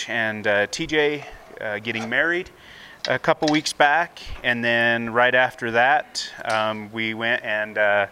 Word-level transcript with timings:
Paige 0.00 0.10
and 0.10 0.46
uh, 0.46 0.66
TJ 0.68 1.24
uh, 1.60 1.78
getting 1.78 2.08
married 2.08 2.50
a 3.08 3.18
couple 3.18 3.48
weeks 3.50 3.72
back, 3.72 4.20
and 4.42 4.64
then 4.64 5.10
right 5.10 5.34
after 5.34 5.70
that, 5.72 6.30
um, 6.44 6.90
we 6.92 7.14
went 7.14 7.42
and 7.44 7.78
uh, 7.78 8.06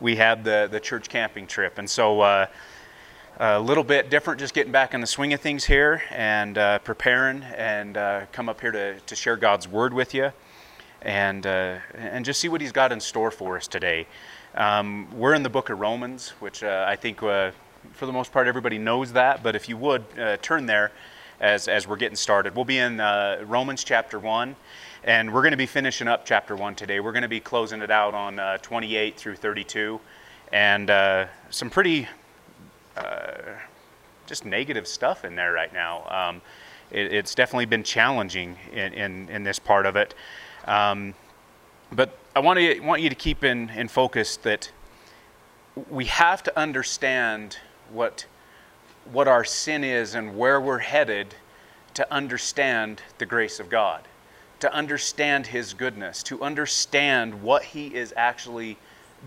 we 0.00 0.16
had 0.16 0.44
the 0.44 0.68
the 0.70 0.80
church 0.80 1.08
camping 1.08 1.46
trip, 1.46 1.78
and 1.78 1.88
so. 1.88 2.20
Uh, 2.20 2.46
a 3.40 3.58
little 3.58 3.82
bit 3.82 4.08
different, 4.08 4.38
just 4.38 4.54
getting 4.54 4.70
back 4.70 4.94
in 4.94 5.00
the 5.00 5.06
swing 5.06 5.32
of 5.32 5.40
things 5.40 5.64
here 5.64 6.02
and 6.10 6.58
uh, 6.58 6.78
preparing 6.80 7.42
and 7.42 7.96
uh, 7.96 8.20
come 8.30 8.48
up 8.48 8.60
here 8.60 8.70
to, 8.70 9.00
to 9.00 9.16
share 9.16 9.36
God's 9.36 9.66
word 9.66 9.92
with 9.92 10.14
you 10.14 10.30
and, 11.00 11.44
and 11.46 12.24
just 12.24 12.38
see 12.38 12.48
what 12.48 12.60
He's 12.60 12.70
got 12.70 12.92
in 12.92 13.00
store 13.00 13.32
for 13.32 13.56
us 13.56 13.66
today. 13.66 14.06
Um, 14.54 15.08
we're 15.16 15.34
in 15.34 15.42
the 15.42 15.50
book 15.50 15.70
of 15.70 15.80
Romans, 15.80 16.34
which 16.38 16.62
I 16.62 16.94
think 16.94 17.22
for 17.92 18.06
the 18.06 18.12
most 18.12 18.32
part 18.32 18.46
everybody 18.46 18.78
knows 18.78 19.12
that, 19.12 19.42
but 19.42 19.56
if 19.56 19.68
you 19.68 19.76
would 19.76 20.04
uh, 20.18 20.36
turn 20.38 20.66
there 20.66 20.92
as, 21.42 21.68
as 21.68 21.86
we're 21.86 21.96
getting 21.96 22.16
started. 22.16 22.56
We'll 22.56 22.64
be 22.64 22.78
in 22.78 22.96
Romans 22.96 23.84
chapter 23.84 24.18
1. 24.18 24.56
And 25.04 25.34
we're 25.34 25.42
going 25.42 25.50
to 25.50 25.56
be 25.56 25.66
finishing 25.66 26.06
up 26.06 26.24
chapter 26.24 26.54
1 26.54 26.76
today. 26.76 27.00
We're 27.00 27.10
going 27.10 27.22
to 27.22 27.28
be 27.28 27.40
closing 27.40 27.82
it 27.82 27.90
out 27.90 28.14
on 28.14 28.58
28 28.60 29.16
through 29.16 29.34
32. 29.36 30.00
And 30.52 31.28
some 31.50 31.68
pretty 31.68 32.08
uh, 32.96 33.32
just 34.26 34.44
negative 34.44 34.86
stuff 34.86 35.24
in 35.24 35.34
there 35.34 35.52
right 35.52 35.72
now. 35.72 36.06
Um, 36.08 36.42
it, 36.90 37.12
it's 37.12 37.34
definitely 37.34 37.66
been 37.66 37.82
challenging 37.82 38.56
in, 38.72 38.92
in, 38.92 39.28
in 39.28 39.42
this 39.42 39.58
part 39.58 39.86
of 39.86 39.96
it. 39.96 40.14
Um, 40.66 41.14
but 41.90 42.16
I 42.36 42.40
want, 42.40 42.58
to, 42.58 42.80
want 42.80 43.02
you 43.02 43.08
to 43.08 43.14
keep 43.14 43.42
in, 43.42 43.70
in 43.70 43.88
focus 43.88 44.36
that 44.38 44.70
we 45.90 46.04
have 46.04 46.42
to 46.44 46.58
understand 46.58 47.58
what, 47.90 48.26
what 49.10 49.26
our 49.26 49.44
sin 49.44 49.82
is 49.82 50.14
and 50.14 50.36
where 50.36 50.60
we're 50.60 50.78
headed 50.78 51.34
to 51.94 52.12
understand 52.12 53.02
the 53.18 53.26
grace 53.26 53.60
of 53.60 53.68
God, 53.68 54.02
to 54.60 54.72
understand 54.72 55.46
His 55.46 55.74
goodness, 55.74 56.22
to 56.24 56.42
understand 56.42 57.42
what 57.42 57.62
He 57.62 57.94
is 57.94 58.14
actually 58.16 58.78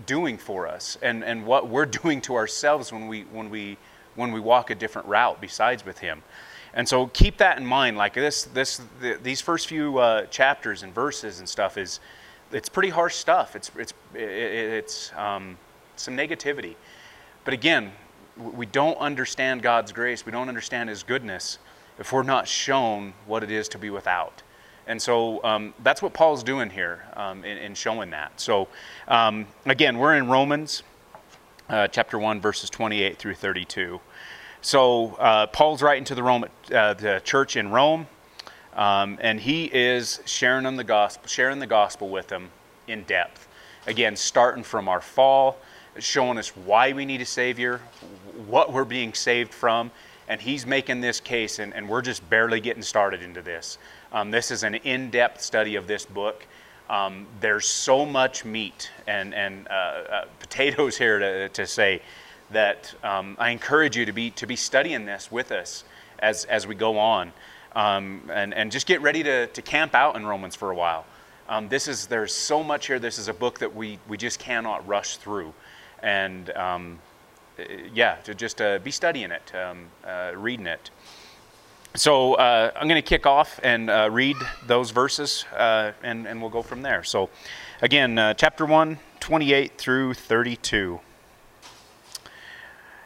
doing 0.04 0.36
for 0.36 0.66
us 0.66 0.98
and, 1.02 1.24
and 1.24 1.46
what 1.46 1.68
we're 1.68 1.86
doing 2.02 2.20
to 2.22 2.34
ourselves 2.34 2.92
when 2.92 3.08
we, 3.08 3.22
when, 3.22 3.50
we, 3.50 3.76
when 4.14 4.32
we 4.32 4.40
walk 4.40 4.70
a 4.70 4.74
different 4.74 5.08
route 5.08 5.40
besides 5.40 5.84
with 5.84 5.98
Him. 5.98 6.22
And 6.74 6.86
so 6.86 7.06
keep 7.08 7.38
that 7.38 7.56
in 7.58 7.64
mind. 7.64 7.96
Like 7.96 8.14
this, 8.14 8.44
this, 8.44 8.82
the, 9.00 9.18
these 9.22 9.40
first 9.40 9.66
few 9.66 9.98
uh, 9.98 10.26
chapters 10.26 10.82
and 10.82 10.94
verses 10.94 11.38
and 11.38 11.48
stuff 11.48 11.78
is, 11.78 12.00
it's 12.52 12.68
pretty 12.68 12.90
harsh 12.90 13.14
stuff. 13.14 13.56
It's, 13.56 13.70
it's, 13.76 13.94
it's 14.14 15.10
um, 15.16 15.56
some 15.96 16.16
negativity. 16.16 16.74
But 17.44 17.54
again, 17.54 17.92
we 18.36 18.66
don't 18.66 18.98
understand 18.98 19.62
God's 19.62 19.92
grace. 19.92 20.26
We 20.26 20.32
don't 20.32 20.48
understand 20.48 20.90
His 20.90 21.02
goodness 21.02 21.58
if 21.98 22.12
we're 22.12 22.22
not 22.22 22.46
shown 22.46 23.14
what 23.26 23.42
it 23.42 23.50
is 23.50 23.68
to 23.70 23.78
be 23.78 23.90
without. 23.90 24.42
And 24.86 25.00
so 25.02 25.42
um, 25.42 25.74
that's 25.82 26.00
what 26.00 26.12
Paul's 26.12 26.42
doing 26.42 26.70
here 26.70 27.04
um, 27.14 27.44
in, 27.44 27.58
in, 27.58 27.74
showing 27.74 28.10
that. 28.10 28.40
So 28.40 28.68
um, 29.08 29.46
again, 29.64 29.98
we're 29.98 30.14
in 30.14 30.28
Romans 30.28 30.84
uh, 31.68 31.88
chapter 31.88 32.18
1, 32.18 32.40
verses 32.40 32.70
28 32.70 33.18
through 33.18 33.34
32. 33.34 34.00
So 34.60 35.14
uh, 35.14 35.46
Paul's 35.46 35.82
writing 35.82 36.04
to 36.04 36.14
the, 36.14 36.22
Rome, 36.22 36.44
uh, 36.72 36.94
the 36.94 37.20
church 37.24 37.56
in 37.56 37.70
Rome, 37.70 38.06
um, 38.74 39.18
and 39.20 39.40
he 39.40 39.64
is 39.64 40.20
sharing 40.24 40.64
them 40.64 40.76
the 40.76 40.84
gospel, 40.84 41.26
sharing 41.26 41.58
the 41.58 41.66
gospel 41.66 42.08
with 42.08 42.28
them 42.28 42.50
in 42.86 43.02
depth. 43.04 43.48
Again, 43.86 44.16
starting 44.16 44.62
from 44.62 44.88
our 44.88 45.00
fall, 45.00 45.58
showing 45.98 46.38
us 46.38 46.48
why 46.56 46.92
we 46.92 47.04
need 47.04 47.20
a 47.20 47.26
Savior, 47.26 47.78
what 48.46 48.72
we're 48.72 48.84
being 48.84 49.14
saved 49.14 49.52
from, 49.52 49.90
and 50.28 50.40
he's 50.40 50.66
making 50.66 51.00
this 51.00 51.20
case, 51.20 51.58
and, 51.58 51.74
and 51.74 51.88
we're 51.88 52.02
just 52.02 52.28
barely 52.28 52.60
getting 52.60 52.82
started 52.82 53.22
into 53.22 53.42
this. 53.42 53.78
Um, 54.12 54.30
this 54.30 54.50
is 54.50 54.62
an 54.62 54.74
in 54.76 55.10
depth 55.10 55.40
study 55.40 55.76
of 55.76 55.86
this 55.86 56.04
book. 56.04 56.46
Um, 56.88 57.26
there's 57.40 57.66
so 57.66 58.06
much 58.06 58.44
meat 58.44 58.90
and, 59.06 59.34
and 59.34 59.66
uh, 59.68 59.70
uh, 59.70 60.24
potatoes 60.38 60.96
here 60.98 61.18
to, 61.18 61.48
to 61.50 61.66
say 61.66 62.02
that 62.50 62.94
um, 63.02 63.36
I 63.38 63.50
encourage 63.50 63.96
you 63.96 64.04
to 64.06 64.12
be, 64.12 64.30
to 64.32 64.46
be 64.46 64.56
studying 64.56 65.04
this 65.04 65.30
with 65.30 65.50
us 65.52 65.84
as, 66.18 66.44
as 66.44 66.66
we 66.66 66.74
go 66.74 66.98
on. 66.98 67.32
Um, 67.74 68.22
and, 68.32 68.54
and 68.54 68.72
just 68.72 68.86
get 68.86 69.02
ready 69.02 69.22
to, 69.22 69.48
to 69.48 69.62
camp 69.62 69.94
out 69.94 70.16
in 70.16 70.24
Romans 70.24 70.56
for 70.56 70.70
a 70.70 70.74
while. 70.74 71.04
Um, 71.48 71.68
this 71.68 71.88
is, 71.88 72.06
there's 72.06 72.34
so 72.34 72.64
much 72.64 72.86
here. 72.86 72.98
This 72.98 73.18
is 73.18 73.28
a 73.28 73.34
book 73.34 73.58
that 73.58 73.74
we, 73.74 73.98
we 74.08 74.16
just 74.16 74.38
cannot 74.38 74.86
rush 74.88 75.18
through. 75.18 75.52
And 76.02 76.50
um, 76.50 76.98
yeah, 77.94 78.16
to 78.24 78.34
just 78.34 78.60
uh, 78.60 78.78
be 78.78 78.90
studying 78.90 79.30
it, 79.30 79.52
uh, 79.54 80.32
reading 80.34 80.66
it. 80.66 80.90
So 81.94 82.34
uh, 82.34 82.72
I'm 82.76 82.88
going 82.88 83.00
to 83.00 83.08
kick 83.08 83.24
off 83.24 83.58
and 83.62 83.88
uh, 83.88 84.10
read 84.12 84.36
those 84.66 84.90
verses, 84.90 85.46
uh, 85.56 85.92
and, 86.02 86.26
and 86.26 86.40
we'll 86.40 86.50
go 86.50 86.62
from 86.62 86.82
there. 86.82 87.02
So, 87.02 87.30
again, 87.80 88.18
uh, 88.18 88.34
chapter 88.34 88.66
1, 88.66 88.98
28 89.20 89.78
through 89.78 90.12
32. 90.12 91.00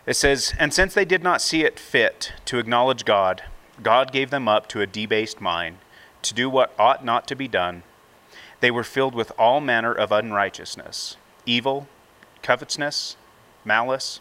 It 0.06 0.14
says, 0.14 0.54
And 0.58 0.74
since 0.74 0.92
they 0.92 1.04
did 1.04 1.22
not 1.22 1.40
see 1.40 1.62
it 1.62 1.78
fit 1.78 2.32
to 2.46 2.58
acknowledge 2.58 3.04
God, 3.04 3.44
God 3.80 4.10
gave 4.10 4.30
them 4.30 4.48
up 4.48 4.66
to 4.68 4.80
a 4.80 4.86
debased 4.86 5.40
mind, 5.40 5.78
to 6.22 6.34
do 6.34 6.50
what 6.50 6.74
ought 6.76 7.04
not 7.04 7.28
to 7.28 7.36
be 7.36 7.46
done. 7.46 7.84
They 8.58 8.72
were 8.72 8.84
filled 8.84 9.14
with 9.14 9.30
all 9.38 9.60
manner 9.60 9.92
of 9.92 10.10
unrighteousness, 10.10 11.16
evil, 11.46 11.86
covetousness, 12.42 13.16
malice. 13.64 14.20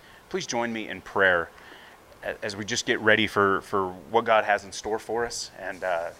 please 0.31 0.47
join 0.47 0.71
me 0.71 0.87
in 0.87 1.01
prayer 1.01 1.49
as 2.41 2.55
we 2.55 2.63
just 2.63 2.85
get 2.85 2.97
ready 3.01 3.27
for, 3.27 3.59
for 3.63 3.89
what 4.11 4.23
God 4.23 4.45
has 4.45 4.63
in 4.63 4.71
store 4.71 4.97
for 4.97 5.25
us. 5.25 5.51
And, 5.59 5.83
uh, 5.83 6.11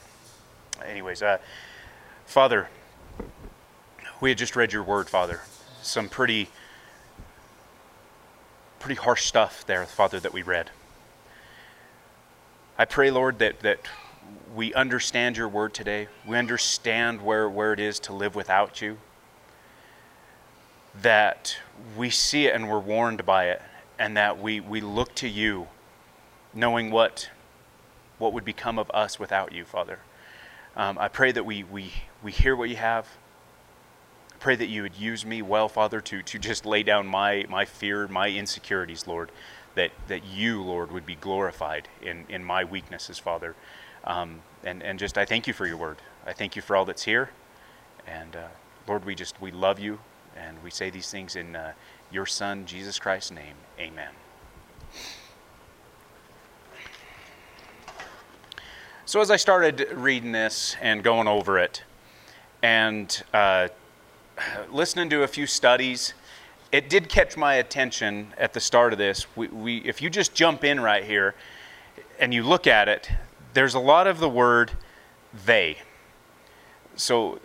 anyways, 0.85 1.21
uh, 1.21 1.37
Father, 2.25 2.67
we 4.19 4.27
had 4.27 4.37
just 4.37 4.57
read 4.57 4.73
your 4.73 4.83
word, 4.83 5.09
Father. 5.09 5.39
Some 5.81 6.09
pretty, 6.09 6.49
pretty 8.81 8.99
harsh 8.99 9.23
stuff 9.23 9.65
there, 9.65 9.85
Father, 9.85 10.19
that 10.19 10.33
we 10.33 10.41
read. 10.41 10.71
I 12.77 12.83
pray, 12.83 13.11
Lord, 13.11 13.39
that, 13.39 13.61
that 13.61 13.79
we 14.53 14.73
understand 14.73 15.37
your 15.37 15.47
word 15.47 15.73
today. 15.73 16.09
We 16.27 16.35
understand 16.35 17.21
where, 17.21 17.47
where 17.47 17.71
it 17.71 17.79
is 17.79 17.97
to 18.01 18.13
live 18.13 18.35
without 18.35 18.81
you. 18.81 18.97
That 21.01 21.55
we 21.95 22.09
see 22.09 22.47
it 22.47 22.53
and 22.53 22.69
we're 22.69 22.77
warned 22.77 23.25
by 23.25 23.45
it, 23.45 23.61
and 24.01 24.17
that 24.17 24.41
we, 24.41 24.59
we 24.59 24.81
look 24.81 25.13
to 25.13 25.27
you 25.27 25.67
knowing 26.55 26.89
what, 26.89 27.29
what 28.17 28.33
would 28.33 28.43
become 28.43 28.79
of 28.79 28.89
us 28.95 29.19
without 29.19 29.51
you, 29.51 29.63
Father. 29.63 29.99
Um, 30.75 30.97
I 30.97 31.07
pray 31.07 31.31
that 31.31 31.45
we, 31.45 31.63
we, 31.63 31.91
we 32.23 32.31
hear 32.31 32.55
what 32.55 32.67
you 32.67 32.77
have. 32.77 33.07
I 34.33 34.37
pray 34.39 34.55
that 34.55 34.65
you 34.65 34.81
would 34.81 34.95
use 34.95 35.23
me 35.23 35.43
well, 35.43 35.69
Father, 35.69 36.01
to, 36.01 36.23
to 36.23 36.39
just 36.39 36.65
lay 36.65 36.81
down 36.81 37.05
my, 37.05 37.45
my 37.47 37.63
fear, 37.63 38.07
my 38.07 38.29
insecurities, 38.29 39.05
Lord. 39.05 39.31
That, 39.75 39.91
that 40.07 40.25
you, 40.25 40.63
Lord, 40.63 40.91
would 40.91 41.05
be 41.05 41.15
glorified 41.15 41.87
in, 42.01 42.25
in 42.27 42.43
my 42.43 42.63
weaknesses, 42.63 43.19
Father. 43.19 43.55
Um, 44.03 44.41
and, 44.63 44.81
and 44.81 44.97
just, 44.97 45.15
I 45.15 45.25
thank 45.25 45.45
you 45.45 45.53
for 45.53 45.67
your 45.67 45.77
word. 45.77 45.97
I 46.25 46.33
thank 46.33 46.55
you 46.55 46.63
for 46.63 46.75
all 46.75 46.85
that's 46.85 47.03
here. 47.03 47.29
And 48.07 48.35
uh, 48.35 48.47
Lord, 48.87 49.05
we 49.05 49.13
just, 49.13 49.39
we 49.39 49.51
love 49.51 49.79
you. 49.79 49.99
And 50.35 50.57
we 50.63 50.71
say 50.71 50.89
these 50.89 51.11
things 51.11 51.35
in 51.35 51.55
uh, 51.55 51.73
your 52.11 52.25
Son, 52.25 52.65
Jesus 52.65 52.99
Christ's 52.99 53.31
name. 53.31 53.55
Amen. 53.79 54.09
So 59.05 59.19
as 59.19 59.29
I 59.29 59.35
started 59.35 59.87
reading 59.93 60.31
this 60.31 60.75
and 60.81 61.03
going 61.03 61.27
over 61.27 61.57
it, 61.57 61.83
and 62.63 63.23
uh, 63.33 63.67
listening 64.71 65.09
to 65.09 65.23
a 65.23 65.27
few 65.27 65.47
studies, 65.47 66.13
it 66.71 66.89
did 66.89 67.09
catch 67.09 67.35
my 67.35 67.55
attention 67.55 68.33
at 68.37 68.53
the 68.53 68.59
start 68.59 68.93
of 68.93 68.99
this. 68.99 69.25
We, 69.35 69.47
we, 69.47 69.77
if 69.79 70.01
you 70.01 70.09
just 70.09 70.33
jump 70.33 70.63
in 70.63 70.79
right 70.79 71.03
here 71.03 71.35
and 72.19 72.33
you 72.33 72.43
look 72.43 72.67
at 72.67 72.87
it, 72.87 73.11
there's 73.53 73.73
a 73.73 73.79
lot 73.79 74.07
of 74.07 74.19
the 74.19 74.29
word 74.29 74.71
they. 75.45 75.77
So 76.95 77.39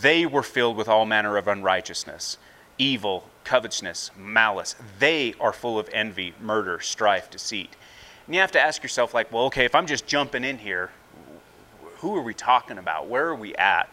they 0.00 0.26
were 0.26 0.42
filled 0.42 0.76
with 0.76 0.88
all 0.88 1.06
manner 1.06 1.36
of 1.36 1.46
unrighteousness, 1.46 2.38
evil, 2.78 3.28
covetousness, 3.44 4.10
malice. 4.16 4.74
They 4.98 5.34
are 5.40 5.52
full 5.52 5.78
of 5.78 5.88
envy, 5.92 6.34
murder, 6.40 6.80
strife, 6.80 7.30
deceit. 7.30 7.76
And 8.26 8.34
you 8.34 8.40
have 8.40 8.52
to 8.52 8.60
ask 8.60 8.82
yourself, 8.82 9.14
like, 9.14 9.30
well, 9.32 9.44
okay, 9.44 9.64
if 9.64 9.74
I'm 9.74 9.86
just 9.86 10.06
jumping 10.06 10.44
in 10.44 10.58
here, 10.58 10.90
who 11.96 12.16
are 12.16 12.22
we 12.22 12.34
talking 12.34 12.78
about? 12.78 13.08
Where 13.08 13.26
are 13.26 13.34
we 13.34 13.54
at? 13.56 13.88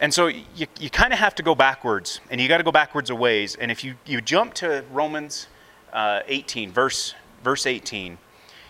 And 0.00 0.12
so 0.12 0.28
you, 0.28 0.66
you 0.78 0.88
kind 0.88 1.12
of 1.12 1.18
have 1.18 1.34
to 1.36 1.42
go 1.42 1.54
backwards, 1.54 2.20
and 2.30 2.40
you 2.40 2.48
got 2.48 2.58
to 2.58 2.64
go 2.64 2.72
backwards 2.72 3.10
a 3.10 3.14
ways. 3.14 3.54
And 3.56 3.70
if 3.70 3.84
you, 3.84 3.94
you 4.06 4.22
jump 4.22 4.54
to 4.54 4.84
Romans 4.90 5.46
uh, 5.92 6.20
18, 6.26 6.72
verse, 6.72 7.14
verse 7.44 7.66
18, 7.66 8.16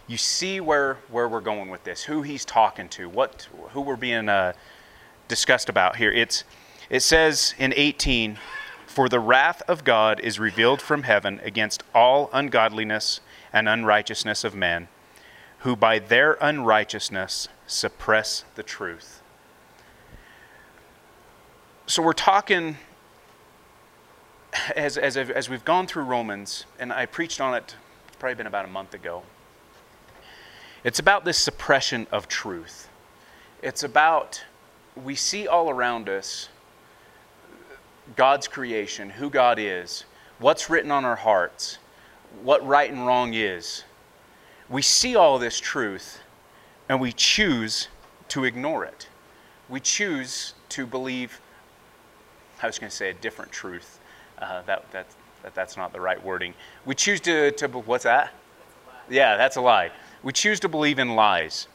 you 0.08 0.16
see 0.16 0.60
where, 0.60 0.98
where 1.08 1.28
we're 1.28 1.40
going 1.40 1.70
with 1.70 1.84
this, 1.84 2.02
who 2.02 2.22
he's 2.22 2.44
talking 2.44 2.88
to, 2.88 3.08
what, 3.08 3.46
who 3.72 3.80
we're 3.80 3.94
being 3.94 4.28
uh, 4.28 4.54
discussed 5.28 5.68
about 5.68 5.94
here. 5.94 6.10
It's, 6.10 6.42
it 6.88 7.00
says 7.00 7.54
in 7.58 7.72
18, 7.76 8.36
For 9.00 9.08
the 9.08 9.18
wrath 9.18 9.62
of 9.66 9.82
God 9.82 10.20
is 10.20 10.38
revealed 10.38 10.82
from 10.82 11.04
heaven 11.04 11.40
against 11.42 11.82
all 11.94 12.28
ungodliness 12.34 13.22
and 13.50 13.66
unrighteousness 13.66 14.44
of 14.44 14.54
men, 14.54 14.88
who 15.60 15.74
by 15.74 15.98
their 15.98 16.36
unrighteousness 16.38 17.48
suppress 17.66 18.44
the 18.56 18.62
truth. 18.62 19.22
So 21.86 22.02
we're 22.02 22.12
talking, 22.12 22.76
as, 24.76 24.98
as, 24.98 25.16
as 25.16 25.48
we've 25.48 25.64
gone 25.64 25.86
through 25.86 26.02
Romans, 26.02 26.66
and 26.78 26.92
I 26.92 27.06
preached 27.06 27.40
on 27.40 27.54
it, 27.54 27.76
it's 28.06 28.16
probably 28.18 28.34
been 28.34 28.46
about 28.46 28.66
a 28.66 28.68
month 28.68 28.92
ago. 28.92 29.22
It's 30.84 30.98
about 30.98 31.24
this 31.24 31.38
suppression 31.38 32.06
of 32.12 32.28
truth. 32.28 32.90
It's 33.62 33.82
about, 33.82 34.44
we 34.94 35.14
see 35.14 35.48
all 35.48 35.70
around 35.70 36.10
us 36.10 36.50
God's 38.16 38.48
creation, 38.48 39.10
who 39.10 39.30
God 39.30 39.58
is, 39.58 40.04
what's 40.38 40.70
written 40.70 40.90
on 40.90 41.04
our 41.04 41.16
hearts, 41.16 41.78
what 42.42 42.66
right 42.66 42.90
and 42.90 43.06
wrong 43.06 43.34
is. 43.34 43.84
We 44.68 44.82
see 44.82 45.16
all 45.16 45.38
this 45.38 45.58
truth 45.58 46.20
and 46.88 47.00
we 47.00 47.12
choose 47.12 47.88
to 48.28 48.44
ignore 48.44 48.84
it. 48.84 49.08
We 49.68 49.80
choose 49.80 50.54
to 50.70 50.86
believe, 50.86 51.40
I 52.62 52.66
was 52.66 52.78
going 52.78 52.90
to 52.90 52.96
say 52.96 53.10
a 53.10 53.14
different 53.14 53.52
truth. 53.52 54.00
Uh, 54.38 54.62
that, 54.62 54.90
that, 54.92 55.06
that, 55.42 55.54
that's 55.54 55.76
not 55.76 55.92
the 55.92 56.00
right 56.00 56.22
wording. 56.22 56.54
We 56.84 56.94
choose 56.94 57.20
to, 57.22 57.52
to 57.52 57.68
what's 57.68 58.04
that? 58.04 58.32
That's 58.86 59.12
yeah, 59.12 59.36
that's 59.36 59.56
a 59.56 59.60
lie. 59.60 59.90
We 60.22 60.32
choose 60.32 60.60
to 60.60 60.68
believe 60.68 60.98
in 60.98 61.14
lies. 61.14 61.68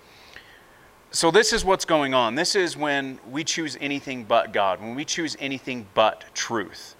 So, 1.16 1.32
this 1.32 1.54
is 1.54 1.64
what's 1.64 1.86
going 1.86 2.14
on. 2.14 2.36
This 2.36 2.56
is 2.56 2.76
when 2.76 3.20
we 3.32 3.46
choose 3.46 3.78
anything 3.80 4.26
but 4.26 4.52
God, 4.52 4.82
when 4.82 4.96
we 4.96 5.06
choose 5.06 5.38
anything 5.40 5.88
but 5.94 6.26
truth. 6.34 6.98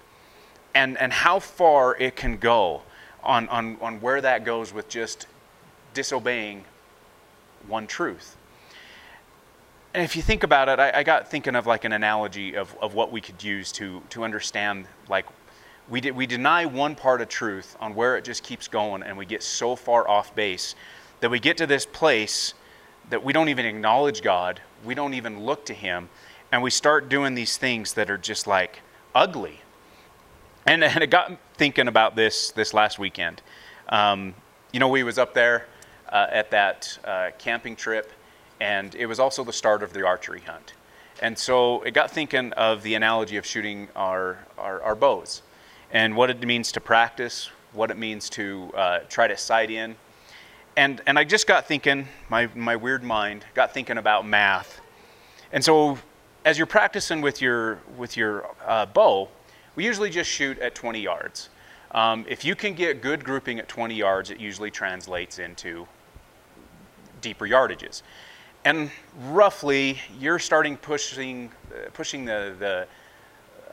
And, 0.74 0.96
and 0.96 1.12
how 1.12 1.38
far 1.38 1.94
it 1.98 2.16
can 2.16 2.38
go 2.38 2.80
on, 3.22 3.46
on, 3.50 3.76
on 3.82 4.00
where 4.00 4.22
that 4.22 4.42
goes 4.42 4.72
with 4.72 4.88
just 4.88 5.26
disobeying 5.92 6.64
one 7.68 7.86
truth. 7.86 8.38
And 9.92 10.02
if 10.02 10.16
you 10.16 10.22
think 10.22 10.44
about 10.44 10.70
it, 10.70 10.80
I, 10.80 11.00
I, 11.00 11.02
got 11.02 11.30
thinking 11.30 11.54
of 11.54 11.66
like 11.66 11.84
an 11.84 11.92
analogy 11.92 12.54
of, 12.54 12.74
of 12.80 12.94
what 12.94 13.12
we 13.12 13.20
could 13.20 13.44
use 13.44 13.70
to, 13.72 14.00
to 14.08 14.24
understand 14.24 14.86
like 15.10 15.26
we, 15.90 16.00
did, 16.00 16.16
we 16.16 16.26
deny 16.26 16.64
one 16.64 16.94
part 16.94 17.20
of 17.20 17.28
truth 17.28 17.76
on 17.80 17.94
where 17.94 18.16
it 18.16 18.24
just 18.24 18.42
keeps 18.42 18.66
going 18.66 19.02
and 19.02 19.18
we 19.18 19.26
get 19.26 19.42
so 19.42 19.76
far 19.76 20.08
off 20.08 20.34
base 20.34 20.74
that 21.20 21.30
we 21.30 21.38
get 21.38 21.58
to 21.58 21.66
this 21.66 21.84
place 21.84 22.54
that 23.10 23.22
we 23.24 23.32
don't 23.32 23.48
even 23.48 23.66
acknowledge 23.66 24.22
God, 24.22 24.60
we 24.84 24.94
don't 24.94 25.14
even 25.14 25.44
look 25.44 25.64
to 25.66 25.74
Him, 25.74 26.08
and 26.52 26.62
we 26.62 26.70
start 26.70 27.08
doing 27.08 27.34
these 27.34 27.56
things 27.56 27.94
that 27.94 28.10
are 28.10 28.18
just 28.18 28.46
like 28.46 28.80
ugly. 29.14 29.60
And, 30.66 30.82
and 30.84 31.02
it 31.02 31.10
got 31.10 31.32
thinking 31.54 31.88
about 31.88 32.16
this 32.16 32.50
this 32.50 32.74
last 32.74 32.98
weekend. 32.98 33.42
Um, 33.88 34.34
you 34.72 34.80
know, 34.80 34.88
we 34.88 35.02
was 35.02 35.18
up 35.18 35.34
there 35.34 35.66
uh, 36.08 36.26
at 36.30 36.50
that 36.50 36.98
uh, 37.04 37.30
camping 37.38 37.76
trip, 37.76 38.12
and 38.60 38.94
it 38.94 39.06
was 39.06 39.20
also 39.20 39.44
the 39.44 39.52
start 39.52 39.82
of 39.82 39.92
the 39.92 40.04
archery 40.04 40.40
hunt. 40.40 40.74
And 41.22 41.38
so 41.38 41.82
it 41.82 41.94
got 41.94 42.10
thinking 42.10 42.52
of 42.54 42.82
the 42.82 42.94
analogy 42.94 43.36
of 43.36 43.46
shooting 43.46 43.88
our, 43.96 44.44
our, 44.58 44.82
our 44.82 44.94
bows 44.94 45.42
and 45.90 46.14
what 46.14 46.30
it 46.30 46.44
means 46.44 46.72
to 46.72 46.80
practice, 46.80 47.50
what 47.72 47.90
it 47.90 47.96
means 47.96 48.28
to 48.30 48.70
uh, 48.74 48.98
try 49.08 49.26
to 49.26 49.36
sight 49.36 49.70
in, 49.70 49.96
and, 50.76 51.00
and 51.06 51.18
I 51.18 51.24
just 51.24 51.46
got 51.46 51.66
thinking, 51.66 52.06
my, 52.28 52.48
my 52.54 52.76
weird 52.76 53.02
mind 53.02 53.44
got 53.54 53.72
thinking 53.72 53.96
about 53.96 54.26
math. 54.26 54.80
And 55.50 55.64
so 55.64 55.98
as 56.44 56.58
you're 56.58 56.66
practicing 56.66 57.22
with 57.22 57.40
your, 57.40 57.78
with 57.96 58.16
your 58.16 58.46
uh, 58.64 58.84
bow, 58.86 59.28
we 59.74 59.84
usually 59.84 60.10
just 60.10 60.30
shoot 60.30 60.58
at 60.58 60.74
20 60.74 61.00
yards. 61.00 61.48
Um, 61.92 62.26
if 62.28 62.44
you 62.44 62.54
can 62.54 62.74
get 62.74 63.00
good 63.00 63.24
grouping 63.24 63.58
at 63.58 63.68
20 63.68 63.94
yards, 63.94 64.30
it 64.30 64.38
usually 64.38 64.70
translates 64.70 65.38
into 65.38 65.86
deeper 67.22 67.48
yardages. 67.48 68.02
And 68.64 68.90
roughly, 69.28 69.98
you're 70.18 70.38
starting 70.38 70.76
pushing, 70.76 71.50
uh, 71.72 71.88
pushing 71.94 72.26
the, 72.26 72.54
the, 72.58 72.86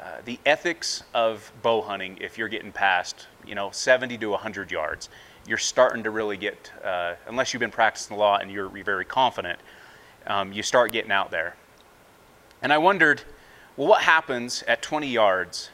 uh, 0.02 0.22
the 0.24 0.40
ethics 0.46 1.04
of 1.14 1.52
bow 1.62 1.82
hunting 1.82 2.18
if 2.22 2.38
you're 2.38 2.48
getting 2.48 2.72
past, 2.72 3.28
you 3.46 3.56
know, 3.56 3.72
70 3.72 4.18
to 4.20 4.30
100 4.30 4.72
yards 4.72 5.10
you're 5.48 5.58
starting 5.58 6.04
to 6.04 6.12
really 6.12 6.38
get, 6.38 6.72
uh, 6.84 7.16
unless 7.28 7.54
you've 7.54 7.60
been 7.60 7.72
practicing 7.72 8.16
a 8.16 8.20
lot 8.20 8.42
and 8.42 8.52
you're, 8.52 8.74
you're 8.76 8.86
very 8.86 9.06
confident, 9.06 9.60
um, 10.28 10.54
you 10.54 10.64
start 10.64 10.92
getting 10.92 11.12
out 11.12 11.32
there. 11.32 11.56
And 12.62 12.72
I 12.72 12.78
wondered, 12.78 13.22
well, 13.76 13.88
what 13.88 14.04
happens 14.04 14.64
at 14.68 14.82
20 14.82 15.08
yards 15.08 15.70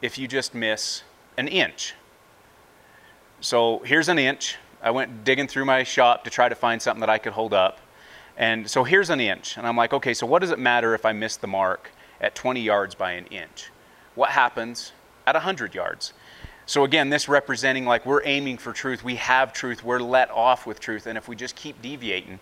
if 0.00 0.18
you 0.18 0.26
just 0.26 0.54
miss 0.54 1.02
an 1.36 1.46
inch? 1.46 1.94
So 3.40 3.80
here's 3.80 4.08
an 4.08 4.18
inch. 4.18 4.56
I 4.82 4.90
went 4.90 5.24
digging 5.24 5.46
through 5.46 5.64
my 5.64 5.84
shop 5.84 6.24
to 6.24 6.30
try 6.30 6.48
to 6.48 6.54
find 6.54 6.82
something 6.82 7.00
that 7.00 7.10
I 7.10 7.18
could 7.18 7.32
hold 7.32 7.54
up. 7.54 7.78
And 8.36 8.68
so 8.68 8.82
here's 8.82 9.10
an 9.10 9.20
inch. 9.20 9.56
And 9.56 9.66
I'm 9.66 9.76
like, 9.76 9.92
okay, 9.92 10.14
so 10.14 10.26
what 10.26 10.40
does 10.40 10.50
it 10.50 10.58
matter 10.58 10.94
if 10.94 11.04
I 11.04 11.12
miss 11.12 11.36
the 11.36 11.46
mark 11.46 11.90
at 12.20 12.34
20 12.34 12.60
yards 12.60 12.94
by 12.94 13.12
an 13.12 13.26
inch? 13.26 13.70
What 14.14 14.30
happens 14.30 14.92
at 15.26 15.34
100 15.34 15.74
yards? 15.74 16.12
So 16.66 16.84
again, 16.84 17.10
this 17.10 17.28
representing 17.28 17.84
like 17.84 18.06
we're 18.06 18.22
aiming 18.24 18.58
for 18.58 18.72
truth, 18.72 19.02
we 19.02 19.16
have 19.16 19.52
truth, 19.52 19.82
we're 19.82 19.98
let 19.98 20.30
off 20.30 20.66
with 20.66 20.78
truth, 20.78 21.06
and 21.06 21.18
if 21.18 21.28
we 21.28 21.34
just 21.34 21.56
keep 21.56 21.82
deviating, 21.82 22.38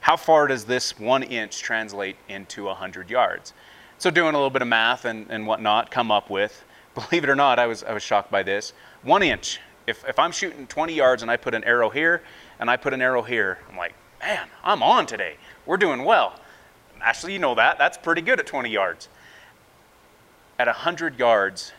how 0.00 0.16
far 0.16 0.48
does 0.48 0.64
this 0.64 0.98
one 0.98 1.22
inch 1.22 1.60
translate 1.60 2.16
into 2.28 2.64
100 2.64 3.10
yards? 3.10 3.52
So 3.98 4.10
doing 4.10 4.34
a 4.34 4.38
little 4.38 4.50
bit 4.50 4.62
of 4.62 4.68
math 4.68 5.04
and, 5.04 5.26
and 5.30 5.46
whatnot, 5.46 5.90
come 5.90 6.10
up 6.10 6.30
with, 6.30 6.64
believe 6.94 7.22
it 7.22 7.30
or 7.30 7.36
not, 7.36 7.58
I 7.58 7.66
was, 7.66 7.84
I 7.84 7.92
was 7.92 8.02
shocked 8.02 8.30
by 8.30 8.42
this, 8.42 8.72
one 9.02 9.22
inch. 9.22 9.60
If, 9.86 10.06
if 10.08 10.18
I'm 10.18 10.32
shooting 10.32 10.66
20 10.66 10.94
yards 10.94 11.22
and 11.22 11.30
I 11.30 11.36
put 11.36 11.54
an 11.54 11.64
arrow 11.64 11.90
here 11.90 12.22
and 12.58 12.70
I 12.70 12.76
put 12.76 12.92
an 12.92 13.02
arrow 13.02 13.22
here, 13.22 13.58
I'm 13.68 13.76
like, 13.76 13.94
man, 14.20 14.48
I'm 14.64 14.82
on 14.82 15.06
today. 15.06 15.36
We're 15.66 15.76
doing 15.76 16.04
well. 16.04 16.38
Actually, 17.00 17.32
you 17.32 17.38
know 17.38 17.54
that. 17.54 17.78
That's 17.78 17.96
pretty 17.96 18.20
good 18.20 18.40
at 18.40 18.46
20 18.46 18.68
yards. 18.70 19.08
At 20.58 20.66
100 20.66 21.18
yards, 21.18 21.72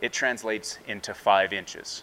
it 0.00 0.12
translates 0.12 0.78
into 0.86 1.14
five 1.14 1.52
inches, 1.52 2.02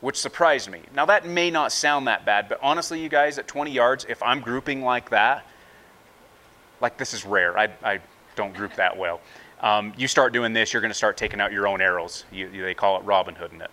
which 0.00 0.16
surprised 0.16 0.70
me. 0.70 0.80
Now, 0.94 1.06
that 1.06 1.26
may 1.26 1.50
not 1.50 1.72
sound 1.72 2.06
that 2.06 2.24
bad, 2.24 2.48
but 2.48 2.58
honestly, 2.62 3.02
you 3.02 3.08
guys, 3.08 3.38
at 3.38 3.46
20 3.46 3.70
yards, 3.70 4.06
if 4.08 4.22
I'm 4.22 4.40
grouping 4.40 4.82
like 4.82 5.10
that, 5.10 5.46
like 6.80 6.98
this 6.98 7.14
is 7.14 7.24
rare. 7.24 7.58
I, 7.58 7.70
I 7.82 8.00
don't 8.34 8.54
group 8.54 8.74
that 8.74 8.96
well. 8.96 9.20
Um, 9.60 9.94
you 9.96 10.06
start 10.06 10.32
doing 10.32 10.52
this, 10.52 10.72
you're 10.72 10.82
going 10.82 10.90
to 10.90 10.94
start 10.94 11.16
taking 11.16 11.40
out 11.40 11.52
your 11.52 11.66
own 11.66 11.80
arrows. 11.80 12.24
You, 12.30 12.50
they 12.50 12.74
call 12.74 12.98
it 13.00 13.04
Robin 13.04 13.34
Hooding 13.34 13.60
it. 13.60 13.70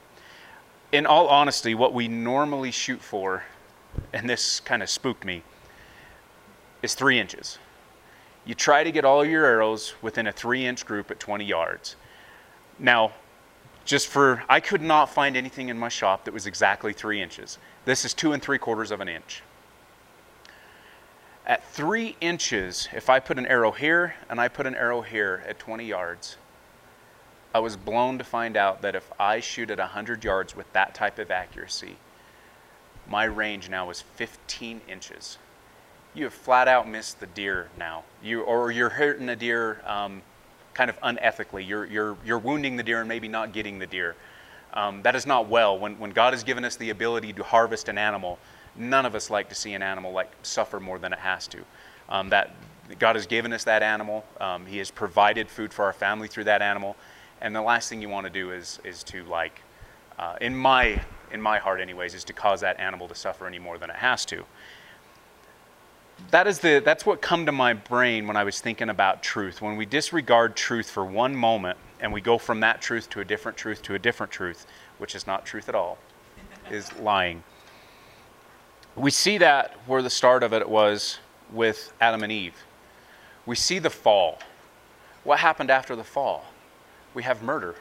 In 0.92 1.06
all 1.06 1.28
honesty, 1.28 1.76
what 1.76 1.94
we 1.94 2.08
normally 2.08 2.72
shoot 2.72 3.02
for, 3.02 3.44
and 4.14 4.30
this 4.30 4.60
kind 4.60 4.82
of 4.82 4.90
spooked 4.90 5.26
me, 5.26 5.44
is 6.82 6.94
three 6.94 7.20
inches. 7.20 7.58
You 8.46 8.54
try 8.56 8.84
to 8.84 8.92
get 8.92 9.04
all 9.04 9.26
your 9.26 9.46
arrows 9.46 9.96
within 10.02 10.28
a 10.28 10.32
three 10.32 10.66
inch 10.66 10.86
group 10.86 11.12
at 11.12 11.20
20 11.20 11.44
yards. 11.44 11.96
Now, 12.80 13.14
just 13.86 14.08
for, 14.08 14.44
I 14.48 14.60
could 14.60 14.82
not 14.82 15.10
find 15.10 15.36
anything 15.36 15.70
in 15.70 15.78
my 15.78 15.90
shop 15.90 16.26
that 16.26 16.34
was 16.34 16.48
exactly 16.48 16.94
three 16.94 17.22
inches. 17.22 17.58
This 17.86 18.06
is 18.06 18.14
two 18.14 18.32
and 18.32 18.42
three 18.42 18.58
quarters 18.58 18.92
of 18.92 19.02
an 19.02 19.10
inch. 19.10 19.44
At 21.46 21.66
three 21.72 22.16
inches, 22.22 22.88
if 22.94 23.10
I 23.10 23.20
put 23.20 23.38
an 23.38 23.46
arrow 23.46 23.72
here 23.72 24.16
and 24.30 24.40
I 24.40 24.48
put 24.48 24.66
an 24.66 24.76
arrow 24.76 25.02
here 25.02 25.44
at 25.46 25.60
20 25.60 25.86
yards, 25.86 26.38
I 27.54 27.60
was 27.60 27.76
blown 27.76 28.18
to 28.18 28.24
find 28.24 28.56
out 28.56 28.82
that 28.82 28.96
if 28.96 29.12
I 29.20 29.42
shoot 29.42 29.70
at 29.70 29.78
100 29.78 30.24
yards 30.24 30.56
with 30.56 30.72
that 30.74 30.96
type 30.96 31.20
of 31.20 31.30
accuracy, 31.30 31.98
my 33.08 33.26
range 33.26 33.70
now 33.70 33.90
is 33.90 34.02
15 34.02 34.82
inches. 34.88 35.38
You 36.14 36.24
have 36.26 36.34
flat 36.34 36.68
out 36.68 36.88
missed 36.88 37.20
the 37.20 37.28
deer 37.28 37.70
now. 37.78 38.04
You, 38.24 38.42
or 38.42 38.72
you're 38.72 38.90
hurting 38.90 39.28
a 39.30 39.36
deer 39.36 39.82
um, 39.86 40.22
kind 40.74 40.90
of 40.90 41.00
unethically. 41.02 41.68
You're, 41.68 41.86
you're, 41.86 42.18
you're 42.26 42.40
wounding 42.40 42.76
the 42.76 42.84
deer 42.84 43.00
and 43.00 43.10
maybe 43.10 43.28
not 43.28 43.54
getting 43.54 43.80
the 43.80 43.88
deer. 43.88 44.16
Um, 44.74 45.02
that 45.04 45.16
is 45.16 45.26
not 45.26 45.48
well. 45.48 45.78
When, 45.78 46.00
when 46.00 46.12
God 46.12 46.34
has 46.34 46.44
given 46.44 46.66
us 46.66 46.76
the 46.76 46.90
ability 46.90 47.34
to 47.34 47.44
harvest 47.44 47.90
an 47.90 47.98
animal, 47.98 48.40
none 48.76 49.06
of 49.06 49.14
us 49.16 49.30
like 49.30 49.50
to 49.50 49.56
see 49.56 49.74
an 49.74 49.84
animal 49.84 50.12
like 50.12 50.32
suffer 50.42 50.80
more 50.80 50.98
than 50.98 51.14
it 51.14 51.20
has 51.20 51.48
to. 51.48 51.60
Um, 52.10 52.30
that 52.30 52.56
God 53.00 53.16
has 53.16 53.28
given 53.28 53.54
us 53.54 53.64
that 53.66 53.84
animal. 53.84 54.26
Um, 54.42 54.66
he 54.66 54.80
has 54.80 54.92
provided 54.92 55.50
food 55.50 55.74
for 55.74 55.86
our 55.86 55.94
family 55.94 56.28
through 56.28 56.46
that 56.46 56.62
animal. 56.62 56.96
And 57.42 57.56
the 57.56 57.62
last 57.62 57.90
thing 57.90 58.02
you 58.02 58.10
want 58.10 58.26
to 58.26 58.32
do 58.32 58.52
is, 58.52 58.80
is 58.84 59.04
to 59.06 59.24
like, 59.26 59.62
uh, 60.18 60.36
in 60.42 60.56
my 60.56 61.02
in 61.34 61.42
my 61.42 61.58
heart, 61.58 61.82
anyways, 61.82 62.14
is 62.14 62.24
to 62.26 62.34
cause 62.34 62.62
that 62.62 62.80
animal 62.80 63.08
to 63.08 63.16
suffer 63.16 63.48
any 63.48 63.60
more 63.60 63.80
than 63.80 63.90
it 63.90 63.96
has 63.96 64.24
to. 64.26 64.46
That 66.32 66.48
is 66.48 66.60
the, 66.60 66.82
that's 66.84 67.06
what 67.06 67.22
come 67.22 67.46
to 67.46 67.52
my 67.52 67.74
brain 67.74 68.28
when 68.28 68.36
I 68.36 68.44
was 68.44 68.60
thinking 68.60 68.90
about 68.90 69.22
truth. 69.22 69.62
When 69.62 69.78
we 69.78 69.86
disregard 69.86 70.56
truth 70.56 70.90
for 70.90 71.06
one 71.06 71.36
moment 71.36 71.78
and 72.00 72.12
we 72.12 72.22
go 72.22 72.38
from 72.38 72.60
that 72.62 72.82
truth 72.82 73.10
to 73.12 73.20
a 73.20 73.26
different 73.26 73.58
truth 73.58 73.82
to 73.84 73.96
a 73.96 74.00
different 74.00 74.32
truth, 74.32 74.66
which 74.98 75.16
is 75.16 75.28
not 75.28 75.46
truth 75.46 75.70
at 75.70 75.76
all, 75.76 75.98
is 76.72 76.92
lying. 77.00 77.44
We 78.96 79.12
see 79.12 79.38
that 79.40 79.76
where 79.86 80.02
the 80.02 80.10
start 80.10 80.44
of 80.44 80.54
it 80.54 80.68
was 80.68 81.20
with 81.52 81.94
Adam 82.02 82.24
and 82.24 82.32
Eve. 82.32 82.56
We 83.46 83.56
see 83.56 83.80
the 83.80 83.90
fall. 83.90 84.40
What 85.24 85.40
happened 85.40 85.70
after 85.70 85.96
the 85.96 86.04
fall? 86.04 86.46
We 87.14 87.24
have 87.24 87.42
murder. 87.42 87.76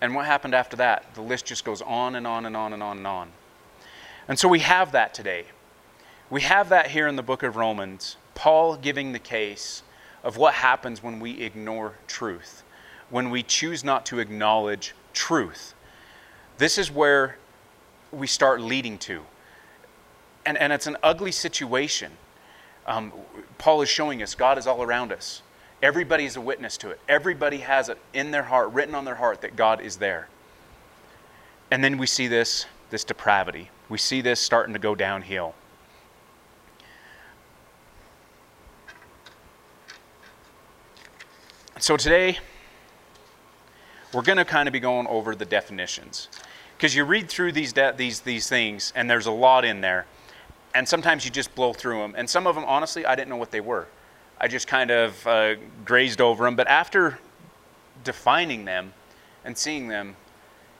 And 0.00 0.14
what 0.14 0.26
happened 0.26 0.54
after 0.54 0.76
that? 0.76 1.14
The 1.14 1.22
list 1.22 1.44
just 1.44 1.64
goes 1.64 1.82
on 1.82 2.14
and 2.14 2.26
on 2.26 2.46
and 2.46 2.56
on 2.56 2.72
and 2.72 2.82
on 2.82 2.98
and 2.98 3.06
on. 3.06 3.30
And 4.28 4.38
so 4.38 4.48
we 4.48 4.60
have 4.60 4.92
that 4.92 5.12
today. 5.12 5.44
We 6.30 6.42
have 6.42 6.68
that 6.68 6.86
here 6.86 7.08
in 7.08 7.16
the 7.16 7.24
book 7.24 7.42
of 7.42 7.56
Romans, 7.56 8.16
Paul 8.36 8.76
giving 8.76 9.10
the 9.10 9.18
case 9.18 9.82
of 10.22 10.36
what 10.36 10.54
happens 10.54 11.02
when 11.02 11.18
we 11.18 11.42
ignore 11.42 11.94
truth, 12.06 12.62
when 13.10 13.30
we 13.30 13.42
choose 13.42 13.82
not 13.82 14.06
to 14.06 14.20
acknowledge 14.20 14.94
truth. 15.12 15.74
This 16.56 16.78
is 16.78 16.88
where 16.88 17.36
we 18.12 18.28
start 18.28 18.60
leading 18.60 18.96
to. 18.98 19.22
And, 20.46 20.56
and 20.56 20.72
it's 20.72 20.86
an 20.86 20.96
ugly 21.02 21.32
situation. 21.32 22.12
Um, 22.86 23.12
Paul 23.58 23.82
is 23.82 23.88
showing 23.88 24.22
us 24.22 24.36
God 24.36 24.56
is 24.56 24.68
all 24.68 24.82
around 24.84 25.10
us. 25.10 25.42
Everybody 25.82 26.26
is 26.26 26.36
a 26.36 26.40
witness 26.40 26.76
to 26.78 26.90
it. 26.90 27.00
Everybody 27.08 27.58
has 27.58 27.88
it 27.88 27.98
in 28.12 28.30
their 28.30 28.44
heart, 28.44 28.70
written 28.72 28.94
on 28.94 29.04
their 29.04 29.16
heart, 29.16 29.40
that 29.40 29.56
God 29.56 29.80
is 29.80 29.96
there. 29.96 30.28
And 31.72 31.82
then 31.82 31.98
we 31.98 32.06
see 32.06 32.28
this, 32.28 32.66
this 32.90 33.02
depravity. 33.02 33.70
We 33.88 33.98
see 33.98 34.20
this 34.20 34.38
starting 34.38 34.74
to 34.74 34.78
go 34.78 34.94
downhill. 34.94 35.54
So 41.80 41.96
today, 41.96 42.38
we're 44.12 44.20
going 44.20 44.36
to 44.36 44.44
kind 44.44 44.68
of 44.68 44.72
be 44.74 44.80
going 44.80 45.06
over 45.06 45.34
the 45.34 45.46
definitions. 45.46 46.28
Because 46.76 46.94
you 46.94 47.04
read 47.04 47.30
through 47.30 47.52
these, 47.52 47.72
these, 47.96 48.20
these 48.20 48.50
things, 48.50 48.92
and 48.94 49.08
there's 49.08 49.24
a 49.24 49.30
lot 49.30 49.64
in 49.64 49.80
there. 49.80 50.04
And 50.74 50.86
sometimes 50.86 51.24
you 51.24 51.30
just 51.30 51.54
blow 51.54 51.72
through 51.72 52.00
them. 52.00 52.14
And 52.18 52.28
some 52.28 52.46
of 52.46 52.54
them, 52.54 52.64
honestly, 52.66 53.06
I 53.06 53.14
didn't 53.14 53.30
know 53.30 53.38
what 53.38 53.50
they 53.50 53.62
were. 53.62 53.88
I 54.38 54.46
just 54.46 54.66
kind 54.66 54.90
of 54.90 55.26
uh, 55.26 55.54
grazed 55.86 56.20
over 56.20 56.44
them. 56.44 56.54
But 56.54 56.68
after 56.68 57.18
defining 58.04 58.66
them 58.66 58.92
and 59.42 59.56
seeing 59.56 59.88
them, 59.88 60.16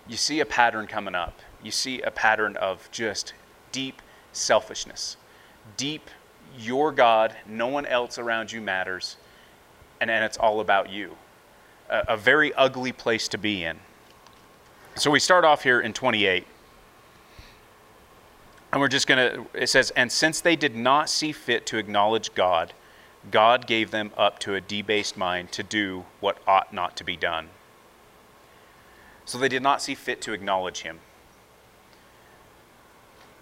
you 0.07 0.19
see 0.19 0.41
a 0.41 0.47
pattern 0.47 0.87
coming 0.87 1.15
up. 1.15 1.39
You 1.63 1.71
see 1.71 2.03
a 2.03 2.11
pattern 2.11 2.59
of 2.59 2.91
just 2.93 3.33
deep 3.73 4.03
selfishness. 4.35 5.17
Deep, 5.79 6.11
your 6.59 6.93
God, 6.93 7.37
no 7.47 7.69
one 7.69 7.87
else 7.87 8.19
around 8.19 8.53
you 8.53 8.61
matters, 8.61 9.17
and, 10.01 10.11
and 10.11 10.25
it's 10.25 10.37
all 10.37 10.61
about 10.61 10.91
you. 10.91 11.17
A, 11.89 12.05
a 12.09 12.17
very 12.17 12.53
ugly 12.55 12.93
place 12.93 13.29
to 13.29 13.39
be 13.39 13.65
in. 13.65 13.79
So 14.97 15.11
we 15.11 15.21
start 15.21 15.45
off 15.45 15.63
here 15.63 15.81
in 15.81 15.93
28. 15.93 16.47
And 18.73 18.81
we're 18.81 18.89
just 18.89 19.07
going 19.07 19.19
to, 19.19 19.47
it 19.55 19.69
says, 19.69 19.91
and 19.93 20.11
since 20.11 20.41
they 20.41 20.57
did 20.57 20.77
not 20.77 21.11
see 21.11 21.33
fit 21.33 21.67
to 21.67 21.79
acknowledge 21.79 22.35
God, 22.35 22.73
God 23.31 23.67
gave 23.67 23.91
them 23.91 24.13
up 24.17 24.39
to 24.41 24.55
a 24.55 24.61
debased 24.61 25.17
mind 25.17 25.53
to 25.53 25.63
do 25.63 26.05
what 26.21 26.39
ought 26.47 26.73
not 26.73 26.97
to 26.97 27.05
be 27.05 27.17
done. 27.17 27.49
So 29.25 29.39
they 29.39 29.49
did 29.49 29.63
not 29.63 29.83
see 29.83 29.95
fit 29.95 30.21
to 30.23 30.33
acknowledge 30.33 30.81
him. 30.81 31.01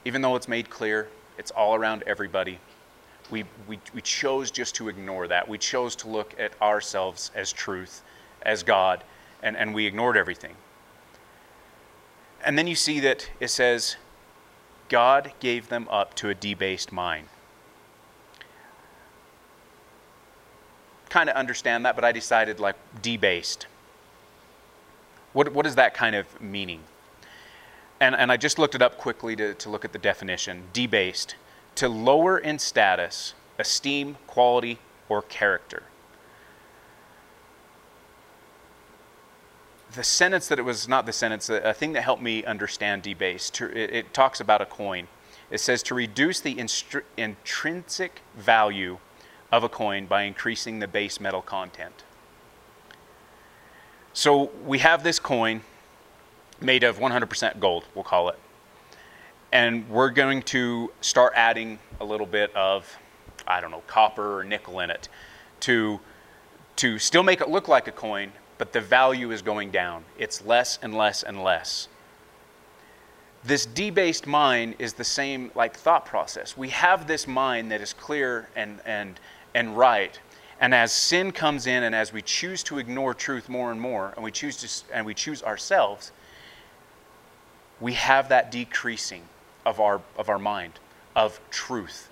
Even 0.04 0.22
though 0.22 0.36
it's 0.36 0.48
made 0.48 0.70
clear, 0.70 1.08
it's 1.36 1.50
all 1.50 1.74
around 1.74 2.02
everybody. 2.06 2.58
We, 3.30 3.44
we, 3.66 3.78
we 3.94 4.00
chose 4.00 4.50
just 4.50 4.74
to 4.76 4.88
ignore 4.88 5.28
that. 5.28 5.48
We 5.48 5.58
chose 5.58 5.94
to 5.96 6.08
look 6.08 6.34
at 6.38 6.60
ourselves 6.62 7.30
as 7.34 7.52
truth, 7.52 8.02
as 8.42 8.62
God, 8.62 9.04
and, 9.42 9.56
and 9.56 9.74
we 9.74 9.86
ignored 9.86 10.16
everything. 10.16 10.54
And 12.44 12.56
then 12.56 12.66
you 12.66 12.74
see 12.74 13.00
that 13.00 13.28
it 13.40 13.48
says, 13.48 13.96
God 14.88 15.32
gave 15.40 15.68
them 15.68 15.86
up 15.90 16.14
to 16.14 16.30
a 16.30 16.34
debased 16.34 16.92
mind. 16.92 17.28
kind 21.08 21.28
of 21.28 21.36
understand 21.36 21.84
that, 21.86 21.94
but 21.94 22.04
I 22.04 22.12
decided 22.12 22.60
like 22.60 22.76
debased. 23.02 23.66
What, 25.32 25.52
what 25.52 25.66
is 25.66 25.74
that 25.76 25.94
kind 25.94 26.14
of 26.14 26.40
meaning? 26.40 26.80
And, 28.00 28.14
and 28.14 28.30
I 28.30 28.36
just 28.36 28.58
looked 28.58 28.74
it 28.74 28.82
up 28.82 28.98
quickly 28.98 29.34
to, 29.36 29.54
to 29.54 29.70
look 29.70 29.84
at 29.84 29.92
the 29.92 29.98
definition. 29.98 30.64
Debased, 30.72 31.34
to 31.78 31.88
lower 31.88 32.38
in 32.38 32.58
status, 32.58 33.34
esteem, 33.56 34.16
quality, 34.26 34.80
or 35.08 35.22
character. 35.22 35.84
The 39.94 40.02
sentence 40.02 40.48
that 40.48 40.58
it 40.58 40.62
was 40.62 40.88
not 40.88 41.06
the 41.06 41.12
sentence, 41.12 41.48
a 41.48 41.72
thing 41.72 41.92
that 41.92 42.02
helped 42.02 42.20
me 42.20 42.44
understand 42.44 43.02
debased, 43.02 43.60
it, 43.60 43.76
it 43.94 44.12
talks 44.12 44.40
about 44.40 44.60
a 44.60 44.66
coin. 44.66 45.06
It 45.52 45.60
says 45.60 45.84
to 45.84 45.94
reduce 45.94 46.40
the 46.40 46.58
intrinsic 47.16 48.22
value 48.36 48.98
of 49.52 49.62
a 49.62 49.68
coin 49.68 50.06
by 50.06 50.22
increasing 50.22 50.80
the 50.80 50.88
base 50.88 51.20
metal 51.20 51.42
content. 51.42 52.02
So 54.12 54.50
we 54.66 54.80
have 54.80 55.04
this 55.04 55.20
coin 55.20 55.62
made 56.60 56.82
of 56.82 56.98
100% 56.98 57.60
gold, 57.60 57.84
we'll 57.94 58.02
call 58.02 58.30
it. 58.30 58.38
And 59.52 59.88
we're 59.88 60.10
going 60.10 60.42
to 60.42 60.92
start 61.00 61.32
adding 61.36 61.78
a 62.00 62.04
little 62.04 62.26
bit 62.26 62.54
of, 62.54 62.86
I 63.46 63.60
don't 63.60 63.70
know, 63.70 63.82
copper 63.86 64.38
or 64.38 64.44
nickel 64.44 64.80
in 64.80 64.90
it 64.90 65.08
to, 65.60 66.00
to 66.76 66.98
still 66.98 67.22
make 67.22 67.40
it 67.40 67.48
look 67.48 67.66
like 67.66 67.88
a 67.88 67.92
coin, 67.92 68.32
but 68.58 68.72
the 68.72 68.80
value 68.80 69.30
is 69.30 69.40
going 69.40 69.70
down. 69.70 70.04
It's 70.18 70.44
less 70.44 70.78
and 70.82 70.94
less 70.94 71.22
and 71.22 71.42
less. 71.42 71.88
This 73.44 73.64
debased 73.64 74.26
mind 74.26 74.74
is 74.78 74.92
the 74.92 75.04
same 75.04 75.50
like 75.54 75.76
thought 75.76 76.04
process. 76.04 76.56
We 76.56 76.68
have 76.70 77.06
this 77.06 77.26
mind 77.26 77.70
that 77.70 77.80
is 77.80 77.92
clear 77.92 78.48
and, 78.56 78.80
and 78.84 79.18
and 79.54 79.76
right. 79.76 80.18
And 80.60 80.74
as 80.74 80.92
sin 80.92 81.32
comes 81.32 81.66
in 81.66 81.84
and 81.84 81.94
as 81.94 82.12
we 82.12 82.20
choose 82.20 82.62
to 82.64 82.78
ignore 82.78 83.14
truth 83.14 83.48
more 83.48 83.70
and 83.70 83.80
more 83.80 84.12
and 84.16 84.24
we 84.24 84.30
choose 84.30 84.56
to 84.56 84.94
and 84.94 85.06
we 85.06 85.14
choose 85.14 85.42
ourselves, 85.42 86.12
we 87.80 87.92
have 87.94 88.28
that 88.28 88.50
decreasing 88.50 89.22
of 89.68 89.80
our 89.80 90.00
of 90.16 90.30
our 90.30 90.38
mind, 90.38 90.80
of 91.14 91.38
truth. 91.50 92.08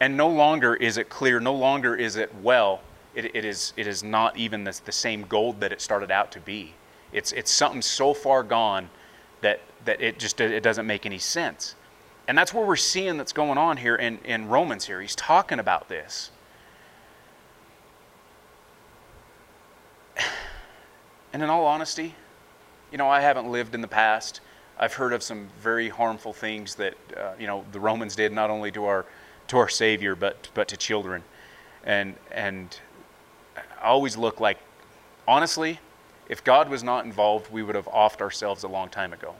And 0.00 0.16
no 0.16 0.28
longer 0.28 0.74
is 0.74 0.96
it 0.96 1.08
clear, 1.08 1.38
no 1.38 1.54
longer 1.54 1.94
is 1.94 2.16
it 2.16 2.34
well, 2.42 2.80
it, 3.14 3.36
it 3.36 3.44
is 3.44 3.72
it 3.76 3.86
is 3.86 4.02
not 4.02 4.36
even 4.36 4.64
the, 4.64 4.78
the 4.84 4.92
same 4.92 5.22
gold 5.22 5.60
that 5.60 5.72
it 5.72 5.80
started 5.80 6.10
out 6.10 6.32
to 6.32 6.40
be. 6.40 6.74
It's 7.12 7.30
it's 7.32 7.52
something 7.52 7.82
so 7.82 8.12
far 8.12 8.42
gone 8.42 8.90
that 9.42 9.60
that 9.84 10.00
it 10.00 10.18
just 10.18 10.40
it 10.40 10.62
doesn't 10.62 10.86
make 10.86 11.06
any 11.06 11.18
sense. 11.18 11.76
And 12.26 12.36
that's 12.36 12.52
what 12.52 12.66
we're 12.66 12.76
seeing 12.76 13.16
that's 13.16 13.32
going 13.32 13.58
on 13.58 13.76
here 13.76 13.96
in, 13.96 14.18
in 14.24 14.48
Romans 14.48 14.86
here. 14.86 15.00
He's 15.00 15.16
talking 15.16 15.58
about 15.58 15.88
this. 15.88 16.30
And 21.34 21.42
in 21.42 21.48
all 21.48 21.64
honesty, 21.64 22.14
you 22.90 22.98
know, 22.98 23.08
I 23.08 23.22
haven't 23.22 23.50
lived 23.50 23.74
in 23.74 23.80
the 23.80 23.88
past. 23.88 24.42
I've 24.82 24.94
heard 24.94 25.12
of 25.12 25.22
some 25.22 25.46
very 25.60 25.88
harmful 25.88 26.32
things 26.32 26.74
that 26.74 26.94
uh, 27.16 27.34
you 27.38 27.46
know 27.46 27.64
the 27.70 27.78
Romans 27.78 28.16
did 28.16 28.32
not 28.32 28.50
only 28.50 28.72
to 28.72 28.84
our 28.84 29.06
to 29.46 29.58
our 29.58 29.68
Savior 29.68 30.16
but 30.16 30.48
but 30.54 30.66
to 30.68 30.76
children, 30.76 31.22
and 31.84 32.16
and 32.32 32.76
I 33.80 33.84
always 33.84 34.16
look 34.16 34.40
like, 34.40 34.58
honestly, 35.28 35.78
if 36.28 36.42
God 36.42 36.68
was 36.68 36.82
not 36.82 37.04
involved, 37.04 37.52
we 37.52 37.62
would 37.62 37.76
have 37.76 37.86
offed 37.86 38.20
ourselves 38.20 38.64
a 38.64 38.68
long 38.68 38.88
time 38.88 39.12
ago. 39.12 39.36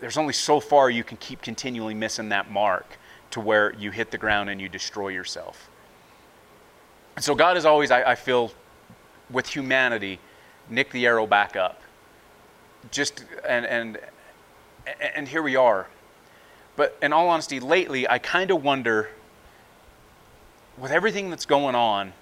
There's 0.00 0.16
only 0.16 0.32
so 0.32 0.58
far 0.58 0.90
you 0.90 1.04
can 1.04 1.18
keep 1.18 1.40
continually 1.40 1.94
missing 1.94 2.30
that 2.30 2.50
mark 2.50 2.98
to 3.30 3.38
where 3.38 3.74
you 3.74 3.92
hit 3.92 4.10
the 4.10 4.18
ground 4.18 4.50
and 4.50 4.60
you 4.60 4.68
destroy 4.68 5.08
yourself. 5.08 5.70
And 7.14 7.24
so 7.24 7.36
God 7.36 7.56
is 7.56 7.64
always, 7.64 7.92
I, 7.92 8.02
I 8.10 8.14
feel, 8.16 8.50
with 9.30 9.46
humanity, 9.46 10.18
nick 10.68 10.90
the 10.90 11.06
arrow 11.06 11.28
back 11.28 11.54
up. 11.54 11.80
Just 12.90 13.24
and 13.48 13.64
and 13.66 13.98
and 15.14 15.28
here 15.28 15.42
we 15.42 15.56
are. 15.56 15.86
But 16.76 16.96
in 17.02 17.12
all 17.12 17.28
honesty, 17.28 17.60
lately 17.60 18.08
I 18.08 18.18
kind 18.18 18.50
of 18.50 18.64
wonder 18.64 19.10
with 20.78 20.90
everything 20.90 21.30
that's 21.30 21.46
going 21.46 21.74
on 21.74 22.12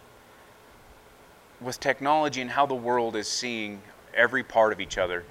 with 1.60 1.78
technology 1.78 2.40
and 2.40 2.50
how 2.50 2.66
the 2.66 2.74
world 2.74 3.16
is 3.16 3.28
seeing 3.28 3.80
every 4.14 4.42
part 4.42 4.72
of 4.72 4.80
each 4.80 4.98
other, 4.98 5.24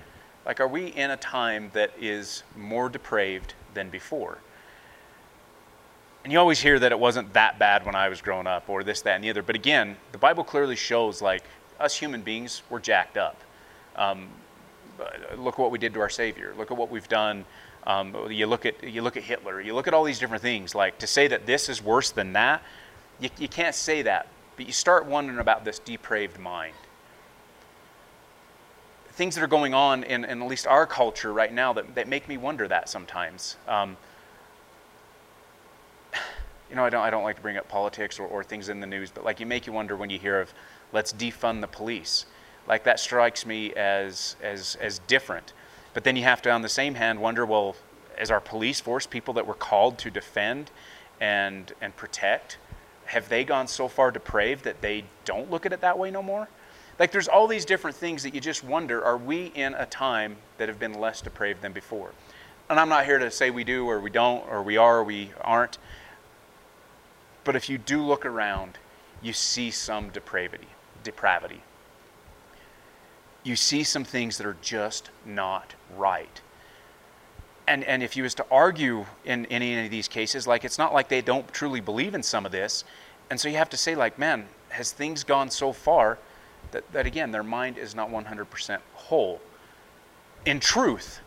like 0.46 0.60
are 0.60 0.68
we 0.68 0.88
in 0.88 1.12
a 1.12 1.18
time 1.18 1.70
that 1.74 1.92
is 2.00 2.44
more 2.56 2.90
depraved 2.90 3.54
than 3.74 3.90
before? 3.90 4.40
And 6.24 6.34
you 6.34 6.40
always 6.40 6.60
hear 6.60 6.80
that 6.80 6.92
it 6.92 7.00
wasn't 7.00 7.34
that 7.34 7.60
bad 7.60 7.86
when 7.86 7.96
I 7.96 8.10
was 8.10 8.22
growing 8.22 8.48
up 8.48 8.70
or 8.70 8.84
this, 8.84 9.02
that, 9.02 9.16
and 9.16 9.24
the 9.24 9.30
other. 9.30 9.42
But 9.42 9.56
again, 9.56 9.96
the 10.12 10.18
Bible 10.18 10.44
clearly 10.44 10.76
shows 10.76 11.22
like 11.22 11.44
us 11.80 11.96
human 11.96 12.22
beings, 12.22 12.62
we're 12.70 12.80
jacked 12.80 13.18
up. 13.18 13.42
Um, 13.96 14.28
look 15.38 15.58
what 15.58 15.72
we 15.72 15.80
did 15.80 15.94
to 15.94 16.02
our 16.02 16.10
Savior. 16.10 16.54
Look 16.58 16.72
at 16.72 16.78
what 16.78 16.90
we've 16.90 17.08
done. 17.08 17.46
Um, 17.86 18.32
you 18.32 18.48
look 18.48 18.66
at 18.66 18.84
you 18.84 19.02
look 19.02 19.18
at 19.18 19.24
Hitler. 19.24 19.62
You 19.62 19.74
look 19.74 19.88
at 19.88 19.94
all 19.94 20.04
these 20.04 20.20
different 20.20 20.42
things. 20.42 20.76
Like 20.76 20.98
to 21.00 21.08
say 21.08 21.28
that 21.28 21.46
this 21.46 21.70
is 21.70 21.82
worse 21.82 22.12
than 22.12 22.34
that, 22.34 22.62
you, 23.20 23.30
you 23.38 23.48
can't 23.48 23.76
say 23.76 24.02
that. 24.04 24.28
But 24.56 24.66
you 24.66 24.74
start 24.74 25.06
wondering 25.06 25.40
about 25.40 25.64
this 25.64 25.80
depraved 25.80 26.38
mind. 26.38 26.76
Things 29.12 29.36
that 29.36 29.44
are 29.44 29.48
going 29.48 29.74
on 29.74 30.04
in, 30.04 30.26
in 30.26 30.42
at 30.42 30.48
least 30.48 30.68
our 30.68 30.86
culture 30.86 31.32
right 31.32 31.54
now 31.54 31.74
that, 31.74 31.96
that 31.96 32.08
make 32.08 32.28
me 32.28 32.38
wonder 32.38 32.68
that 32.68 32.90
sometimes. 32.90 33.56
Um, 33.68 33.96
you 36.70 36.76
know, 36.76 36.84
I 36.84 36.90
don't, 36.90 37.02
I 37.02 37.10
don't 37.10 37.24
like 37.24 37.38
to 37.38 37.42
bring 37.42 37.58
up 37.58 37.70
politics 37.70 38.20
or, 38.20 38.28
or 38.28 38.44
things 38.44 38.68
in 38.68 38.82
the 38.82 38.88
news, 38.88 39.12
but 39.12 39.24
like 39.24 39.40
you 39.40 39.46
make 39.46 39.66
you 39.66 39.74
wonder 39.74 39.96
when 39.96 40.10
you 40.10 40.20
hear 40.20 40.42
of 40.42 40.54
let's 40.92 41.14
defund 41.14 41.62
the 41.62 41.68
police. 41.68 42.26
Like 42.70 42.84
that 42.84 43.00
strikes 43.00 43.46
me 43.46 43.74
as, 43.74 44.36
as, 44.42 44.78
as 44.80 45.00
different. 45.00 45.54
But 45.94 46.04
then 46.04 46.16
you 46.16 46.24
have 46.24 46.42
to, 46.44 46.52
on 46.52 46.62
the 46.62 46.70
same 46.70 46.96
hand, 46.96 47.20
wonder 47.20 47.46
well, 47.46 47.76
as 48.18 48.30
our 48.30 48.40
police 48.40 48.80
force, 48.80 49.08
people 49.08 49.34
that 49.34 49.48
were 49.48 49.56
called 49.56 49.98
to 50.00 50.12
defend 50.12 50.70
and, 51.20 51.74
and 51.82 51.96
protect, 51.98 52.58
have 53.06 53.28
they 53.28 53.44
gone 53.44 53.68
so 53.68 53.88
far 53.88 54.12
depraved 54.12 54.64
that 54.66 54.82
they 54.82 55.04
don't 55.26 55.50
look 55.50 55.66
at 55.66 55.74
it 55.74 55.82
that 55.82 55.98
way 55.98 56.12
no 56.12 56.22
more? 56.22 56.48
Like 57.00 57.12
there's 57.12 57.28
all 57.28 57.48
these 57.48 57.66
different 57.66 57.96
things 57.96 58.24
that 58.24 58.36
you 58.36 58.42
just 58.42 58.64
wonder 58.64 59.04
are 59.04 59.18
we 59.18 59.48
in 59.56 59.74
a 59.74 59.86
time 59.86 60.36
that 60.58 60.68
have 60.68 60.78
been 60.80 60.94
less 60.94 61.22
depraved 61.22 61.62
than 61.62 61.72
before? 61.72 62.12
And 62.70 62.80
I'm 62.80 62.90
not 62.90 63.06
here 63.06 63.18
to 63.18 63.32
say 63.32 63.50
we 63.50 63.64
do 63.64 63.90
or 63.90 64.00
we 64.00 64.12
don't 64.12 64.48
or 64.48 64.62
we 64.62 64.78
are 64.78 65.00
or 65.00 65.04
we 65.04 65.32
aren't. 65.42 65.80
But 67.44 67.56
if 67.56 67.68
you 67.68 67.80
do 67.80 68.02
look 68.02 68.26
around, 68.26 68.78
you 69.24 69.34
see 69.34 69.72
some 69.72 70.10
depravity, 70.10 70.68
depravity. 71.04 71.64
You 73.44 73.56
see 73.56 73.84
some 73.84 74.04
things 74.04 74.38
that 74.38 74.46
are 74.46 74.58
just 74.62 75.10
not 75.26 75.76
right. 75.96 76.42
And, 77.68 77.84
and 77.84 78.02
if 78.02 78.18
you 78.18 78.24
was 78.24 78.34
to 78.36 78.46
argue 78.50 79.06
in, 79.26 79.46
in 79.46 79.62
any 79.62 79.86
of 79.86 79.92
these 79.92 80.08
cases, 80.08 80.48
like 80.48 80.66
it's 80.66 80.80
not 80.80 80.94
like 80.94 81.08
they 81.08 81.22
don't 81.22 81.48
truly 81.54 81.80
believe 81.80 82.16
in 82.16 82.24
some 82.24 82.46
of 82.46 82.52
this. 82.52 82.84
And 83.30 83.40
so 83.40 83.48
you 83.48 83.58
have 83.58 83.70
to 83.70 83.78
say, 83.78 83.96
like, 83.96 84.18
man, 84.18 84.48
has 84.70 84.92
things 84.92 85.24
gone 85.24 85.52
so 85.52 85.72
far 85.72 86.18
that, 86.72 86.92
that 86.92 87.06
again, 87.06 87.30
their 87.32 87.44
mind 87.44 87.78
is 87.78 87.94
not 87.96 88.10
100% 88.10 88.80
whole? 88.96 89.40
In 90.46 90.60
truth, 90.60 91.20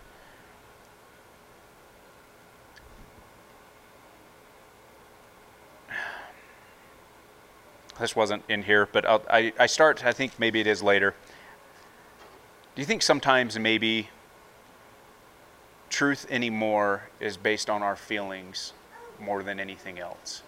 this 8.00 8.16
wasn't 8.16 8.42
in 8.48 8.64
here, 8.64 8.88
but 8.90 9.06
I'll, 9.06 9.22
I, 9.30 9.52
I 9.58 9.66
start, 9.66 10.04
I 10.04 10.12
think 10.12 10.32
maybe 10.38 10.58
it 10.60 10.66
is 10.66 10.82
later. 10.82 11.14
Do 12.74 12.80
you 12.80 12.86
think 12.86 13.02
sometimes 13.02 13.58
maybe 13.58 14.08
truth 15.90 16.26
anymore 16.30 17.02
is 17.20 17.36
based 17.36 17.68
on 17.68 17.82
our 17.82 17.96
feelings 17.96 18.72
more 19.20 19.42
than 19.42 19.60
anything 19.60 19.98
else? 19.98 20.42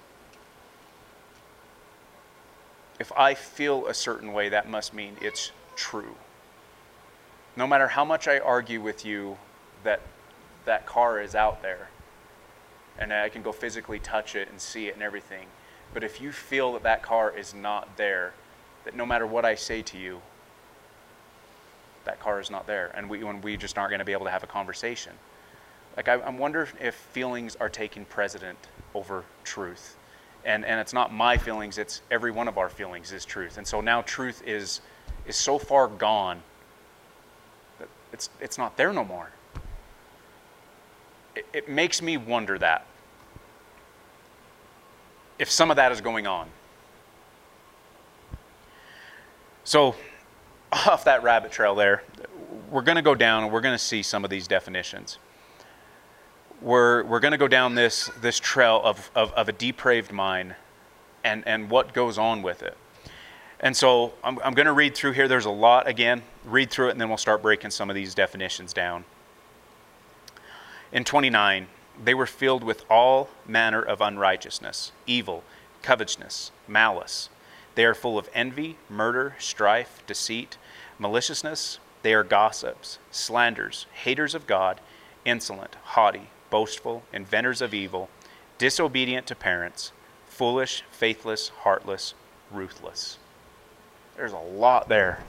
If 2.98 3.12
I 3.14 3.34
feel 3.34 3.86
a 3.86 3.92
certain 3.92 4.32
way, 4.32 4.48
that 4.48 4.70
must 4.70 4.94
mean 4.94 5.18
it's 5.20 5.52
true. 5.76 6.14
No 7.56 7.66
matter 7.66 7.88
how 7.88 8.06
much 8.06 8.26
I 8.26 8.38
argue 8.38 8.80
with 8.80 9.04
you 9.04 9.36
that 9.82 10.00
that 10.64 10.86
car 10.86 11.20
is 11.20 11.34
out 11.34 11.60
there 11.60 11.88
and 12.98 13.12
I 13.12 13.28
can 13.28 13.42
go 13.42 13.52
physically 13.52 13.98
touch 13.98 14.34
it 14.34 14.48
and 14.48 14.58
see 14.58 14.88
it 14.88 14.94
and 14.94 15.02
everything, 15.02 15.48
but 15.92 16.02
if 16.02 16.22
you 16.22 16.32
feel 16.32 16.72
that 16.72 16.84
that 16.84 17.02
car 17.02 17.36
is 17.36 17.52
not 17.52 17.98
there, 17.98 18.32
that 18.84 18.96
no 18.96 19.04
matter 19.04 19.26
what 19.26 19.44
I 19.44 19.56
say 19.56 19.82
to 19.82 19.98
you, 19.98 20.22
that 22.04 22.20
car 22.20 22.40
is 22.40 22.50
not 22.50 22.66
there, 22.66 22.90
and 22.94 23.08
we, 23.08 23.22
when 23.24 23.40
we 23.40 23.56
just 23.56 23.78
aren't 23.78 23.90
going 23.90 23.98
to 23.98 24.04
be 24.04 24.12
able 24.12 24.26
to 24.26 24.30
have 24.30 24.42
a 24.42 24.48
conversation. 24.48 25.12
Like 25.96 26.08
I, 26.08 26.14
I 26.14 26.30
wonder 26.30 26.68
if 26.80 26.94
feelings 26.94 27.56
are 27.56 27.68
taking 27.68 28.04
precedent 28.04 28.58
over 28.94 29.24
truth, 29.44 29.96
and 30.44 30.64
and 30.64 30.80
it's 30.80 30.92
not 30.92 31.12
my 31.12 31.36
feelings; 31.36 31.78
it's 31.78 32.02
every 32.10 32.30
one 32.30 32.48
of 32.48 32.58
our 32.58 32.68
feelings 32.68 33.12
is 33.12 33.24
truth, 33.24 33.58
and 33.58 33.66
so 33.66 33.80
now 33.80 34.02
truth 34.02 34.42
is 34.46 34.80
is 35.26 35.36
so 35.36 35.58
far 35.58 35.88
gone 35.88 36.42
that 37.78 37.88
it's 38.12 38.28
it's 38.40 38.58
not 38.58 38.76
there 38.76 38.92
no 38.92 39.04
more. 39.04 39.30
It, 41.36 41.46
it 41.52 41.68
makes 41.68 42.00
me 42.00 42.16
wonder 42.16 42.58
that 42.58 42.86
if 45.38 45.50
some 45.50 45.70
of 45.70 45.76
that 45.76 45.92
is 45.92 46.00
going 46.00 46.26
on. 46.26 46.48
So, 49.64 49.94
off 50.74 51.04
that 51.04 51.22
rabbit 51.22 51.52
trail 51.52 51.74
there, 51.74 52.02
we're 52.70 52.82
going 52.82 52.96
to 52.96 53.02
go 53.02 53.14
down 53.14 53.44
and 53.44 53.52
we're 53.52 53.60
going 53.60 53.74
to 53.74 53.82
see 53.82 54.02
some 54.02 54.24
of 54.24 54.30
these 54.30 54.48
definitions. 54.48 55.18
We're, 56.60 57.04
we're 57.04 57.20
going 57.20 57.32
to 57.32 57.38
go 57.38 57.48
down 57.48 57.74
this, 57.74 58.10
this 58.20 58.40
trail 58.40 58.80
of, 58.82 59.10
of, 59.14 59.32
of, 59.32 59.48
a 59.48 59.52
depraved 59.52 60.12
mind 60.12 60.54
and, 61.22 61.46
and 61.46 61.70
what 61.70 61.92
goes 61.92 62.18
on 62.18 62.42
with 62.42 62.62
it. 62.62 62.76
And 63.60 63.76
so 63.76 64.14
I'm, 64.22 64.38
I'm 64.42 64.54
going 64.54 64.66
to 64.66 64.72
read 64.72 64.94
through 64.94 65.12
here. 65.12 65.28
There's 65.28 65.44
a 65.44 65.50
lot, 65.50 65.86
again, 65.86 66.22
read 66.44 66.70
through 66.70 66.88
it, 66.88 66.90
and 66.92 67.00
then 67.00 67.08
we'll 67.08 67.18
start 67.18 67.42
breaking 67.42 67.70
some 67.70 67.90
of 67.90 67.96
these 67.96 68.14
definitions 68.14 68.72
down. 68.72 69.04
In 70.92 71.04
29, 71.04 71.66
they 72.02 72.14
were 72.14 72.26
filled 72.26 72.64
with 72.64 72.84
all 72.90 73.28
manner 73.46 73.82
of 73.82 74.00
unrighteousness, 74.00 74.92
evil, 75.06 75.44
covetousness, 75.82 76.50
malice. 76.66 77.28
They 77.74 77.84
are 77.84 77.94
full 77.94 78.18
of 78.18 78.28
envy, 78.34 78.76
murder, 78.88 79.34
strife, 79.38 80.02
deceit, 80.06 80.56
maliciousness. 80.98 81.78
They 82.02 82.14
are 82.14 82.24
gossips, 82.24 82.98
slanders, 83.10 83.86
haters 83.92 84.34
of 84.34 84.46
God, 84.46 84.80
insolent, 85.24 85.76
haughty, 85.82 86.28
boastful, 86.50 87.02
inventors 87.12 87.62
of 87.62 87.72
evil, 87.72 88.10
disobedient 88.58 89.26
to 89.28 89.34
parents, 89.34 89.92
foolish, 90.28 90.82
faithless, 90.90 91.48
heartless, 91.48 92.14
ruthless. 92.50 93.18
There's 94.16 94.32
a 94.32 94.38
lot 94.38 94.88
there. 94.88 95.20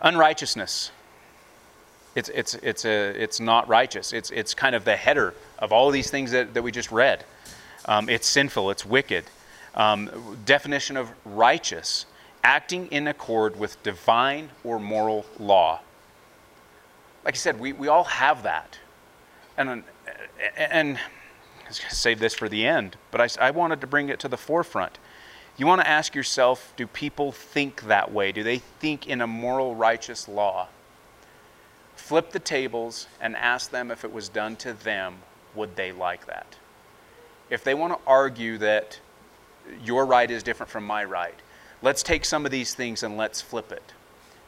Unrighteousness 0.00 0.92
it's, 2.16 2.30
it's, 2.30 2.54
it's, 2.54 2.84
a, 2.86 3.22
it's 3.22 3.40
not 3.40 3.68
righteous. 3.68 4.14
It's, 4.14 4.30
it's 4.30 4.54
kind 4.54 4.74
of 4.74 4.84
the 4.84 4.96
header 4.96 5.34
of 5.58 5.70
all 5.70 5.86
of 5.86 5.92
these 5.92 6.10
things 6.10 6.30
that, 6.30 6.54
that 6.54 6.62
we 6.62 6.72
just 6.72 6.90
read. 6.90 7.22
Um, 7.84 8.08
it's 8.08 8.26
sinful, 8.26 8.70
it's 8.70 8.86
wicked. 8.86 9.24
Um, 9.74 10.38
definition 10.46 10.96
of 10.96 11.10
righteous 11.26 12.06
acting 12.46 12.86
in 12.88 13.08
accord 13.08 13.58
with 13.58 13.82
divine 13.82 14.48
or 14.62 14.78
moral 14.78 15.26
law. 15.38 15.80
Like 17.24 17.34
I 17.34 17.38
said, 17.38 17.58
we, 17.58 17.72
we 17.72 17.88
all 17.88 18.04
have 18.04 18.44
that. 18.44 18.78
And, 19.56 19.82
and 20.56 20.96
I 20.96 21.68
was 21.68 21.78
going 21.80 21.90
to 21.90 21.96
save 21.96 22.20
this 22.20 22.34
for 22.34 22.48
the 22.48 22.64
end, 22.64 22.96
but 23.10 23.20
I, 23.20 23.48
I 23.48 23.50
wanted 23.50 23.80
to 23.80 23.86
bring 23.86 24.08
it 24.08 24.20
to 24.20 24.28
the 24.28 24.36
forefront. 24.36 24.98
You 25.56 25.66
want 25.66 25.80
to 25.80 25.88
ask 25.88 26.14
yourself 26.14 26.72
do 26.76 26.86
people 26.86 27.32
think 27.32 27.82
that 27.82 28.12
way? 28.12 28.30
Do 28.30 28.42
they 28.42 28.58
think 28.58 29.08
in 29.08 29.20
a 29.20 29.26
moral, 29.26 29.74
righteous 29.74 30.28
law? 30.28 30.68
flip 31.96 32.30
the 32.30 32.38
tables 32.38 33.08
and 33.20 33.34
ask 33.34 33.70
them 33.70 33.90
if 33.90 34.04
it 34.04 34.12
was 34.12 34.28
done 34.28 34.54
to 34.54 34.72
them, 34.72 35.16
would 35.56 35.74
they 35.74 35.90
like 35.90 36.26
that? 36.26 36.54
If 37.50 37.64
they 37.64 37.74
want 37.74 37.94
to 37.94 37.98
argue 38.06 38.58
that 38.58 39.00
your 39.82 40.06
right 40.06 40.30
is 40.30 40.42
different 40.44 40.70
from 40.70 40.86
my 40.86 41.04
right, 41.04 41.34
let's 41.86 42.02
take 42.02 42.24
some 42.24 42.44
of 42.44 42.50
these 42.50 42.74
things 42.74 43.04
and 43.04 43.16
let's 43.16 43.40
flip 43.40 43.70
it. 43.70 43.92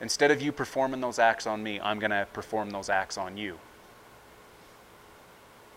Instead 0.01 0.33
of 0.33 0.43
you 0.43 0.51
performing 0.51 1.01
those 1.01 1.21
acts 1.21 1.47
on 1.47 1.63
me, 1.63 1.79
I'm 1.81 2.01
going 2.01 2.11
to 2.11 2.27
perform 2.33 2.71
those 2.71 2.89
acts 2.89 3.17
on 3.17 3.37
you. 3.37 3.61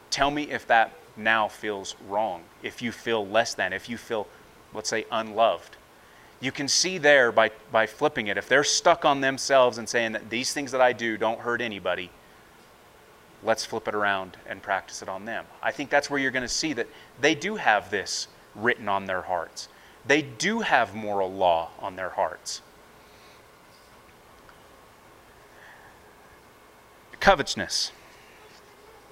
Tell 0.10 0.32
me 0.32 0.50
if 0.50 0.66
that 0.66 0.92
now 1.16 1.48
feels 1.48 1.96
wrong, 2.10 2.42
if 2.64 2.82
you 2.82 2.92
feel 2.92 3.28
less 3.28 3.54
than, 3.54 3.74
if 3.74 3.88
you 3.88 3.98
feel, 3.98 4.28
let's 4.74 4.90
say, 4.90 5.06
unloved 5.12 5.76
you 6.42 6.52
can 6.52 6.68
see 6.68 6.98
there 6.98 7.32
by, 7.32 7.52
by 7.72 7.86
flipping 7.86 8.28
it, 8.28 8.36
if 8.36 8.50
they're 8.50 8.64
stuck 8.64 9.06
on 9.06 9.22
themselves 9.22 9.78
and 9.78 9.88
saying 9.88 10.14
that 10.14 10.30
these 10.30 10.52
things 10.54 10.72
that 10.72 10.82
I 10.82 10.92
do 10.92 11.16
don't 11.16 11.40
hurt 11.40 11.62
anybody, 11.62 12.10
let's 13.44 13.64
flip 13.64 13.88
it 13.88 13.94
around 13.94 14.38
and 14.48 14.62
practice 14.62 15.04
it 15.04 15.08
on 15.08 15.26
them. 15.26 15.46
I 15.62 15.72
think 15.72 15.92
that's 15.92 16.10
where 16.10 16.20
you're 16.20 16.32
going 16.32 16.42
to 16.42 16.50
see 16.50 16.74
that 16.74 16.88
they 17.22 17.36
do 17.36 17.56
have 17.56 17.92
this 17.92 18.28
written 18.56 18.90
on 18.90 19.06
their 19.06 19.22
hearts. 19.22 19.70
They 20.06 20.22
do 20.22 20.62
have 20.62 20.96
moral 20.96 21.32
law 21.32 21.70
on 21.80 21.96
their 21.96 22.10
hearts. 22.10 22.62
Covetousness. 27.20 27.92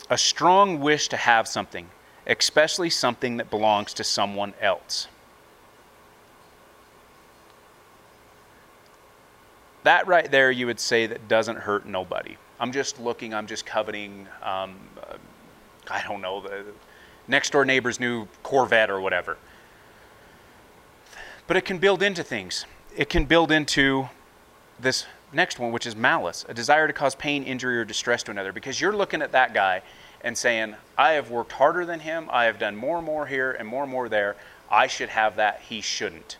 A 0.09 0.17
strong 0.17 0.79
wish 0.79 1.07
to 1.09 1.17
have 1.17 1.47
something, 1.47 1.89
especially 2.25 2.89
something 2.89 3.37
that 3.37 3.49
belongs 3.51 3.93
to 3.93 4.03
someone 4.03 4.53
else. 4.59 5.07
that 9.89 10.07
right 10.07 10.29
there, 10.29 10.51
you 10.51 10.67
would 10.67 10.79
say 10.79 11.07
that 11.07 11.27
doesn't 11.27 11.57
hurt 11.57 11.85
nobody. 11.85 12.37
I'm 12.59 12.71
just 12.71 12.99
looking, 12.99 13.33
I'm 13.33 13.47
just 13.47 13.65
coveting, 13.65 14.27
um, 14.43 14.75
I 15.89 16.03
don't 16.03 16.21
know, 16.21 16.41
the 16.41 16.65
next 17.27 17.51
door 17.51 17.65
neighbor's 17.65 17.99
new 17.99 18.27
Corvette 18.43 18.91
or 18.91 19.01
whatever. 19.01 19.37
But 21.49 21.57
it 21.57 21.65
can 21.65 21.79
build 21.79 22.03
into 22.03 22.21
things. 22.21 22.67
It 22.95 23.09
can 23.09 23.25
build 23.25 23.51
into 23.51 24.07
this 24.79 25.07
next 25.33 25.57
one, 25.57 25.71
which 25.71 25.87
is 25.87 25.95
malice, 25.95 26.45
a 26.47 26.53
desire 26.53 26.85
to 26.85 26.93
cause 26.93 27.15
pain, 27.15 27.43
injury, 27.43 27.79
or 27.79 27.85
distress 27.85 28.21
to 28.23 28.31
another, 28.31 28.53
because 28.53 28.79
you're 28.79 28.95
looking 28.95 29.23
at 29.23 29.31
that 29.31 29.51
guy 29.51 29.81
and 30.23 30.37
saying, 30.37 30.75
I 30.95 31.13
have 31.13 31.31
worked 31.31 31.53
harder 31.53 31.87
than 31.87 32.01
him, 32.01 32.29
I 32.31 32.45
have 32.45 32.59
done 32.59 32.75
more 32.75 32.97
and 32.97 33.05
more 33.05 33.25
here 33.25 33.53
and 33.53 33.67
more 33.67 33.81
and 33.81 33.91
more 33.91 34.07
there. 34.07 34.35
I 34.69 34.85
should 34.85 35.09
have 35.09 35.37
that, 35.37 35.61
he 35.67 35.81
shouldn't. 35.81 36.37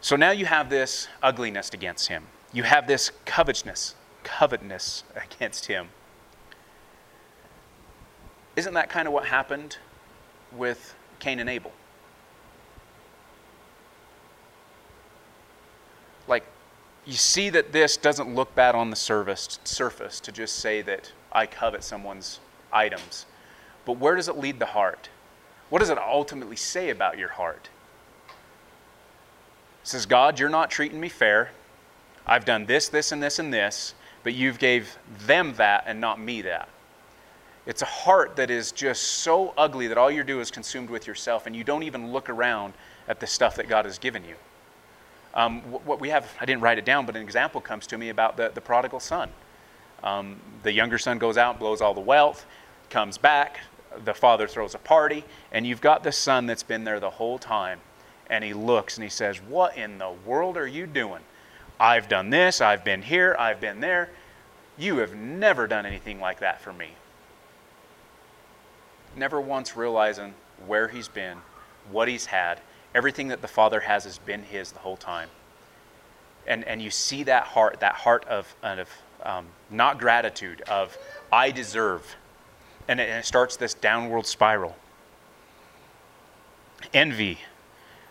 So 0.00 0.16
now 0.16 0.32
you 0.32 0.46
have 0.46 0.68
this 0.68 1.06
ugliness 1.22 1.70
against 1.72 2.08
him. 2.08 2.24
You 2.52 2.64
have 2.64 2.88
this 2.88 3.12
covetousness, 3.26 3.94
covetousness 4.24 5.04
against 5.14 5.66
him. 5.66 5.90
Isn't 8.56 8.74
that 8.74 8.90
kind 8.90 9.06
of 9.06 9.14
what 9.14 9.26
happened 9.26 9.76
with 10.50 10.96
Cain 11.20 11.38
and 11.38 11.48
Abel? 11.48 11.70
Like, 16.28 16.44
you 17.04 17.14
see 17.14 17.50
that 17.50 17.72
this 17.72 17.96
doesn't 17.96 18.34
look 18.34 18.54
bad 18.54 18.74
on 18.74 18.90
the 18.90 18.96
surface, 18.96 19.58
surface 19.64 20.20
to 20.20 20.32
just 20.32 20.56
say 20.56 20.82
that 20.82 21.12
I 21.32 21.46
covet 21.46 21.82
someone's 21.82 22.40
items. 22.72 23.26
But 23.84 23.98
where 23.98 24.14
does 24.14 24.28
it 24.28 24.38
lead 24.38 24.58
the 24.58 24.66
heart? 24.66 25.08
What 25.68 25.80
does 25.80 25.90
it 25.90 25.98
ultimately 25.98 26.56
say 26.56 26.90
about 26.90 27.18
your 27.18 27.30
heart? 27.30 27.68
It 29.82 29.88
says, 29.88 30.06
God, 30.06 30.38
you're 30.38 30.48
not 30.48 30.70
treating 30.70 31.00
me 31.00 31.08
fair. 31.08 31.50
I've 32.24 32.44
done 32.44 32.66
this, 32.66 32.88
this, 32.88 33.10
and 33.10 33.20
this, 33.20 33.40
and 33.40 33.52
this, 33.52 33.94
but 34.22 34.34
you've 34.34 34.60
gave 34.60 34.96
them 35.26 35.54
that 35.54 35.84
and 35.86 36.00
not 36.00 36.20
me 36.20 36.42
that. 36.42 36.68
It's 37.66 37.82
a 37.82 37.86
heart 37.86 38.36
that 38.36 38.50
is 38.50 38.70
just 38.70 39.02
so 39.02 39.54
ugly 39.56 39.88
that 39.88 39.98
all 39.98 40.10
you 40.10 40.22
do 40.22 40.40
is 40.40 40.50
consumed 40.50 40.90
with 40.90 41.06
yourself, 41.06 41.46
and 41.46 41.54
you 41.56 41.64
don't 41.64 41.82
even 41.82 42.12
look 42.12 42.28
around 42.28 42.74
at 43.08 43.18
the 43.18 43.26
stuff 43.26 43.56
that 43.56 43.68
God 43.68 43.84
has 43.84 43.98
given 43.98 44.24
you. 44.24 44.36
Um, 45.34 45.60
what 45.62 46.00
we 46.00 46.10
have, 46.10 46.30
I 46.40 46.44
didn't 46.44 46.62
write 46.62 46.78
it 46.78 46.84
down, 46.84 47.06
but 47.06 47.16
an 47.16 47.22
example 47.22 47.60
comes 47.60 47.86
to 47.88 47.98
me 47.98 48.10
about 48.10 48.36
the, 48.36 48.50
the 48.54 48.60
prodigal 48.60 49.00
son. 49.00 49.30
Um, 50.02 50.36
the 50.62 50.72
younger 50.72 50.98
son 50.98 51.18
goes 51.18 51.38
out, 51.38 51.58
blows 51.58 51.80
all 51.80 51.94
the 51.94 52.00
wealth, 52.00 52.44
comes 52.90 53.16
back, 53.16 53.60
the 54.04 54.14
father 54.14 54.46
throws 54.46 54.74
a 54.74 54.78
party, 54.78 55.24
and 55.50 55.66
you've 55.66 55.80
got 55.80 56.02
the 56.02 56.12
son 56.12 56.46
that's 56.46 56.62
been 56.62 56.84
there 56.84 57.00
the 57.00 57.10
whole 57.10 57.38
time. 57.38 57.80
And 58.28 58.44
he 58.44 58.52
looks 58.52 58.96
and 58.96 59.04
he 59.04 59.10
says, 59.10 59.38
What 59.38 59.76
in 59.76 59.98
the 59.98 60.12
world 60.24 60.56
are 60.56 60.66
you 60.66 60.86
doing? 60.86 61.22
I've 61.78 62.08
done 62.08 62.30
this, 62.30 62.60
I've 62.60 62.84
been 62.84 63.02
here, 63.02 63.36
I've 63.38 63.60
been 63.60 63.80
there. 63.80 64.10
You 64.78 64.98
have 64.98 65.14
never 65.14 65.66
done 65.66 65.84
anything 65.84 66.20
like 66.20 66.40
that 66.40 66.60
for 66.60 66.72
me. 66.72 66.92
Never 69.16 69.40
once 69.40 69.76
realizing 69.76 70.34
where 70.66 70.88
he's 70.88 71.08
been, 71.08 71.38
what 71.90 72.08
he's 72.08 72.26
had. 72.26 72.60
Everything 72.94 73.28
that 73.28 73.40
the 73.40 73.48
Father 73.48 73.80
has 73.80 74.04
has 74.04 74.18
been 74.18 74.42
his 74.42 74.72
the 74.72 74.80
whole 74.80 74.96
time. 74.96 75.28
And, 76.46 76.64
and 76.64 76.82
you 76.82 76.90
see 76.90 77.22
that 77.24 77.44
heart, 77.44 77.80
that 77.80 77.94
heart 77.94 78.24
of, 78.26 78.54
of 78.62 78.88
um, 79.22 79.46
not 79.70 79.98
gratitude, 79.98 80.62
of 80.62 80.96
I 81.32 81.50
deserve. 81.50 82.16
And 82.88 83.00
it, 83.00 83.08
and 83.08 83.20
it 83.20 83.24
starts 83.24 83.56
this 83.56 83.74
downward 83.74 84.26
spiral. 84.26 84.76
Envy, 86.92 87.38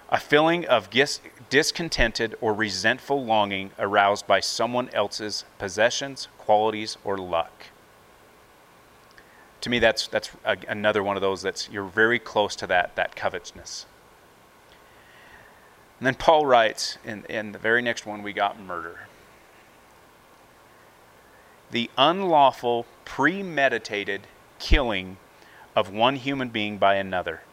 a 0.10 0.20
feeling 0.20 0.65
of 0.65 0.89
dis- 0.89 1.20
discontented 1.50 2.36
or 2.41 2.54
resentful 2.54 3.24
longing 3.24 3.72
aroused 3.78 4.26
by 4.28 4.39
someone 4.39 4.89
else's 4.94 5.46
possessions, 5.60 6.30
qualities, 6.38 6.98
or 7.04 7.17
luck. 7.17 7.65
To 9.62 9.70
me, 9.70 9.80
that's, 9.80 10.08
that's 10.08 10.32
a, 10.44 10.58
another 10.67 11.04
one 11.04 11.17
of 11.17 11.22
those 11.22 11.41
that's 11.41 11.70
you're 11.70 11.84
very 11.84 12.17
close 12.17 12.56
to 12.58 12.67
that, 12.67 12.96
that 12.96 13.15
covetousness. 13.15 13.86
And 16.02 16.08
then 16.08 16.16
Paul 16.16 16.48
writes 16.48 16.98
in, 17.06 17.26
in 17.26 17.52
the 17.52 17.60
very 17.60 17.84
next 17.84 18.08
one, 18.08 18.24
we 18.24 18.34
got 18.34 18.60
murder 18.60 19.02
the 21.70 21.90
unlawful, 21.96 22.88
premeditated 23.06 24.28
killing 24.60 25.18
of 25.76 25.92
one 25.92 26.16
human 26.18 26.50
being 26.50 26.80
by 26.80 26.96
another. 26.96 27.44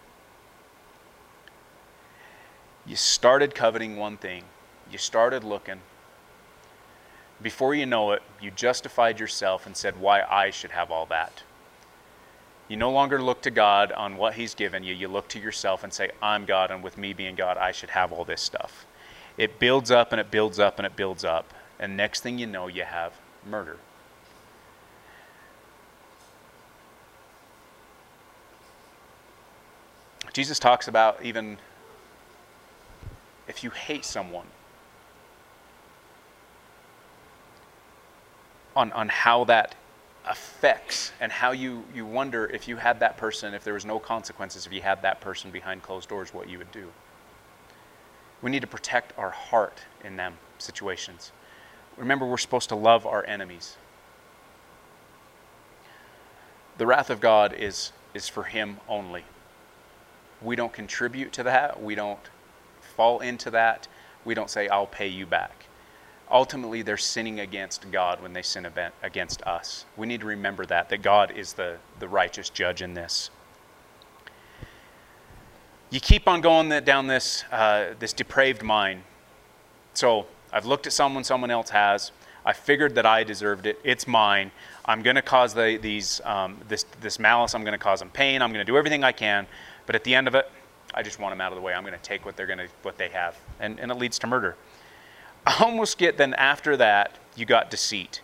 You 2.87 2.97
started 2.97 3.55
coveting 3.55 3.99
one 3.99 4.17
thing, 4.17 4.45
you 4.91 4.97
started 4.97 5.45
looking. 5.45 5.83
Before 7.41 7.75
you 7.75 7.87
know 7.87 8.13
it, 8.13 8.23
you 8.41 8.51
justified 8.51 9.21
yourself 9.21 9.67
and 9.67 9.77
said, 9.77 10.01
Why 10.01 10.23
I 10.23 10.51
should 10.51 10.73
have 10.73 10.91
all 10.91 11.07
that. 11.07 11.43
You 12.68 12.76
no 12.76 12.90
longer 12.90 13.20
look 13.20 13.40
to 13.42 13.50
God 13.50 13.92
on 13.92 14.16
what 14.16 14.35
He's 14.35 14.54
given 14.54 14.85
you. 14.85 14.94
You 14.94 15.09
look 15.09 15.28
to 15.28 15.40
yourself 15.40 15.85
and 15.85 15.92
say, 15.92 16.11
I'm 16.20 16.44
God, 16.44 16.70
and 16.70 16.83
with 16.83 16.98
me 16.98 17.14
being 17.14 17.35
God, 17.35 17.57
I 17.57 17.72
should 17.72 17.90
have 17.90 18.12
all 18.12 18.24
this 18.24 18.42
stuff. 18.42 18.87
It 19.38 19.59
builds 19.59 19.90
up 19.90 20.12
and 20.12 20.20
it 20.20 20.31
builds 20.31 20.59
up 20.59 20.78
and 20.78 20.85
it 20.87 20.96
builds 20.96 21.24
up. 21.24 21.54
And 21.78 21.96
next 21.96 22.20
thing 22.20 22.38
you 22.38 22.46
know, 22.46 22.66
you 22.66 22.83
have 22.83 23.12
murder. 23.46 23.78
Jesus 30.33 30.59
talks 30.59 30.88
about 30.88 31.24
even 31.24 31.59
if 33.46 33.64
you 33.64 33.70
hate 33.70 34.04
someone, 34.04 34.46
on, 38.76 38.92
on 38.92 39.09
how 39.09 39.44
that 39.44 39.74
affects 40.29 41.12
and 41.21 41.33
how 41.33 41.53
you, 41.53 41.85
you 41.95 42.05
wonder 42.05 42.47
if 42.47 42.69
you 42.69 42.77
had 42.77 43.01
that 43.01 43.17
person, 43.17 43.55
if 43.55 43.64
there 43.64 43.75
was 43.75 43.85
no 43.85 43.99
consequences, 43.99 44.67
if 44.67 44.73
you 44.73 44.83
had 44.83 45.03
that 45.03 45.21
person 45.21 45.51
behind 45.51 45.83
closed 45.83 46.09
doors, 46.09 46.35
what 46.35 46.49
you 46.49 46.59
would 46.59 46.73
do. 46.73 46.88
We 48.43 48.51
need 48.51 48.61
to 48.61 48.67
protect 48.67 49.19
our 49.19 49.31
heart 49.31 49.79
in 50.05 50.17
them 50.17 50.38
situations. 50.59 51.33
Remember, 51.97 52.27
we're 52.27 52.37
supposed 52.37 52.69
to 52.69 52.77
love 52.77 53.07
our 53.07 53.25
enemies. 53.27 53.77
The 56.77 56.87
wrath 56.87 57.11
of 57.11 57.21
God 57.21 57.53
is, 57.53 57.93
is 58.14 58.29
for 58.29 58.45
Him 58.45 58.79
only 58.88 59.25
we 60.43 60.57
don't 60.57 60.73
contribute 60.73 61.33
to 61.33 61.43
that. 61.45 61.83
We 61.83 61.95
don't 61.95 62.19
fall 62.97 63.21
into 63.21 63.51
that. 63.51 63.88
We 64.25 64.35
don't 64.35 64.51
say, 64.51 64.69
I'll 64.69 64.87
pay 64.87 65.09
you 65.09 65.27
back. 65.27 65.58
Ultimately, 66.31 66.83
they're 66.83 66.97
sinning 66.97 67.41
against 67.41 67.91
God 67.91 68.23
when 68.23 68.33
they 68.33 68.43
sin 68.43 68.67
against 69.03 69.43
us. 69.43 69.87
We 69.97 70.07
need 70.07 70.21
to 70.21 70.27
remember 70.27 70.67
that, 70.67 70.88
that 70.91 71.03
God 71.03 71.31
is 71.31 71.55
the, 71.55 71.77
the 72.01 72.09
righteous 72.09 72.51
judge 72.51 72.83
in 72.83 72.95
this. 72.95 73.31
You 75.91 76.01
keep 76.01 76.29
on 76.29 76.43
going 76.43 76.69
down 76.85 77.07
this, 77.07 77.45
uh, 77.51 77.95
this 77.99 78.12
depraved 78.12 78.62
mind. 78.62 79.03
So 79.95 80.27
I've 80.53 80.67
looked 80.67 80.87
at 80.87 80.93
someone 80.93 81.25
someone 81.25 81.51
else 81.51 81.71
has. 81.71 82.12
I 82.45 82.53
figured 82.53 82.95
that 82.97 83.07
I 83.07 83.25
deserved 83.25 83.67
it. 83.67 83.79
It's 83.85 84.07
mine. 84.07 84.51
I'm 84.85 85.03
going 85.03 85.17
to 85.17 85.23
cause 85.23 85.55
the, 85.55 85.79
these, 85.81 86.21
um, 86.25 86.59
this, 86.69 86.85
this 87.01 87.19
malice. 87.19 87.55
I'm 87.55 87.62
going 87.62 87.73
to 87.73 87.79
cause 87.79 88.01
them 88.01 88.11
pain. 88.11 88.43
I'm 88.43 88.53
going 88.53 88.64
to 88.64 88.71
do 88.71 88.77
everything 88.77 89.03
I 89.03 89.12
can 89.12 89.47
but 89.88 89.95
at 89.95 90.05
the 90.05 90.14
end 90.14 90.29
of 90.29 90.35
it, 90.35 90.47
I 90.93 91.03
just 91.03 91.19
want 91.19 91.33
them 91.33 91.41
out 91.41 91.51
of 91.51 91.57
the 91.57 91.62
way. 91.62 91.73
I'm 91.73 91.83
going 91.83 91.95
to 91.95 92.03
take 92.03 92.27
what 92.27 92.37
they're 92.37 92.47
going 92.47 92.59
to 92.59 92.69
what 92.83 92.99
they 92.99 93.09
have, 93.09 93.35
and 93.59 93.81
and 93.81 93.91
it 93.91 93.95
leads 93.95 94.19
to 94.19 94.27
murder. 94.27 94.55
I 95.49 95.65
almost 95.65 95.97
get 95.97 96.19
then 96.19 96.35
after 96.35 96.77
that 96.77 97.17
you 97.35 97.47
got 97.47 97.71
deceit, 97.71 98.21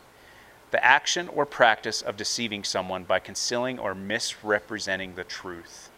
the 0.73 0.85
action 0.85 1.29
or 1.29 1.47
practice 1.47 2.03
of 2.03 2.19
deceiving 2.19 2.65
someone 2.65 3.05
by 3.05 3.19
concealing 3.19 3.79
or 3.79 3.95
misrepresenting 3.95 5.15
the 5.15 5.25
truth. 5.25 5.89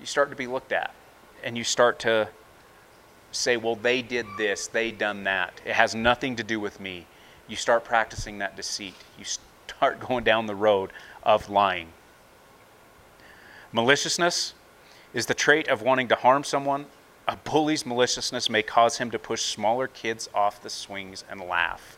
You 0.00 0.06
start 0.06 0.30
to 0.30 0.36
be 0.36 0.46
looked 0.46 0.72
at, 0.72 0.94
and 1.42 1.58
you 1.58 1.64
start 1.64 1.98
to 1.98 2.30
say, 3.30 3.58
well, 3.58 3.76
they 3.76 4.00
did 4.00 4.24
this, 4.38 4.68
they 4.68 4.90
done 4.90 5.24
that. 5.24 5.60
It 5.66 5.74
has 5.74 5.94
nothing 5.94 6.34
to 6.36 6.42
do 6.42 6.58
with 6.58 6.80
me. 6.80 7.06
You 7.46 7.56
start 7.56 7.84
practicing 7.84 8.38
that 8.38 8.56
deceit. 8.56 8.94
You 9.18 9.26
start 9.26 10.00
going 10.08 10.24
down 10.24 10.46
the 10.46 10.54
road 10.54 10.94
of 11.22 11.50
lying. 11.50 11.88
Maliciousness 13.70 14.54
is 15.12 15.26
the 15.26 15.34
trait 15.34 15.68
of 15.68 15.82
wanting 15.82 16.08
to 16.08 16.14
harm 16.14 16.42
someone. 16.42 16.86
A 17.26 17.36
bully's 17.36 17.86
maliciousness 17.86 18.50
may 18.50 18.62
cause 18.62 18.98
him 18.98 19.10
to 19.10 19.18
push 19.18 19.42
smaller 19.42 19.86
kids 19.88 20.28
off 20.34 20.62
the 20.62 20.70
swings 20.70 21.24
and 21.30 21.40
laugh. 21.40 21.96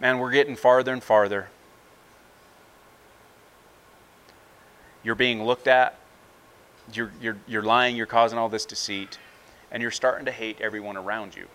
Man, 0.00 0.18
we're 0.18 0.30
getting 0.30 0.56
farther 0.56 0.92
and 0.92 1.02
farther. 1.02 1.48
You're 5.02 5.14
being 5.14 5.44
looked 5.44 5.66
at, 5.66 5.98
you're, 6.92 7.12
you're, 7.20 7.36
you're 7.46 7.62
lying, 7.62 7.96
you're 7.96 8.06
causing 8.06 8.38
all 8.38 8.48
this 8.48 8.64
deceit, 8.64 9.18
and 9.70 9.82
you're 9.82 9.90
starting 9.90 10.24
to 10.26 10.32
hate 10.32 10.60
everyone 10.60 10.96
around 10.96 11.36
you. 11.36 11.46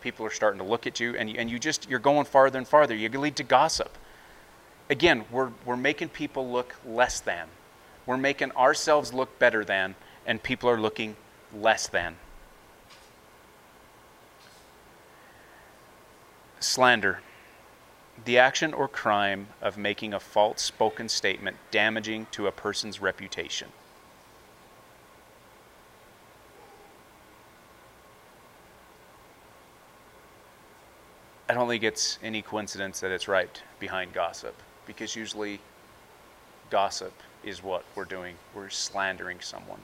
People 0.00 0.24
are 0.24 0.30
starting 0.30 0.58
to 0.58 0.66
look 0.66 0.86
at 0.86 1.00
you, 1.00 1.16
and 1.16 1.30
you, 1.30 1.36
and 1.38 1.50
you 1.50 1.58
just, 1.58 1.88
you're 1.88 1.98
going 1.98 2.24
farther 2.24 2.58
and 2.58 2.66
farther. 2.66 2.94
You 2.94 3.08
lead 3.10 3.36
to 3.36 3.44
gossip 3.44 3.96
again, 4.90 5.24
we're, 5.30 5.50
we're 5.64 5.76
making 5.76 6.08
people 6.08 6.50
look 6.50 6.74
less 6.86 7.20
than. 7.20 7.48
We're 8.06 8.16
making 8.16 8.52
ourselves 8.52 9.12
look 9.12 9.38
better 9.38 9.64
than, 9.64 9.94
and 10.28 10.42
people 10.42 10.68
are 10.68 10.78
looking 10.78 11.16
less 11.54 11.88
than. 11.88 12.14
Slander. 16.60 17.20
The 18.26 18.36
action 18.36 18.74
or 18.74 18.88
crime 18.88 19.48
of 19.62 19.78
making 19.78 20.12
a 20.12 20.20
false 20.20 20.60
spoken 20.60 21.08
statement 21.08 21.56
damaging 21.70 22.26
to 22.32 22.46
a 22.46 22.52
person's 22.52 23.00
reputation. 23.00 23.68
I 31.48 31.54
don't 31.54 31.68
think 31.68 31.84
it's 31.84 32.18
any 32.22 32.42
coincidence 32.42 33.00
that 33.00 33.10
it's 33.10 33.28
right 33.28 33.62
behind 33.80 34.12
gossip 34.12 34.54
because 34.84 35.16
usually 35.16 35.60
gossip 36.68 37.14
is 37.42 37.62
what 37.62 37.84
we're 37.94 38.04
doing. 38.04 38.34
We're 38.54 38.68
slandering 38.68 39.40
someone. 39.40 39.80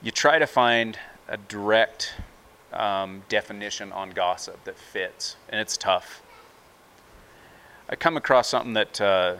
You 0.00 0.12
try 0.12 0.38
to 0.38 0.46
find 0.46 0.96
a 1.26 1.36
direct 1.36 2.14
um, 2.72 3.22
definition 3.28 3.90
on 3.90 4.10
gossip 4.10 4.62
that 4.62 4.78
fits, 4.78 5.34
and 5.48 5.60
it's 5.60 5.76
tough. 5.76 6.22
I 7.88 7.96
come 7.96 8.16
across 8.16 8.46
something 8.46 8.74
that 8.74 9.00
uh, 9.00 9.36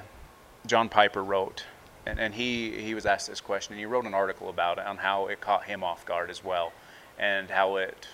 John 0.66 0.88
Piper 0.88 1.23
wrote, 1.23 1.64
and, 2.05 2.18
and 2.18 2.35
he, 2.35 2.73
he 2.73 2.92
was 2.92 3.07
asked 3.07 3.29
this 3.29 3.40
question, 3.40 3.75
and 3.75 3.79
he 3.79 3.87
wrote 3.87 4.05
an 4.05 4.14
article 4.14 4.49
about 4.49 4.79
it 4.79 4.87
on 4.87 4.97
how 4.97 5.27
it 5.27 5.40
caught 5.40 5.64
him 5.64 5.85
off 5.85 6.05
guard 6.05 6.29
as 6.29 6.42
well, 6.42 6.73
and 7.21 7.51
how 7.51 7.77
it, 7.77 8.09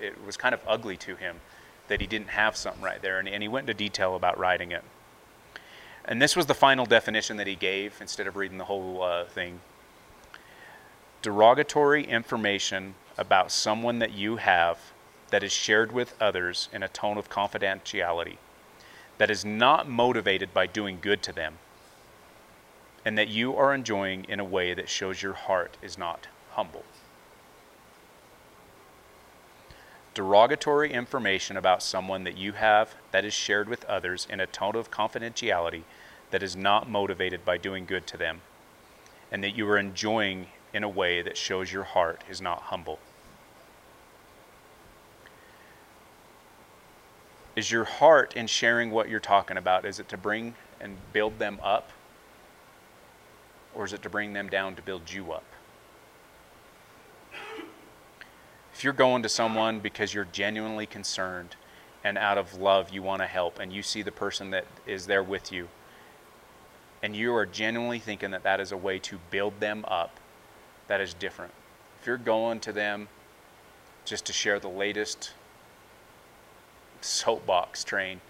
it 0.00 0.24
was 0.24 0.38
kind 0.38 0.54
of 0.54 0.62
ugly 0.66 0.96
to 0.96 1.14
him 1.14 1.36
that 1.88 2.00
he 2.00 2.06
didn't 2.06 2.28
have 2.28 2.56
something 2.56 2.82
right 2.82 3.02
there, 3.02 3.18
and, 3.18 3.28
and 3.28 3.42
he 3.42 3.48
went 3.48 3.68
into 3.68 3.74
detail 3.74 4.16
about 4.16 4.38
writing 4.38 4.72
it. 4.72 4.82
And 6.06 6.22
this 6.22 6.36
was 6.36 6.46
the 6.46 6.54
final 6.54 6.86
definition 6.86 7.36
that 7.36 7.46
he 7.46 7.54
gave 7.54 7.98
instead 8.00 8.26
of 8.26 8.36
reading 8.36 8.56
the 8.56 8.64
whole 8.64 9.02
uh, 9.02 9.26
thing. 9.26 9.60
Derogatory 11.26 12.04
information 12.04 12.94
about 13.18 13.50
someone 13.50 13.98
that 13.98 14.12
you 14.12 14.36
have 14.36 14.78
that 15.30 15.42
is 15.42 15.50
shared 15.50 15.90
with 15.90 16.14
others 16.20 16.68
in 16.72 16.84
a 16.84 16.88
tone 16.88 17.18
of 17.18 17.28
confidentiality, 17.28 18.36
that 19.18 19.28
is 19.28 19.44
not 19.44 19.88
motivated 19.88 20.54
by 20.54 20.68
doing 20.68 21.00
good 21.00 21.24
to 21.24 21.32
them, 21.32 21.58
and 23.04 23.18
that 23.18 23.26
you 23.26 23.56
are 23.56 23.74
enjoying 23.74 24.22
in 24.28 24.38
a 24.38 24.44
way 24.44 24.72
that 24.72 24.88
shows 24.88 25.20
your 25.20 25.32
heart 25.32 25.76
is 25.82 25.98
not 25.98 26.28
humble. 26.52 26.84
Derogatory 30.14 30.92
information 30.92 31.56
about 31.56 31.82
someone 31.82 32.22
that 32.22 32.38
you 32.38 32.52
have 32.52 32.94
that 33.10 33.24
is 33.24 33.34
shared 33.34 33.68
with 33.68 33.84
others 33.86 34.28
in 34.30 34.38
a 34.38 34.46
tone 34.46 34.76
of 34.76 34.92
confidentiality 34.92 35.82
that 36.30 36.44
is 36.44 36.54
not 36.54 36.88
motivated 36.88 37.44
by 37.44 37.58
doing 37.58 37.84
good 37.84 38.06
to 38.06 38.16
them, 38.16 38.42
and 39.32 39.42
that 39.42 39.56
you 39.56 39.68
are 39.68 39.76
enjoying 39.76 40.46
in 40.76 40.84
a 40.84 40.88
way 40.88 41.22
that 41.22 41.38
shows 41.38 41.72
your 41.72 41.84
heart 41.84 42.22
is 42.28 42.42
not 42.42 42.60
humble. 42.64 42.98
Is 47.56 47.70
your 47.70 47.84
heart 47.84 48.36
in 48.36 48.46
sharing 48.46 48.90
what 48.90 49.08
you're 49.08 49.18
talking 49.18 49.56
about, 49.56 49.86
is 49.86 49.98
it 49.98 50.10
to 50.10 50.18
bring 50.18 50.54
and 50.78 50.98
build 51.14 51.38
them 51.38 51.58
up? 51.62 51.92
Or 53.74 53.86
is 53.86 53.94
it 53.94 54.02
to 54.02 54.10
bring 54.10 54.34
them 54.34 54.50
down 54.50 54.74
to 54.76 54.82
build 54.82 55.10
you 55.10 55.32
up? 55.32 55.44
If 58.74 58.84
you're 58.84 58.92
going 58.92 59.22
to 59.22 59.30
someone 59.30 59.80
because 59.80 60.12
you're 60.12 60.28
genuinely 60.30 60.84
concerned 60.84 61.56
and 62.04 62.18
out 62.18 62.36
of 62.36 62.60
love 62.60 62.90
you 62.90 63.02
want 63.02 63.22
to 63.22 63.26
help, 63.26 63.58
and 63.58 63.72
you 63.72 63.82
see 63.82 64.02
the 64.02 64.12
person 64.12 64.50
that 64.50 64.66
is 64.86 65.06
there 65.06 65.22
with 65.22 65.50
you, 65.50 65.68
and 67.02 67.16
you 67.16 67.34
are 67.34 67.46
genuinely 67.46 67.98
thinking 67.98 68.32
that 68.32 68.42
that 68.42 68.60
is 68.60 68.72
a 68.72 68.76
way 68.76 68.98
to 68.98 69.18
build 69.30 69.58
them 69.58 69.82
up, 69.88 70.20
that 70.88 71.00
is 71.00 71.14
different. 71.14 71.52
If 72.00 72.06
you're 72.06 72.16
going 72.16 72.60
to 72.60 72.72
them 72.72 73.08
just 74.04 74.24
to 74.26 74.32
share 74.32 74.60
the 74.60 74.68
latest 74.68 75.32
soapbox 77.00 77.84
train, 77.84 78.20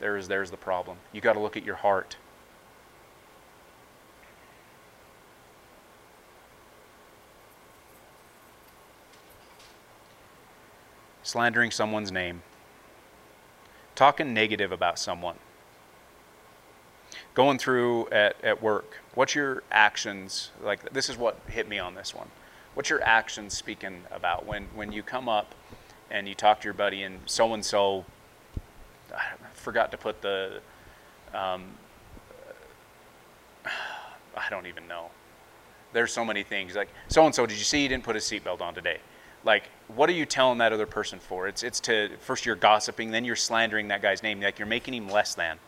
there's 0.00 0.28
there's 0.28 0.50
the 0.50 0.56
problem. 0.56 0.98
You 1.12 1.20
got 1.20 1.34
to 1.34 1.40
look 1.40 1.56
at 1.56 1.64
your 1.64 1.76
heart. 1.76 2.16
Slandering 11.22 11.70
someone's 11.70 12.10
name. 12.10 12.42
Talking 13.94 14.34
negative 14.34 14.72
about 14.72 14.98
someone. 14.98 15.36
Going 17.34 17.58
through 17.58 18.08
at, 18.10 18.36
at 18.42 18.62
work. 18.62 19.00
What's 19.14 19.34
your 19.34 19.62
actions? 19.70 20.50
Like, 20.62 20.92
this 20.92 21.08
is 21.08 21.16
what 21.16 21.38
hit 21.48 21.68
me 21.68 21.78
on 21.78 21.94
this 21.94 22.14
one. 22.14 22.28
What's 22.74 22.90
your 22.90 23.02
actions 23.02 23.56
speaking 23.56 24.02
about 24.10 24.46
when, 24.46 24.64
when 24.74 24.92
you 24.92 25.02
come 25.02 25.28
up 25.28 25.54
and 26.10 26.28
you 26.28 26.34
talk 26.34 26.60
to 26.60 26.64
your 26.64 26.74
buddy, 26.74 27.02
and 27.02 27.20
so 27.26 27.54
and 27.54 27.64
so 27.64 28.04
I 29.14 29.22
forgot 29.54 29.90
to 29.92 29.98
put 29.98 30.20
the. 30.22 30.60
Um, 31.34 31.64
I 33.64 34.50
don't 34.50 34.66
even 34.66 34.86
know. 34.86 35.06
There's 35.92 36.12
so 36.12 36.24
many 36.24 36.42
things 36.42 36.74
like 36.74 36.88
so 37.08 37.24
and 37.24 37.34
so. 37.34 37.46
Did 37.46 37.58
you 37.58 37.64
see 37.64 37.82
he 37.82 37.88
didn't 37.88 38.04
put 38.04 38.14
his 38.14 38.24
seatbelt 38.24 38.60
on 38.60 38.74
today? 38.74 38.98
Like, 39.44 39.64
what 39.88 40.08
are 40.08 40.14
you 40.14 40.26
telling 40.26 40.58
that 40.58 40.72
other 40.72 40.86
person 40.86 41.18
for? 41.18 41.48
It's 41.48 41.62
it's 41.62 41.80
to 41.80 42.10
first 42.20 42.46
you're 42.46 42.56
gossiping, 42.56 43.10
then 43.10 43.24
you're 43.24 43.36
slandering 43.36 43.88
that 43.88 44.02
guy's 44.02 44.22
name. 44.22 44.40
Like 44.40 44.58
you're 44.58 44.68
making 44.68 44.94
him 44.94 45.08
less 45.08 45.34
than. 45.34 45.58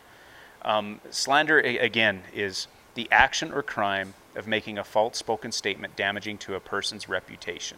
Um, 0.65 0.99
slander 1.11 1.59
again 1.59 2.23
is 2.33 2.67
the 2.95 3.07
action 3.11 3.53
or 3.53 3.61
crime 3.61 4.15
of 4.35 4.47
making 4.47 4.77
a 4.77 4.83
false 4.83 5.17
spoken 5.17 5.51
statement 5.51 5.95
damaging 5.95 6.37
to 6.39 6.55
a 6.55 6.59
person's 6.59 7.07
reputation. 7.07 7.77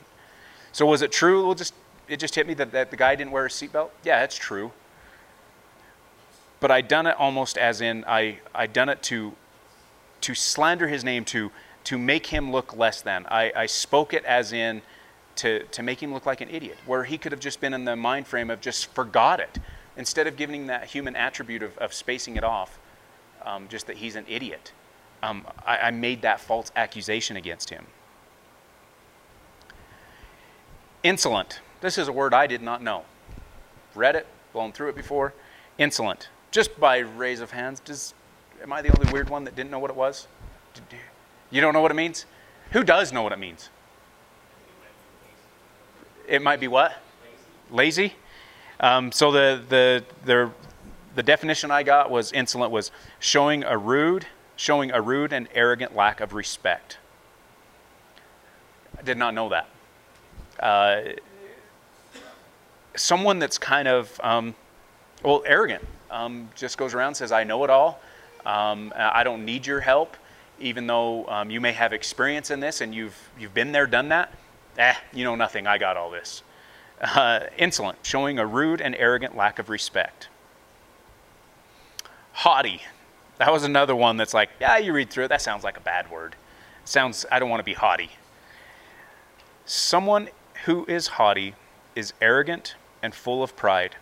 So 0.71 0.86
was 0.86 1.02
it 1.02 1.12
true? 1.12 1.45
We'll 1.45 1.56
just 1.56 1.73
it 2.08 2.19
just 2.19 2.34
hit 2.36 2.47
me 2.47 2.54
that, 2.56 2.71
that 2.71 2.89
the 2.89 2.97
guy 2.97 3.15
didn't 3.15 3.32
wear 3.32 3.45
a 3.45 3.50
seatbelt? 3.50 3.89
Yeah, 4.04 4.21
that's 4.21 4.38
true. 4.38 4.71
But 6.60 6.71
I 6.71 6.82
done 6.82 7.06
it 7.06 7.15
almost 7.19 7.58
as 7.58 7.82
in 7.82 8.06
I 8.08 8.39
I 8.56 8.65
done 8.67 8.89
it 8.89 9.04
to 9.04 9.34
to 10.21 10.34
slander 10.34 10.88
his 10.88 11.04
name 11.04 11.26
to 11.26 11.52
to 11.84 11.97
make 11.97 12.28
him 12.28 12.52
look 12.52 12.76
less 12.76 13.02
than. 13.02 13.26
I, 13.30 13.52
I 13.56 13.65
spoke 13.65 14.13
it 14.13 14.26
as 14.26 14.52
in 14.52 14.82
to, 15.38 15.63
to 15.63 15.82
make 15.82 16.04
him 16.04 16.13
look 16.13 16.26
like 16.26 16.41
an 16.41 16.50
idiot, 16.50 16.78
where 16.86 17.06
he 17.06 17.17
could 17.17 17.32
have 17.32 17.39
just 17.39 17.62
been 17.62 17.73
in 17.73 17.86
the 17.86 17.95
mind 17.95 18.28
frame 18.28 18.50
of 18.50 18.60
just 18.60 18.93
forgot 18.93 19.39
it. 19.39 19.58
Instead 19.98 20.28
of 20.28 20.38
giving 20.38 20.68
that 20.68 20.86
human 20.86 21.16
attribute 21.16 21.64
of, 21.64 21.78
of 21.80 21.94
spacing 21.94 22.38
it 22.38 22.44
off, 22.44 22.80
um, 23.44 23.68
just 23.68 23.88
that 23.88 23.98
he's 23.98 24.16
an 24.16 24.26
idiot, 24.28 24.72
um, 25.24 25.46
I, 25.66 25.78
I 25.78 25.92
made 25.92 26.22
that 26.22 26.40
false 26.40 26.72
accusation 26.76 27.36
against 27.36 27.72
him. 27.72 27.88
Insolent. 31.04 31.62
This 31.82 31.98
is 31.98 32.08
a 32.08 32.12
word 32.12 32.34
I 32.34 32.48
did 32.48 32.62
not 32.62 32.84
know. 32.84 33.06
Read 33.96 34.16
it, 34.16 34.28
blown 34.54 34.72
through 34.72 34.90
it 34.90 34.96
before. 34.96 35.34
Insolent. 35.78 36.30
Just 36.52 36.80
by 36.80 37.00
raise 37.00 37.40
of 37.40 37.52
hands, 37.52 37.80
does 37.80 38.14
am 38.62 38.72
I 38.72 38.82
the 38.82 38.96
only 38.98 39.12
weird 39.12 39.30
one 39.30 39.44
that 39.46 39.56
didn't 39.56 39.72
know 39.72 39.80
what 39.80 39.90
it 39.90 39.98
was? 39.98 40.28
You 41.50 41.62
don't 41.62 41.74
know 41.74 41.82
what 41.82 41.92
it 41.92 41.96
means? 41.96 42.26
Who 42.72 42.84
does 42.84 43.12
know 43.14 43.24
what 43.24 43.32
it 43.32 43.40
means? 43.40 43.70
It 46.28 46.42
might 46.42 46.60
be 46.60 46.68
what? 46.68 46.98
Lazy. 47.72 48.10
Lazy? 48.10 48.14
Um, 48.80 49.12
so 49.12 49.32
the, 49.32 49.62
the 49.70 50.04
the 50.26 50.52
the 51.16 51.24
definition 51.24 51.72
I 51.72 51.82
got 51.82 52.12
was 52.12 52.32
insolent 52.32 52.72
was 52.72 52.92
showing 53.20 53.63
a 53.63 53.76
rude, 53.76 54.28
showing 54.56 54.92
a 54.92 55.02
rude 55.02 55.34
and 55.34 55.48
arrogant 55.56 55.96
lack 55.96 56.22
of 56.22 56.34
respect. 56.34 57.00
I 58.98 59.02
did 59.02 59.18
not 59.18 59.34
know 59.34 59.50
that. 59.50 59.68
Uh, 60.60 61.02
someone 62.96 63.40
that's 63.40 63.58
kind 63.58 63.88
of, 63.88 64.20
um, 64.24 64.56
well, 65.24 65.44
arrogant. 65.46 65.84
Um, 66.10 66.50
just 66.56 66.78
goes 66.78 66.94
around 66.94 67.16
says, 67.16 67.32
I 67.32 67.44
know 67.44 67.63
it 67.63 67.70
all. 67.70 68.00
Um, 68.46 68.94
I 68.96 69.24
don't 69.24 69.44
need 69.44 69.66
your 69.66 69.82
help, 69.82 70.16
even 70.60 70.88
though 70.88 71.28
um, 71.28 71.50
you 71.50 71.60
may 71.60 71.74
have 71.74 71.94
experience 71.94 72.50
in 72.50 72.60
this 72.60 72.82
and 72.82 72.96
you've, 72.96 73.18
you've 73.38 73.54
been 73.54 73.72
there, 73.72 73.88
done 73.88 74.10
that. 74.10 74.34
Eh, 74.78 74.94
you 75.13 75.24
know 75.24 75.36
nothing. 75.36 75.68
I 75.68 75.78
got 75.78 75.98
all 75.98 76.10
this. 76.10 76.44
Uh, 77.00 77.42
insolent, 77.58 78.00
showing 78.02 78.40
a 78.40 78.46
rude 78.46 78.82
and 78.82 78.96
arrogant 78.96 79.36
lack 79.36 79.60
of 79.60 79.70
respect. 79.70 80.30
Haughty. 82.34 82.82
That 83.38 83.52
was 83.52 83.64
another 83.64 83.96
one 83.96 84.18
that's 84.18 84.34
like, 84.34 84.50
yeah, 84.60 84.78
you 84.78 84.94
read 84.94 85.12
through 85.12 85.26
it. 85.26 85.28
That 85.28 85.42
sounds 85.42 85.64
like 85.64 85.78
a 85.78 85.82
bad 85.82 86.10
word. 86.10 86.36
sounds, 86.86 87.26
I 87.32 87.38
don't 87.38 87.50
want 87.50 87.60
to 87.60 87.66
be 87.66 87.74
haughty. 87.74 88.12
Someone 89.66 90.30
who 90.66 90.86
is 90.86 91.08
haughty 91.08 91.54
is 91.96 92.14
arrogant 92.20 92.76
and 93.04 93.14
full 93.14 93.44
of 93.44 93.56
pride. 93.56 93.96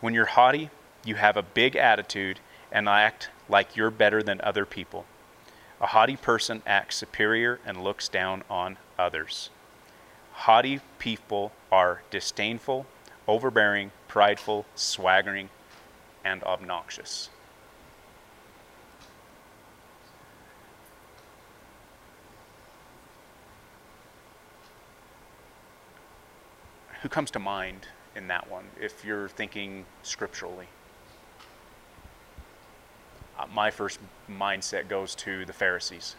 When 0.00 0.14
you're 0.14 0.26
haughty, 0.26 0.70
you 1.04 1.16
have 1.16 1.36
a 1.36 1.42
big 1.42 1.76
attitude 1.76 2.40
and 2.70 2.88
act 2.88 3.28
like 3.48 3.76
you're 3.76 3.90
better 3.90 4.22
than 4.22 4.40
other 4.42 4.64
people. 4.64 5.04
A 5.80 5.86
haughty 5.86 6.16
person 6.16 6.62
acts 6.66 6.96
superior 6.96 7.60
and 7.66 7.82
looks 7.82 8.08
down 8.08 8.44
on 8.48 8.78
others. 8.98 9.50
Haughty 10.32 10.80
people 10.98 11.52
are 11.70 12.02
disdainful, 12.10 12.86
overbearing, 13.28 13.92
prideful, 14.08 14.66
swaggering, 14.74 15.50
and 16.24 16.42
obnoxious. 16.42 17.30
Who 27.02 27.08
comes 27.08 27.30
to 27.32 27.38
mind 27.38 27.88
in 28.14 28.28
that 28.28 28.48
one 28.48 28.64
if 28.80 29.04
you're 29.04 29.28
thinking 29.28 29.86
scripturally? 30.02 30.68
Uh, 33.38 33.46
my 33.52 33.70
first 33.70 33.98
mindset 34.30 34.88
goes 34.88 35.14
to 35.16 35.44
the 35.44 35.52
Pharisees. 35.52 36.14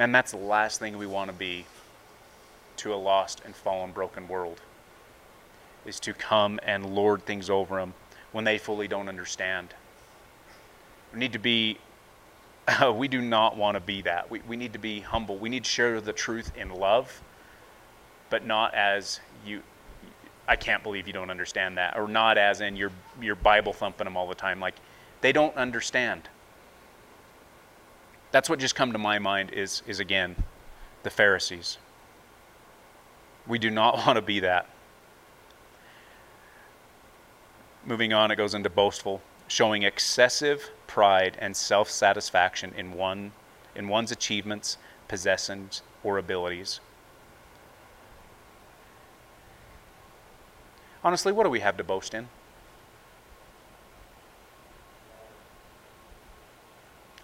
Man, 0.00 0.12
that's 0.12 0.30
the 0.30 0.38
last 0.38 0.80
thing 0.80 0.96
we 0.96 1.04
want 1.04 1.30
to 1.30 1.36
be 1.36 1.66
to 2.78 2.94
a 2.94 2.96
lost 2.96 3.42
and 3.44 3.54
fallen, 3.54 3.92
broken 3.92 4.28
world, 4.28 4.58
is 5.84 6.00
to 6.00 6.14
come 6.14 6.58
and 6.62 6.94
lord 6.94 7.26
things 7.26 7.50
over 7.50 7.78
them 7.78 7.92
when 8.32 8.44
they 8.44 8.56
fully 8.56 8.88
don't 8.88 9.10
understand. 9.10 9.74
We 11.12 11.18
need 11.18 11.34
to 11.34 11.38
be, 11.38 11.76
uh, 12.66 12.90
we 12.96 13.08
do 13.08 13.20
not 13.20 13.58
want 13.58 13.74
to 13.74 13.80
be 13.80 14.00
that. 14.00 14.30
We, 14.30 14.40
we 14.48 14.56
need 14.56 14.72
to 14.72 14.78
be 14.78 15.00
humble. 15.00 15.36
We 15.36 15.50
need 15.50 15.64
to 15.64 15.70
share 15.70 16.00
the 16.00 16.14
truth 16.14 16.50
in 16.56 16.70
love, 16.70 17.20
but 18.30 18.46
not 18.46 18.72
as 18.72 19.20
you, 19.44 19.62
I 20.48 20.56
can't 20.56 20.82
believe 20.82 21.08
you 21.08 21.12
don't 21.12 21.30
understand 21.30 21.76
that, 21.76 21.98
or 21.98 22.08
not 22.08 22.38
as 22.38 22.62
in 22.62 22.74
you're, 22.74 22.92
you're 23.20 23.34
Bible 23.34 23.74
thumping 23.74 24.06
them 24.06 24.16
all 24.16 24.26
the 24.26 24.34
time. 24.34 24.60
Like, 24.60 24.76
they 25.20 25.32
don't 25.32 25.54
understand. 25.56 26.22
That's 28.32 28.48
what 28.48 28.58
just 28.58 28.74
come 28.74 28.92
to 28.92 28.98
my 28.98 29.18
mind 29.18 29.50
is, 29.52 29.82
is 29.86 30.00
again, 30.00 30.36
the 31.02 31.10
Pharisees. 31.10 31.78
We 33.46 33.58
do 33.58 33.70
not 33.70 33.96
want 34.06 34.16
to 34.16 34.22
be 34.22 34.40
that. 34.40 34.68
Moving 37.84 38.12
on, 38.12 38.30
it 38.30 38.36
goes 38.36 38.54
into 38.54 38.70
boastful, 38.70 39.22
showing 39.48 39.82
excessive 39.82 40.70
pride 40.86 41.36
and 41.40 41.56
self 41.56 41.90
satisfaction 41.90 42.72
in, 42.76 42.92
one, 42.92 43.32
in 43.74 43.88
one's 43.88 44.12
achievements, 44.12 44.76
possessions, 45.08 45.82
or 46.04 46.18
abilities. 46.18 46.80
Honestly, 51.02 51.32
what 51.32 51.44
do 51.44 51.50
we 51.50 51.60
have 51.60 51.78
to 51.78 51.84
boast 51.84 52.12
in? 52.12 52.28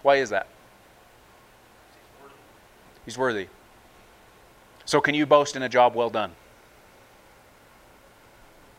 Why 0.02 0.16
is 0.16 0.30
that? 0.30 0.46
He's 3.06 3.16
worthy. 3.16 3.46
So, 4.84 5.00
can 5.00 5.14
you 5.14 5.24
boast 5.24 5.56
in 5.56 5.62
a 5.62 5.68
job 5.68 5.94
well 5.94 6.10
done? 6.10 6.32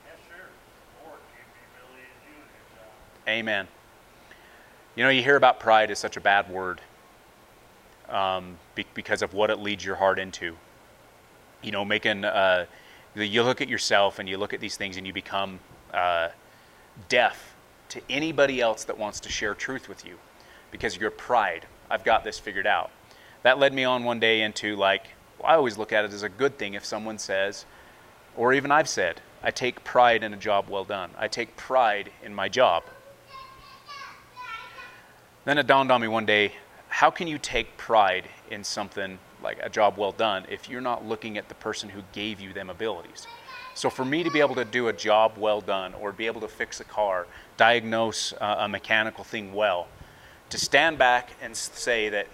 Yes, 0.06 0.18
sure. 0.28 0.46
Amen. 3.28 3.68
You 4.96 5.04
know, 5.04 5.10
you 5.10 5.24
hear 5.24 5.36
about 5.36 5.60
pride 5.60 5.92
is 5.92 6.00
such 6.00 6.18
a 6.18 6.22
bad 6.22 6.50
word 6.50 6.82
um, 8.10 8.58
be- 8.76 8.86
because 8.94 9.22
of 9.22 9.34
what 9.34 9.50
it 9.50 9.60
leads 9.60 9.84
your 9.84 9.96
heart 9.96 10.20
into. 10.20 10.56
You 11.62 11.72
know, 11.72 11.84
making, 11.84 12.24
uh, 12.24 12.66
you 13.16 13.44
look 13.44 13.62
at 13.62 13.68
yourself 13.68 14.20
and 14.20 14.30
you 14.30 14.38
look 14.38 14.54
at 14.54 14.60
these 14.60 14.78
things 14.78 14.98
and 14.98 15.06
you 15.06 15.14
become 15.14 15.60
uh, 15.94 16.30
deaf 17.10 17.56
to 17.90 18.02
anybody 18.10 18.62
else 18.62 18.84
that 18.86 18.98
wants 18.98 19.20
to 19.22 19.30
share 19.30 19.54
truth 19.54 19.88
with 19.88 20.06
you 20.06 20.18
because 20.72 20.96
of 20.96 21.02
your 21.02 21.12
pride. 21.12 21.66
I've 21.90 22.04
got 22.04 22.24
this 22.24 22.40
figured 22.40 22.68
out. 22.68 22.92
That 23.44 23.60
led 23.60 23.74
me 23.74 23.84
on 23.84 24.04
one 24.04 24.20
day 24.20 24.42
into 24.42 24.76
like, 24.76 25.08
well, 25.40 25.52
I 25.52 25.56
always 25.56 25.78
look 25.78 25.94
at 25.94 26.06
it 26.06 26.14
as 26.14 26.24
a 26.24 26.30
good 26.30 26.58
thing 26.58 26.74
if 26.74 26.86
someone 26.86 27.18
says, 27.18 27.66
or 28.36 28.54
even 28.54 28.72
I've 28.72 28.90
said, 28.90 29.22
I 29.44 29.52
take 29.52 29.84
pride 29.84 30.24
in 30.24 30.34
a 30.34 30.38
job 30.38 30.70
well 30.70 30.84
done. 30.84 31.12
I 31.18 31.28
take 31.28 31.56
pride 31.56 32.12
in 32.24 32.34
my 32.34 32.50
job. 32.50 32.84
Then 35.46 35.58
it 35.58 35.68
dawned 35.68 35.92
on 35.92 36.02
me 36.02 36.08
one 36.08 36.26
day 36.26 36.54
how 36.90 37.12
can 37.12 37.28
you 37.28 37.38
take 37.38 37.78
pride 37.78 38.28
in 38.50 38.64
something 38.64 39.20
like 39.44 39.60
a 39.62 39.70
job 39.70 39.98
well 39.98 40.12
done 40.12 40.46
if 40.50 40.70
you're 40.70 40.82
not 40.82 41.06
looking 41.06 41.38
at 41.38 41.48
the 41.48 41.56
person 41.56 41.90
who 41.90 42.02
gave 42.12 42.40
you 42.40 42.54
them 42.54 42.70
abilities? 42.70 43.28
So, 43.76 43.92
for 43.92 44.04
me 44.04 44.24
to 44.24 44.32
be 44.32 44.40
able 44.40 44.56
to 44.56 44.66
do 44.66 44.88
a 44.88 44.94
job 44.94 45.34
well 45.38 45.62
done 45.62 45.94
or 45.94 46.12
be 46.12 46.26
able 46.26 46.42
to 46.42 46.48
fix 46.48 46.80
a 46.80 46.84
car, 46.84 47.28
diagnose 47.58 48.34
a 48.42 48.68
mechanical 48.68 49.24
thing 49.24 49.54
well, 49.54 49.88
to 50.50 50.58
stand 50.58 50.98
back 50.98 51.30
and 51.42 51.56
say 51.56 52.10
that 52.10 52.28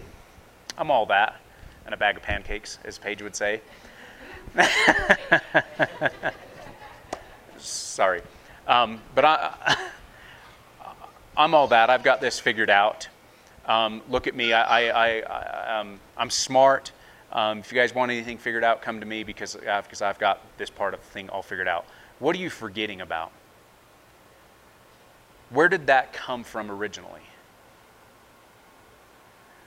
I'm 0.77 0.91
all 0.91 1.05
that 1.07 1.39
and 1.86 1.93
a 1.93 1.97
bag 1.97 2.17
of 2.17 2.23
pancakes, 2.23 2.79
as 2.83 2.97
Paige 2.97 3.21
would 3.21 3.36
say. 3.36 3.62
Sorry. 7.57 8.21
Um, 8.67 9.01
but 9.15 9.25
I, 9.25 9.89
I'm 11.38 11.53
all 11.53 11.67
that. 11.67 11.89
I've 11.89 12.03
got 12.03 12.21
this 12.21 12.39
figured 12.39 12.69
out. 12.69 13.07
Um, 13.65 14.01
look 14.09 14.27
at 14.27 14.36
me. 14.36 14.53
I, 14.53 15.21
I, 15.21 15.79
um, 15.79 15.99
I'm 16.17 16.29
smart. 16.29 16.91
Um, 17.31 17.59
if 17.59 17.71
you 17.71 17.77
guys 17.77 17.95
want 17.95 18.12
anything 18.12 18.38
figured 18.38 18.63
out, 18.63 18.81
come 18.81 18.99
to 18.99 19.05
me 19.05 19.23
because, 19.23 19.55
uh, 19.55 19.81
because 19.81 20.01
I've 20.01 20.19
got 20.19 20.39
this 20.57 20.69
part 20.69 20.93
of 20.93 20.99
the 20.99 21.07
thing 21.07 21.29
all 21.29 21.41
figured 21.41 21.67
out. 21.67 21.86
What 22.19 22.36
are 22.36 22.39
you 22.39 22.49
forgetting 22.49 23.01
about? 23.01 23.31
Where 25.49 25.69
did 25.69 25.88
that 25.88 26.13
come 26.13 26.43
from 26.43 26.69
originally? 26.69 27.21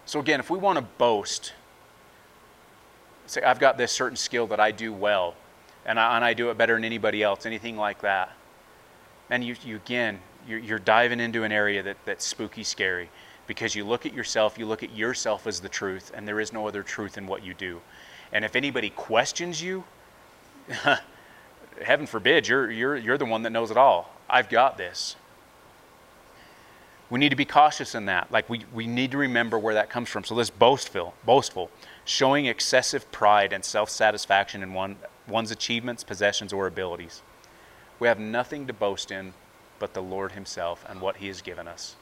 So, 0.06 0.20
again, 0.20 0.38
if 0.38 0.50
we 0.50 0.58
want 0.58 0.78
to 0.78 0.84
boast, 0.98 1.52
say, 3.26 3.42
I've 3.42 3.58
got 3.58 3.76
this 3.76 3.90
certain 3.90 4.16
skill 4.16 4.46
that 4.46 4.60
I 4.60 4.70
do 4.70 4.92
well, 4.92 5.34
and 5.84 5.98
I, 5.98 6.16
and 6.16 6.24
I 6.24 6.32
do 6.32 6.50
it 6.50 6.56
better 6.56 6.74
than 6.74 6.84
anybody 6.84 7.22
else, 7.22 7.44
anything 7.44 7.76
like 7.76 8.00
that. 8.02 8.32
And 9.30 9.42
you, 9.44 9.56
you 9.64 9.76
again, 9.76 10.20
you're, 10.46 10.60
you're 10.60 10.78
diving 10.78 11.18
into 11.18 11.42
an 11.42 11.50
area 11.50 11.82
that, 11.82 11.96
that's 12.04 12.24
spooky 12.24 12.62
scary 12.62 13.10
because 13.48 13.74
you 13.74 13.84
look 13.84 14.06
at 14.06 14.14
yourself, 14.14 14.58
you 14.58 14.66
look 14.66 14.84
at 14.84 14.94
yourself 14.94 15.46
as 15.46 15.60
the 15.60 15.68
truth, 15.68 16.12
and 16.14 16.26
there 16.26 16.40
is 16.40 16.52
no 16.52 16.68
other 16.68 16.84
truth 16.84 17.18
in 17.18 17.26
what 17.26 17.44
you 17.44 17.54
do. 17.54 17.80
And 18.32 18.44
if 18.44 18.56
anybody 18.56 18.90
questions 18.90 19.60
you, 19.60 19.84
heaven 21.84 22.06
forbid, 22.06 22.46
you're, 22.46 22.70
you're, 22.70 22.96
you're 22.96 23.18
the 23.18 23.24
one 23.24 23.42
that 23.42 23.50
knows 23.50 23.70
it 23.70 23.76
all. 23.76 24.12
I've 24.28 24.48
got 24.48 24.78
this. 24.78 25.16
We 27.08 27.20
need 27.20 27.28
to 27.28 27.36
be 27.36 27.44
cautious 27.44 27.94
in 27.94 28.06
that. 28.06 28.30
Like 28.32 28.48
we, 28.48 28.64
we 28.72 28.86
need 28.86 29.12
to 29.12 29.18
remember 29.18 29.58
where 29.58 29.74
that 29.74 29.90
comes 29.90 30.08
from. 30.08 30.24
So 30.24 30.34
this 30.34 30.50
boastful, 30.50 31.14
boastful, 31.24 31.70
showing 32.04 32.46
excessive 32.46 33.10
pride 33.12 33.52
and 33.52 33.64
self-satisfaction 33.64 34.62
in 34.62 34.72
one, 34.74 34.96
one's 35.28 35.50
achievements, 35.50 36.04
possessions, 36.04 36.52
or 36.52 36.66
abilities. 36.66 37.22
We 37.98 38.08
have 38.08 38.18
nothing 38.18 38.66
to 38.66 38.72
boast 38.72 39.10
in 39.10 39.34
but 39.78 39.94
the 39.94 40.02
Lord 40.02 40.32
Himself 40.32 40.84
and 40.88 41.00
what 41.00 41.16
He 41.16 41.26
has 41.28 41.42
given 41.42 41.68
us. 41.68 41.96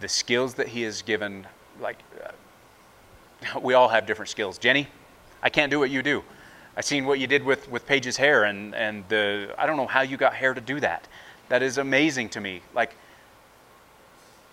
The 0.00 0.08
skills 0.08 0.54
that 0.54 0.68
He 0.68 0.82
has 0.82 1.02
given, 1.02 1.46
like, 1.80 1.98
uh, 2.24 3.60
we 3.60 3.74
all 3.74 3.88
have 3.88 4.06
different 4.06 4.28
skills. 4.28 4.58
Jenny, 4.58 4.88
I 5.42 5.50
can't 5.50 5.70
do 5.70 5.78
what 5.78 5.90
you 5.90 6.02
do. 6.02 6.22
I 6.76 6.80
seen 6.80 7.04
what 7.04 7.18
you 7.18 7.26
did 7.26 7.44
with, 7.44 7.70
with 7.70 7.86
Paige's 7.86 8.16
hair, 8.16 8.44
and, 8.44 8.74
and 8.74 9.04
the, 9.08 9.54
I 9.58 9.66
don't 9.66 9.76
know 9.76 9.86
how 9.86 10.00
you 10.00 10.16
got 10.16 10.34
hair 10.34 10.54
to 10.54 10.60
do 10.60 10.80
that. 10.80 11.06
That 11.48 11.62
is 11.62 11.76
amazing 11.76 12.30
to 12.30 12.40
me. 12.40 12.62
Like, 12.74 12.94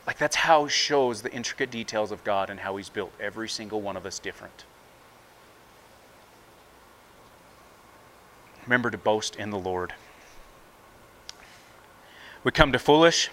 like 0.08 0.18
that's 0.18 0.38
how 0.38 0.68
shows 0.68 1.22
the 1.22 1.32
intricate 1.32 1.72
details 1.72 2.12
of 2.12 2.24
God 2.24 2.50
and 2.50 2.60
how 2.60 2.78
He's 2.78 2.90
built 2.90 3.12
every 3.20 3.50
single 3.50 3.82
one 3.82 3.98
of 3.98 4.06
us 4.06 4.20
different. 4.20 4.66
Remember 8.66 8.90
to 8.92 8.98
boast 8.98 9.36
in 9.36 9.50
the 9.50 9.60
Lord. 9.60 9.94
We 12.44 12.52
come 12.52 12.72
to 12.72 12.80
foolish, 12.80 13.30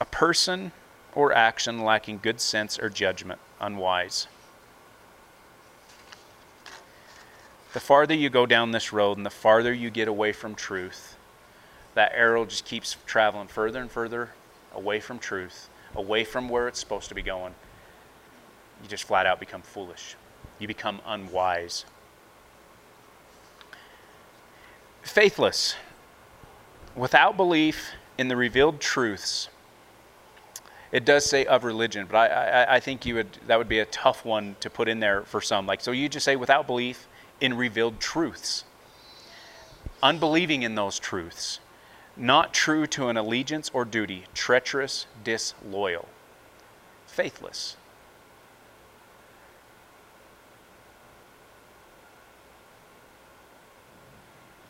a 0.00 0.04
person 0.04 0.72
or 1.14 1.32
action 1.32 1.84
lacking 1.84 2.20
good 2.22 2.40
sense 2.40 2.78
or 2.78 2.88
judgment, 2.88 3.40
unwise. 3.60 4.26
The 7.72 7.80
farther 7.80 8.14
you 8.14 8.30
go 8.30 8.46
down 8.46 8.72
this 8.72 8.92
road 8.92 9.16
and 9.16 9.24
the 9.24 9.30
farther 9.30 9.72
you 9.72 9.90
get 9.90 10.08
away 10.08 10.32
from 10.32 10.54
truth, 10.54 11.16
that 11.94 12.12
arrow 12.14 12.44
just 12.44 12.64
keeps 12.64 12.96
traveling 13.06 13.46
further 13.46 13.80
and 13.80 13.90
further 13.90 14.30
away 14.74 15.00
from 15.00 15.18
truth, 15.18 15.68
away 15.94 16.24
from 16.24 16.48
where 16.48 16.68
it's 16.68 16.78
supposed 16.78 17.08
to 17.08 17.14
be 17.14 17.22
going, 17.22 17.54
you 18.82 18.88
just 18.88 19.04
flat 19.04 19.26
out 19.26 19.40
become 19.40 19.62
foolish. 19.62 20.16
You 20.58 20.66
become 20.66 21.00
unwise. 21.06 21.84
Faithless. 25.02 25.76
Without 26.94 27.36
belief 27.36 27.90
in 28.18 28.28
the 28.28 28.36
revealed 28.36 28.80
truths, 28.80 29.48
it 30.92 31.04
does 31.04 31.24
say 31.24 31.44
of 31.44 31.64
religion, 31.64 32.06
but 32.10 32.16
I, 32.16 32.26
I, 32.26 32.74
I, 32.76 32.80
think 32.80 33.06
you 33.06 33.14
would 33.14 33.38
that 33.46 33.58
would 33.58 33.68
be 33.68 33.78
a 33.78 33.84
tough 33.84 34.24
one 34.24 34.56
to 34.58 34.68
put 34.68 34.88
in 34.88 34.98
there 34.98 35.22
for 35.22 35.40
some. 35.40 35.64
Like 35.66 35.80
so, 35.80 35.92
you 35.92 36.08
just 36.08 36.24
say 36.24 36.34
without 36.34 36.66
belief 36.66 37.06
in 37.40 37.56
revealed 37.56 38.00
truths, 38.00 38.64
unbelieving 40.02 40.62
in 40.62 40.74
those 40.74 40.98
truths 40.98 41.60
not 42.20 42.52
true 42.52 42.86
to 42.86 43.08
an 43.08 43.16
allegiance 43.16 43.70
or 43.72 43.86
duty, 43.86 44.24
treacherous, 44.34 45.06
disloyal, 45.24 46.06
faithless. 47.06 47.78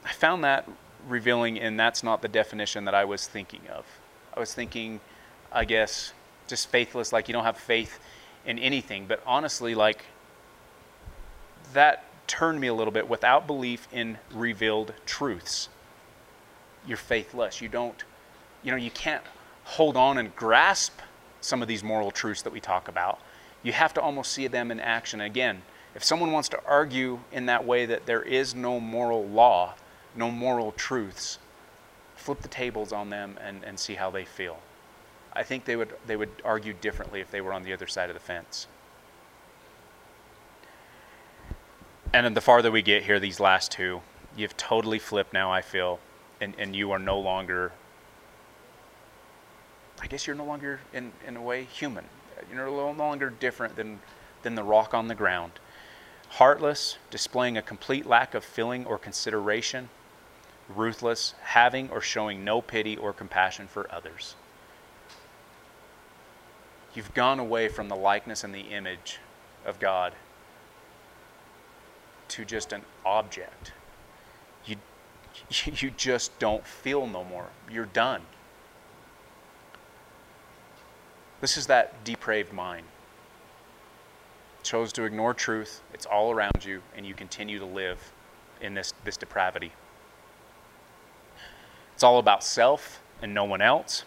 I 0.04 0.12
found 0.12 0.44
that 0.44 0.68
revealing, 1.08 1.58
and 1.58 1.78
that's 1.78 2.04
not 2.04 2.22
the 2.22 2.28
definition 2.28 2.84
that 2.84 2.94
I 2.94 3.04
was 3.04 3.26
thinking 3.26 3.62
of. 3.68 3.84
I 4.32 4.38
was 4.38 4.54
thinking, 4.54 5.00
I 5.50 5.64
guess, 5.64 6.12
just 6.46 6.68
faithless, 6.68 7.12
like 7.12 7.28
you 7.28 7.32
don't 7.32 7.44
have 7.44 7.58
faith 7.58 7.98
in 8.46 8.60
anything. 8.60 9.06
But 9.06 9.22
honestly, 9.26 9.74
like, 9.74 10.04
that 11.72 12.04
turned 12.28 12.60
me 12.60 12.68
a 12.68 12.74
little 12.74 12.92
bit 12.92 13.08
without 13.08 13.48
belief 13.48 13.88
in 13.92 14.18
revealed 14.32 14.94
truths 15.04 15.68
you're 16.86 16.96
faithless. 16.96 17.60
You 17.60 17.68
don't, 17.68 18.04
you 18.62 18.70
know, 18.70 18.76
you 18.76 18.90
can't 18.90 19.22
hold 19.64 19.96
on 19.96 20.18
and 20.18 20.34
grasp 20.34 20.98
some 21.40 21.62
of 21.62 21.68
these 21.68 21.82
moral 21.82 22.10
truths 22.10 22.42
that 22.42 22.52
we 22.52 22.60
talk 22.60 22.88
about. 22.88 23.18
You 23.62 23.72
have 23.72 23.94
to 23.94 24.00
almost 24.00 24.32
see 24.32 24.46
them 24.46 24.70
in 24.70 24.80
action. 24.80 25.20
Again, 25.20 25.62
if 25.94 26.04
someone 26.04 26.32
wants 26.32 26.48
to 26.50 26.60
argue 26.66 27.20
in 27.32 27.46
that 27.46 27.64
way 27.64 27.86
that 27.86 28.06
there 28.06 28.22
is 28.22 28.54
no 28.54 28.80
moral 28.80 29.26
law, 29.26 29.74
no 30.14 30.30
moral 30.30 30.72
truths, 30.72 31.38
flip 32.16 32.40
the 32.40 32.48
tables 32.48 32.92
on 32.92 33.10
them 33.10 33.38
and, 33.40 33.64
and 33.64 33.78
see 33.78 33.94
how 33.94 34.10
they 34.10 34.24
feel. 34.24 34.58
I 35.32 35.42
think 35.42 35.64
they 35.64 35.76
would, 35.76 35.94
they 36.06 36.16
would 36.16 36.30
argue 36.44 36.72
differently 36.72 37.20
if 37.20 37.30
they 37.30 37.40
were 37.40 37.52
on 37.52 37.62
the 37.62 37.72
other 37.72 37.86
side 37.86 38.10
of 38.10 38.14
the 38.14 38.20
fence. 38.20 38.66
And 42.12 42.26
then 42.26 42.34
the 42.34 42.40
farther 42.40 42.70
we 42.70 42.82
get 42.82 43.04
here, 43.04 43.20
these 43.20 43.38
last 43.38 43.70
two, 43.70 44.00
you've 44.36 44.56
totally 44.56 44.98
flipped 44.98 45.32
now, 45.32 45.52
I 45.52 45.62
feel, 45.62 46.00
and, 46.40 46.54
and 46.58 46.74
you 46.74 46.90
are 46.92 46.98
no 46.98 47.18
longer, 47.18 47.72
I 50.00 50.06
guess 50.06 50.26
you're 50.26 50.36
no 50.36 50.44
longer, 50.44 50.80
in, 50.92 51.12
in 51.26 51.36
a 51.36 51.42
way, 51.42 51.64
human. 51.64 52.04
You're 52.52 52.66
no 52.66 52.90
longer 52.92 53.30
different 53.30 53.76
than, 53.76 54.00
than 54.42 54.54
the 54.54 54.64
rock 54.64 54.94
on 54.94 55.08
the 55.08 55.14
ground. 55.14 55.52
Heartless, 56.30 56.96
displaying 57.10 57.58
a 57.58 57.62
complete 57.62 58.06
lack 58.06 58.34
of 58.34 58.44
feeling 58.44 58.86
or 58.86 58.98
consideration, 58.98 59.88
ruthless, 60.68 61.34
having 61.42 61.90
or 61.90 62.00
showing 62.00 62.44
no 62.44 62.60
pity 62.60 62.96
or 62.96 63.12
compassion 63.12 63.66
for 63.66 63.92
others. 63.92 64.36
You've 66.94 67.14
gone 67.14 67.38
away 67.38 67.68
from 67.68 67.88
the 67.88 67.96
likeness 67.96 68.42
and 68.42 68.54
the 68.54 68.60
image 68.60 69.18
of 69.64 69.78
God 69.78 70.12
to 72.28 72.44
just 72.44 72.72
an 72.72 72.82
object. 73.04 73.72
You, 74.64 74.76
you 75.64 75.90
just 75.90 76.38
don't 76.38 76.66
feel 76.66 77.06
no 77.06 77.24
more. 77.24 77.46
You're 77.70 77.86
done. 77.86 78.22
This 81.40 81.56
is 81.56 81.66
that 81.68 82.04
depraved 82.04 82.52
mind. 82.52 82.86
Chose 84.62 84.92
to 84.92 85.04
ignore 85.04 85.32
truth, 85.32 85.80
it's 85.94 86.04
all 86.04 86.30
around 86.30 86.64
you, 86.64 86.82
and 86.94 87.06
you 87.06 87.14
continue 87.14 87.58
to 87.58 87.64
live 87.64 88.12
in 88.60 88.74
this, 88.74 88.92
this 89.04 89.16
depravity. 89.16 89.72
It's 91.94 92.02
all 92.02 92.18
about 92.18 92.44
self 92.44 93.00
and 93.22 93.32
no 93.32 93.44
one 93.44 93.62
else. 93.62 94.04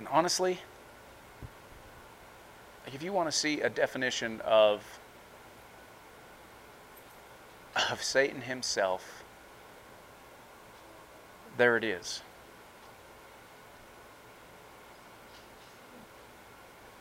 And 0.00 0.08
honestly, 0.08 0.58
if 2.92 3.02
you 3.02 3.12
want 3.12 3.30
to 3.30 3.36
see 3.36 3.60
a 3.60 3.70
definition 3.70 4.40
of 4.40 4.82
of 7.90 8.02
Satan 8.02 8.42
himself, 8.42 9.22
there 11.56 11.76
it 11.76 11.84
is. 11.84 12.22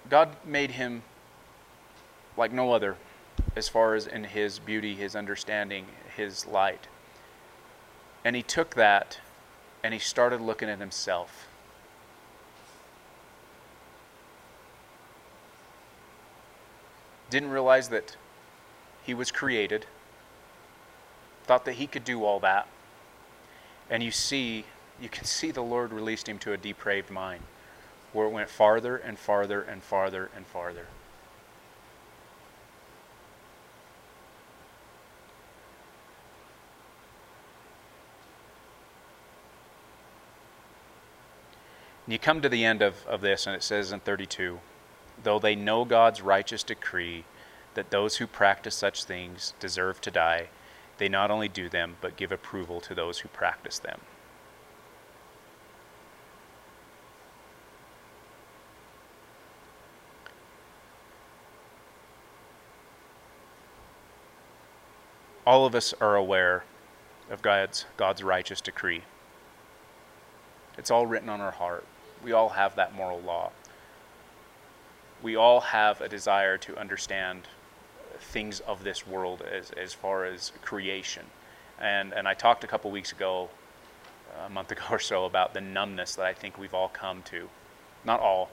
God 0.10 0.36
made 0.46 0.72
him 0.72 1.04
like 2.36 2.52
no 2.52 2.74
other 2.74 2.98
as 3.56 3.70
far 3.70 3.96
as 3.96 4.08
in 4.08 4.26
his 4.26 4.60
beauty, 4.60 4.96
his 4.96 5.16
understanding, 5.16 5.86
his 6.16 6.46
light. 6.46 6.88
And 8.24 8.36
he 8.36 8.44
took 8.44 8.76
that 8.76 9.20
and 9.84 9.94
he 9.94 10.00
started 10.00 10.42
looking 10.42 10.70
at 10.70 10.80
himself. 10.80 11.48
Didn't 17.30 17.50
realize 17.50 17.90
that 17.90 18.18
he 19.04 19.14
was 19.14 19.32
created 19.32 19.86
thought 21.52 21.66
that 21.66 21.74
he 21.74 21.86
could 21.86 22.06
do 22.06 22.24
all 22.24 22.40
that. 22.40 22.66
And 23.90 24.02
you 24.02 24.10
see, 24.10 24.64
you 25.02 25.10
can 25.10 25.26
see 25.26 25.52
the 25.52 25.62
Lord 25.62 25.92
released 25.92 26.30
him 26.30 26.40
to 26.40 26.54
a 26.54 26.58
depraved 26.58 27.10
mind 27.10 27.44
where 28.14 28.26
it 28.26 28.30
went 28.30 28.50
farther 28.50 28.96
and 28.96 29.20
farther 29.20 29.62
and 29.62 29.84
farther 29.84 30.30
and 30.34 30.48
farther. 30.48 30.88
And 42.06 42.14
you 42.14 42.18
come 42.18 42.42
to 42.42 42.48
the 42.48 42.64
end 42.64 42.82
of, 42.82 43.06
of 43.08 43.20
this, 43.20 43.46
and 43.46 43.54
it 43.58 43.62
says 43.62 43.92
in 43.92 44.00
32 44.00 44.62
Though 45.22 45.40
they 45.40 45.56
know 45.56 45.84
God's 45.84 46.22
righteous 46.22 46.64
decree 46.64 47.26
that 47.74 47.92
those 47.92 48.16
who 48.16 48.26
practice 48.26 48.76
such 48.76 49.04
things 49.04 49.54
deserve 49.60 50.00
to 50.00 50.12
die, 50.12 50.48
they 51.02 51.10
not 51.10 51.32
only 51.32 51.48
do 51.48 51.68
them, 51.68 51.96
but 52.00 52.16
give 52.16 52.32
approval 52.32 52.80
to 52.80 52.94
those 52.94 53.18
who 53.18 53.30
practice 53.30 53.80
them. 53.80 54.00
All 65.44 65.66
of 65.66 65.74
us 65.74 65.92
are 66.00 66.16
aware 66.16 66.66
of 67.32 67.42
God's, 67.42 67.86
God's 67.98 68.22
righteous 68.22 68.62
decree. 68.62 69.02
It's 70.78 70.92
all 70.92 71.08
written 71.08 71.30
on 71.30 71.42
our 71.42 71.50
heart. 71.50 71.84
We 72.24 72.32
all 72.32 72.50
have 72.50 72.76
that 72.76 72.94
moral 72.94 73.22
law. 73.22 73.50
We 75.24 75.36
all 75.36 75.62
have 75.62 76.00
a 76.00 76.08
desire 76.08 76.60
to 76.60 76.78
understand 76.78 77.48
things 78.22 78.60
of 78.62 78.84
this 78.84 79.08
world 79.08 79.42
as, 79.42 79.72
as 79.72 79.94
far 79.94 80.26
as 80.26 80.52
creation. 80.62 81.26
And, 81.80 82.14
and 82.14 82.28
I 82.28 82.34
talked 82.34 82.64
a 82.64 82.68
couple 82.68 82.92
weeks 82.92 83.12
ago, 83.12 83.50
a 84.46 84.50
month 84.50 84.72
ago 84.72 84.84
or 84.92 85.00
so, 85.00 85.26
about 85.26 85.54
the 85.54 85.62
numbness 85.62 86.16
that 86.16 86.26
I 86.26 86.34
think 86.34 86.58
we've 86.58 86.74
all 86.74 86.90
come 86.90 87.24
to. 87.24 87.50
Not 88.06 88.20
all, 88.20 88.50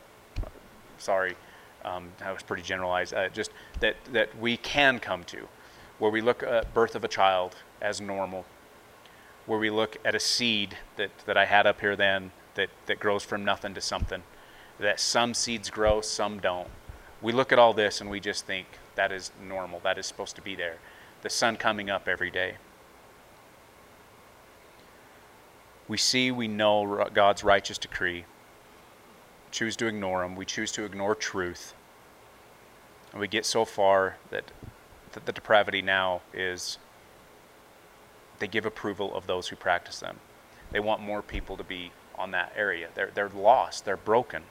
sorry, 0.99 1.37
um, 1.85 2.11
that 2.19 2.33
was 2.33 2.43
pretty 2.43 2.63
generalized. 2.63 3.15
Uh, 3.15 3.29
just 3.29 3.51
that, 3.81 3.97
that 4.13 4.37
we 4.39 4.57
can 4.57 4.99
come 4.99 5.25
to, 5.25 5.49
where 5.99 6.11
we 6.11 6.21
look 6.21 6.43
at 6.43 6.73
birth 6.75 6.95
of 6.95 7.05
a 7.05 7.09
child 7.09 7.57
as 7.81 8.01
normal, 8.01 8.45
where 9.47 9.59
we 9.59 9.71
look 9.71 9.97
at 10.05 10.15
a 10.15 10.21
seed 10.21 10.77
that, 10.97 11.11
that 11.27 11.37
I 11.37 11.47
had 11.47 11.67
up 11.67 11.81
here 11.81 11.97
then 11.97 12.33
that, 12.55 12.71
that 12.87 13.01
grows 13.01 13.23
from 13.23 13.45
nothing 13.45 13.75
to 13.75 13.81
something, 13.81 14.23
that 14.79 15.01
some 15.01 15.35
seeds 15.35 15.71
grow, 15.71 16.01
some 16.01 16.41
don't. 16.41 16.69
We 17.23 17.33
look 17.33 17.53
at 17.53 17.59
all 17.59 17.73
this 17.73 18.01
and 18.01 18.11
we 18.11 18.21
just 18.21 18.47
think, 18.47 18.67
that 18.99 19.13
is 19.13 19.31
normal. 19.41 19.79
That 19.85 19.97
is 19.97 20.07
supposed 20.07 20.35
to 20.37 20.43
be 20.43 20.57
there. 20.57 20.79
The 21.23 21.31
sun 21.31 21.57
coming 21.57 21.89
up 21.89 22.09
every 22.09 22.33
day. 22.33 22.57
We 25.87 25.97
see, 25.97 26.33
we 26.33 26.49
know 26.49 27.09
God's 27.15 27.45
righteous 27.45 27.79
decree. 27.79 28.25
Choose 29.53 29.77
to 29.77 29.87
ignore 29.87 30.23
them. 30.23 30.35
We 30.35 30.45
choose 30.45 30.73
to 30.73 30.85
ignore 30.85 31.15
truth. 31.15 31.75
And 33.13 33.21
we 33.21 33.29
get 33.29 33.47
so 33.47 33.65
far 33.65 34.17
that, 34.31 34.51
that 35.13 35.27
the 35.27 35.33
depravity 35.33 35.81
now 35.81 36.21
is 36.35 36.79
they 38.41 38.49
give 38.49 38.67
approval 38.67 39.15
of 39.15 39.29
those 39.29 39.47
who 39.47 39.55
practice 39.55 40.01
them. 40.01 40.19
They 40.73 40.81
want 40.81 41.01
more 41.01 41.23
people 41.23 41.57
to 41.57 41.65
be 41.65 41.93
on 42.17 42.33
that 42.33 42.53
area. 42.57 42.89
They're, 42.97 43.13
they're 43.15 43.31
lost, 43.31 43.85
they're 43.85 43.97
broken. 43.97 44.43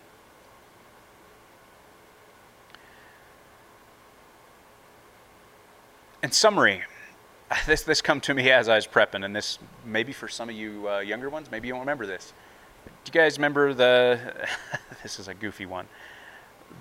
In 6.27 6.31
summary, 6.33 6.83
this 7.67 7.83
this 7.83 8.01
come 8.01 8.19
to 8.19 8.33
me 8.33 8.51
as 8.51 8.67
I 8.67 8.75
was 8.75 8.85
prepping, 8.85 9.23
and 9.23 9.33
this 9.33 9.59
maybe 9.85 10.11
for 10.11 10.27
some 10.27 10.49
of 10.49 10.55
you 10.55 10.89
uh, 10.89 10.99
younger 10.99 11.29
ones, 11.29 11.49
maybe 11.49 11.69
you 11.69 11.73
don't 11.73 11.79
remember 11.79 12.05
this. 12.05 12.33
Do 12.85 12.91
you 13.05 13.13
guys 13.13 13.37
remember 13.37 13.73
the? 13.73 14.19
this 15.03 15.19
is 15.19 15.29
a 15.29 15.33
goofy 15.33 15.65
one. 15.65 15.87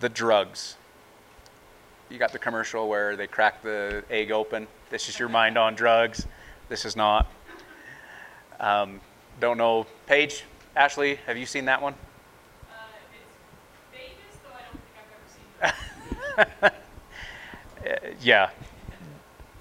The 0.01 0.09
drugs. 0.09 0.77
You 2.11 2.19
got 2.19 2.33
the 2.33 2.41
commercial 2.41 2.89
where 2.89 3.15
they 3.15 3.29
crack 3.29 3.63
the 3.63 4.03
egg 4.11 4.33
open. 4.33 4.67
This 4.91 5.09
is 5.09 5.17
your 5.17 5.29
mind 5.29 5.57
on 5.57 5.77
drugs. 5.77 6.27
This 6.69 6.85
is 6.85 6.97
not. 6.97 7.31
Um, 8.59 9.01
don't 9.39 9.59
know. 9.59 9.87
Paige, 10.07 10.43
Ashley, 10.75 11.21
have 11.27 11.37
you 11.37 11.47
seen 11.47 11.67
that 11.67 11.81
one? 11.81 11.95
Uh, 12.69 12.75
it's 13.15 14.03
Vegas, 14.03 14.41
though 14.43 14.57
I 14.57 14.63
don't 14.67 14.81
think 16.35 16.35
I've 16.35 16.51
ever 16.51 16.73
seen 16.73 16.75
that. 18.01 18.17
yeah, 18.21 18.51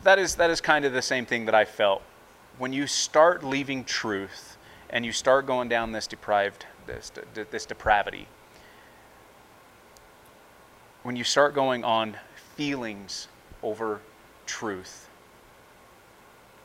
that 0.06 0.20
is 0.20 0.36
that 0.36 0.52
is 0.52 0.62
kind 0.62 0.86
of 0.86 0.94
the 0.94 1.02
same 1.02 1.26
thing 1.26 1.46
that 1.46 1.56
I 1.56 1.66
felt 1.66 2.02
when 2.60 2.72
you 2.72 2.86
start 2.88 3.44
leaving 3.44 3.84
truth 3.84 4.58
and 4.92 5.04
you 5.04 5.12
start 5.12 5.48
going 5.48 5.68
down 5.68 5.92
this 5.92 6.08
deprived 6.08 6.66
this 6.86 7.12
this 7.34 7.66
depravity. 7.66 8.28
When 11.02 11.16
you 11.16 11.24
start 11.24 11.54
going 11.54 11.84
on 11.84 12.18
feelings 12.56 13.28
over 13.62 14.00
truth, 14.46 15.10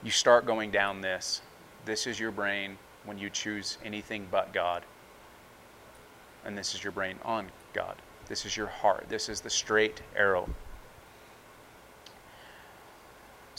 you 0.02 0.10
start 0.10 0.46
going 0.46 0.70
down 0.70 1.00
this. 1.00 1.40
This 1.86 2.06
is 2.06 2.20
your 2.20 2.30
brain 2.30 2.76
when 3.04 3.18
you 3.18 3.30
choose 3.30 3.78
anything 3.84 4.28
but 4.30 4.52
God. 4.52 4.82
And 6.44 6.56
this 6.56 6.74
is 6.74 6.84
your 6.84 6.92
brain 6.92 7.16
on 7.24 7.48
God. 7.72 7.96
This 8.28 8.44
is 8.44 8.56
your 8.56 8.66
heart. 8.66 9.06
This 9.08 9.28
is 9.28 9.40
the 9.40 9.50
straight 9.50 10.02
arrow 10.14 10.48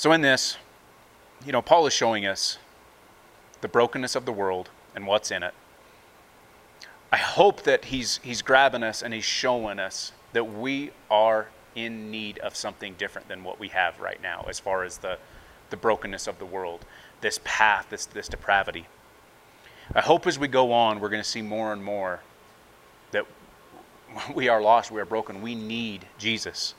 so, 0.01 0.13
in 0.13 0.21
this, 0.21 0.57
you 1.45 1.51
know, 1.51 1.61
Paul 1.61 1.85
is 1.85 1.93
showing 1.93 2.25
us 2.25 2.57
the 3.61 3.67
brokenness 3.67 4.15
of 4.15 4.25
the 4.25 4.31
world 4.31 4.71
and 4.95 5.05
what's 5.05 5.29
in 5.29 5.43
it. 5.43 5.53
I 7.11 7.17
hope 7.17 7.61
that 7.65 7.85
he's, 7.85 8.19
he's 8.23 8.41
grabbing 8.41 8.81
us 8.81 9.03
and 9.03 9.13
he's 9.13 9.25
showing 9.25 9.77
us 9.77 10.11
that 10.33 10.45
we 10.45 10.89
are 11.11 11.49
in 11.75 12.09
need 12.09 12.39
of 12.39 12.55
something 12.55 12.95
different 12.97 13.27
than 13.27 13.43
what 13.43 13.59
we 13.59 13.67
have 13.67 13.99
right 13.99 14.19
now 14.23 14.43
as 14.49 14.59
far 14.59 14.83
as 14.83 14.97
the, 14.97 15.19
the 15.69 15.77
brokenness 15.77 16.25
of 16.25 16.39
the 16.39 16.47
world, 16.47 16.83
this 17.21 17.39
path, 17.43 17.85
this, 17.91 18.07
this 18.07 18.27
depravity. 18.27 18.87
I 19.93 20.01
hope 20.01 20.25
as 20.25 20.39
we 20.39 20.47
go 20.47 20.73
on, 20.73 20.99
we're 20.99 21.09
going 21.09 21.21
to 21.21 21.29
see 21.29 21.43
more 21.43 21.73
and 21.73 21.83
more 21.83 22.21
that 23.11 23.27
we 24.33 24.49
are 24.49 24.63
lost, 24.63 24.89
we 24.89 24.99
are 24.99 25.05
broken, 25.05 25.43
we 25.43 25.53
need 25.53 26.07
Jesus. 26.17 26.73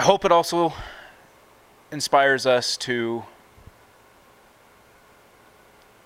I 0.00 0.02
hope 0.02 0.24
it 0.24 0.32
also 0.32 0.72
inspires 1.92 2.46
us 2.46 2.78
to 2.78 3.22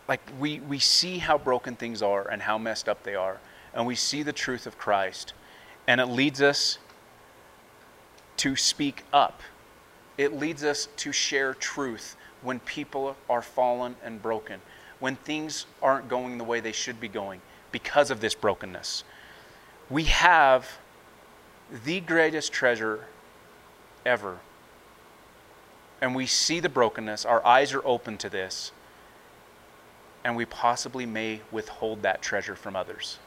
like 0.09 0.21
we, 0.41 0.59
we 0.59 0.81
see 0.81 1.19
how 1.19 1.39
broken 1.39 1.77
things 1.77 2.03
are 2.03 2.29
and 2.29 2.43
how 2.43 2.59
messed 2.59 2.89
up 2.89 3.05
they 3.05 3.15
are 3.15 3.39
and 3.73 3.87
we 3.87 3.95
see 3.95 4.25
the 4.25 4.33
truth 4.33 4.67
of 4.67 4.77
christ 4.79 5.33
and 5.87 6.01
it 6.01 6.07
leads 6.07 6.43
us 6.43 6.79
to 8.39 8.57
speak 8.57 9.05
up. 9.13 9.43
It 10.19 10.33
leads 10.33 10.65
us 10.65 10.89
to 10.97 11.13
share 11.13 11.55
truth 11.55 12.17
when 12.43 12.59
people 12.59 13.15
are 13.31 13.43
fallen 13.43 13.95
and 14.03 14.21
broken 14.21 14.61
when 14.99 15.15
things 15.15 15.67
aren't 15.81 16.09
going 16.09 16.37
the 16.37 16.43
way 16.43 16.59
they 16.59 16.73
should 16.73 16.99
be 16.99 17.07
going 17.07 17.41
because 17.71 18.11
of 18.11 18.21
this 18.21 18.35
brokenness. 18.35 19.05
We 19.89 20.03
have 20.07 20.69
the 21.85 22.01
greatest 22.01 22.53
treasure 22.53 23.07
ever 24.05 24.39
and 26.01 26.15
we 26.15 26.27
see 26.27 26.61
the 26.61 26.69
brokenness 26.69 27.25
our 27.25 27.45
eyes 27.47 27.73
are 27.73 27.87
open 27.87 28.17
to 28.17 28.29
this 28.29 28.73
and 30.25 30.35
we 30.35 30.47
possibly 30.47 31.05
may 31.05 31.41
withhold 31.53 32.03
that 32.03 32.23
treasure 32.23 32.57
from 32.57 32.75
others. 32.75 33.19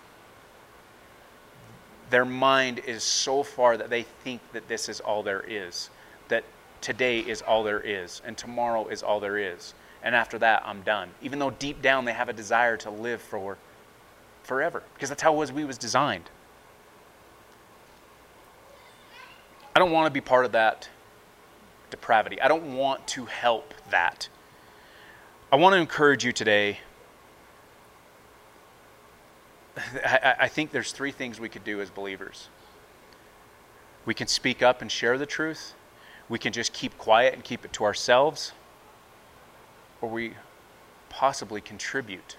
Their 2.09 2.25
mind 2.25 2.79
is 2.79 3.03
so 3.03 3.43
far 3.43 3.77
that 3.77 3.89
they 3.89 4.03
think 4.23 4.41
that 4.53 4.67
this 4.67 4.89
is 4.89 4.99
all 4.99 5.21
there 5.21 5.45
is, 5.47 5.91
that 6.29 6.43
today 6.81 7.19
is 7.19 7.41
all 7.43 7.63
there 7.63 7.79
is, 7.79 8.21
and 8.25 8.35
tomorrow 8.35 8.87
is 8.87 9.03
all 9.03 9.19
there 9.19 9.37
is. 9.37 9.75
And 10.01 10.15
after 10.15 10.39
that, 10.39 10.63
I'm 10.65 10.81
done. 10.81 11.09
Even 11.21 11.37
though 11.37 11.51
deep 11.51 11.81
down 11.81 12.05
they 12.05 12.13
have 12.13 12.29
a 12.29 12.33
desire 12.33 12.77
to 12.77 12.89
live 12.89 13.21
for 13.21 13.57
forever, 14.43 14.81
because 14.95 15.09
that's 15.09 15.21
how 15.21 15.33
it 15.33 15.37
was 15.37 15.51
we 15.51 15.65
was 15.65 15.77
designed. 15.77 16.29
I 19.77 19.79
don't 19.79 19.91
want 19.91 20.07
to 20.07 20.11
be 20.11 20.21
part 20.21 20.43
of 20.43 20.53
that 20.53 20.89
depravity. 21.91 22.41
I 22.41 22.47
don't 22.47 22.75
want 22.75 23.07
to 23.09 23.25
help 23.25 23.75
that. 23.91 24.27
I 25.51 25.55
want 25.57 25.75
to 25.75 25.79
encourage 25.79 26.25
you 26.25 26.31
today 26.31 26.79
I, 30.03 30.33
I 30.39 30.47
think 30.47 30.71
there's 30.71 30.91
three 30.91 31.11
things 31.11 31.39
we 31.39 31.47
could 31.47 31.63
do 31.63 31.79
as 31.79 31.91
believers. 31.91 32.49
We 34.07 34.15
can 34.15 34.25
speak 34.25 34.63
up 34.63 34.81
and 34.81 34.91
share 34.91 35.15
the 35.15 35.27
truth. 35.27 35.75
We 36.27 36.39
can 36.39 36.53
just 36.53 36.73
keep 36.73 36.97
quiet 36.97 37.35
and 37.35 37.43
keep 37.43 37.63
it 37.63 37.71
to 37.73 37.83
ourselves. 37.83 38.53
Or 40.01 40.09
we 40.09 40.33
possibly 41.09 41.61
contribute 41.61 42.37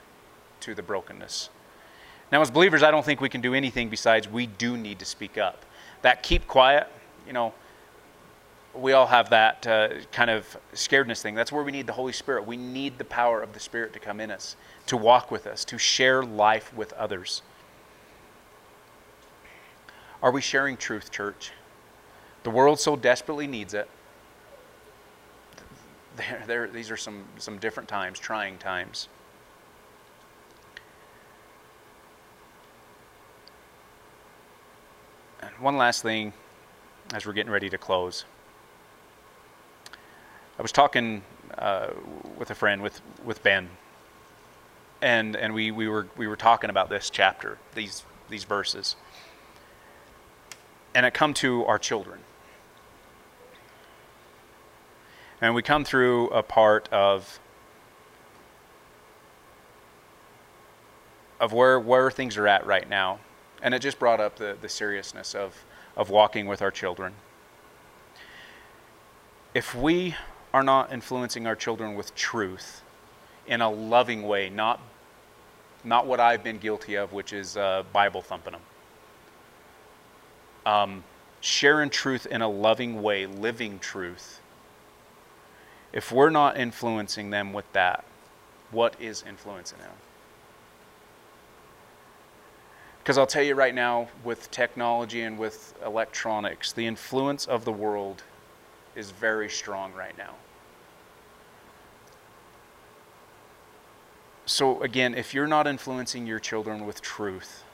to 0.59 0.75
the 0.75 0.83
brokenness. 0.83 1.51
Now, 2.33 2.41
as 2.41 2.51
believers, 2.51 2.83
I 2.83 2.91
don't 2.91 3.07
think 3.07 3.21
we 3.21 3.29
can 3.29 3.41
do 3.41 3.55
anything 3.55 3.91
besides 3.91 4.29
we 4.29 4.49
do 4.49 4.77
need 4.77 4.99
to 4.99 5.05
speak 5.05 5.39
up. 5.39 5.65
That 6.03 6.25
keep 6.25 6.49
quiet, 6.49 6.89
you 7.29 7.35
know, 7.35 7.53
we 8.75 8.93
all 8.93 9.07
have 9.07 9.31
that 9.31 9.67
uh, 9.67 9.89
kind 10.13 10.31
of 10.31 10.57
scaredness 10.73 11.21
thing. 11.21 11.35
That's 11.35 11.53
where 11.53 11.63
we 11.63 11.71
need 11.71 11.87
the 11.87 11.93
Holy 11.93 12.13
Spirit. 12.13 12.47
We 12.47 12.57
need 12.57 12.97
the 12.99 13.05
power 13.05 13.43
of 13.43 13.53
the 13.53 13.61
Spirit 13.61 13.93
to 13.93 13.99
come 13.99 14.19
in 14.19 14.31
us, 14.31 14.57
to 14.87 14.97
walk 14.97 15.31
with 15.31 15.47
us, 15.47 15.65
to 15.67 15.79
share 15.79 16.23
life 16.23 16.75
with 16.75 16.93
others. 16.95 17.43
Are 20.23 20.33
we 20.33 20.41
sharing 20.41 20.77
truth, 20.77 21.11
church? 21.11 21.53
The 22.45 22.51
world 22.51 22.81
so 22.81 22.97
desperately 22.97 23.47
needs 23.47 23.75
it. 23.75 23.89
There, 26.17 26.43
there, 26.49 26.67
these 26.67 26.91
are 26.91 26.97
some, 26.97 27.23
some 27.37 27.59
different 27.59 27.89
times, 27.89 28.19
trying 28.19 28.59
times. 28.59 29.07
And 35.41 35.53
one 35.61 35.77
last 35.77 36.03
thing 36.03 36.33
as 37.15 37.27
we're 37.27 37.33
getting 37.33 37.53
ready 37.53 37.71
to 37.71 37.79
close. 37.79 38.25
I 40.59 40.63
was 40.63 40.73
talking 40.73 41.23
uh, 41.57 41.89
with 42.37 42.51
a 42.51 42.55
friend, 42.55 42.83
with, 42.83 43.01
with 43.25 43.43
Ben, 43.43 43.69
and, 45.01 45.37
and 45.37 45.55
we, 45.55 45.71
we, 45.71 45.89
were, 45.89 46.09
we 46.17 46.27
were 46.27 46.37
talking 46.37 46.71
about 46.71 46.89
this 46.89 47.11
chapter, 47.11 47.59
these, 47.75 48.05
these 48.29 48.45
verses. 48.45 48.97
And 50.95 51.07
it 51.07 51.15
come 51.15 51.35
to 51.35 51.65
our 51.67 51.79
children. 51.79 52.21
And 55.41 55.55
we 55.55 55.63
come 55.63 55.85
through 55.85 56.31
a 56.31 56.43
part 56.43 56.89
of 56.93 57.39
of 61.41 61.53
where 61.53 61.79
where 61.79 62.11
things 62.11 62.37
are 62.37 62.49
at 62.49 62.67
right 62.67 62.89
now. 62.89 63.21
And 63.63 63.73
it 63.73 63.79
just 63.81 64.01
brought 64.01 64.21
up 64.21 64.37
the, 64.37 64.57
the 64.61 64.69
seriousness 64.69 65.35
of, 65.35 65.55
of 65.99 66.09
walking 66.09 66.47
with 66.47 66.63
our 66.63 66.71
children. 66.71 67.13
If 69.53 69.75
we 69.75 70.15
are 70.55 70.63
not 70.63 70.93
influencing 70.93 71.47
our 71.47 71.57
children 71.57 71.97
with 71.97 72.15
truth 72.15 72.83
in 73.47 73.61
a 73.61 73.69
loving 73.69 74.23
way, 74.23 74.49
not, 74.49 74.81
not 75.83 76.07
what 76.07 76.21
I've 76.21 76.45
been 76.45 76.59
guilty 76.59 76.95
of, 76.95 77.13
which 77.13 77.33
is 77.33 77.57
uh, 77.57 77.83
Bible 77.93 78.23
thumping 78.23 78.53
them. 78.53 78.63
Um, 80.65 81.05
sharing 81.41 81.91
truth 81.91 82.27
in 82.27 82.43
a 82.43 82.49
loving 82.49 83.03
way, 83.03 83.27
living 83.27 83.79
truth. 83.81 84.41
If 85.93 86.13
we're 86.13 86.31
not 86.31 86.59
influencing 86.59 87.31
them 87.31 87.53
with 87.53 87.71
that, 87.73 88.05
what 88.71 88.95
is 89.01 89.25
influencing 89.27 89.79
them? 89.79 89.91
Because 93.09 93.17
I'll 93.17 93.27
tell 93.27 93.43
you 93.43 93.55
right 93.55 93.75
now, 93.75 94.09
with 94.23 94.51
technology 94.51 95.23
and 95.23 95.39
with 95.39 95.73
electronics, 95.83 96.73
the 96.73 96.87
influence 96.87 97.47
of 97.47 97.65
the 97.65 97.73
world 97.73 98.23
is 98.95 99.13
very 99.13 99.49
strong 99.49 99.95
right 99.95 100.13
now. 100.19 100.35
So, 104.45 104.83
again, 104.83 105.15
if 105.15 105.33
you're 105.33 105.47
not 105.47 105.67
influencing 105.67 106.27
your 106.27 106.39
children 106.39 106.85
with 106.85 107.01
truth, 107.01 107.65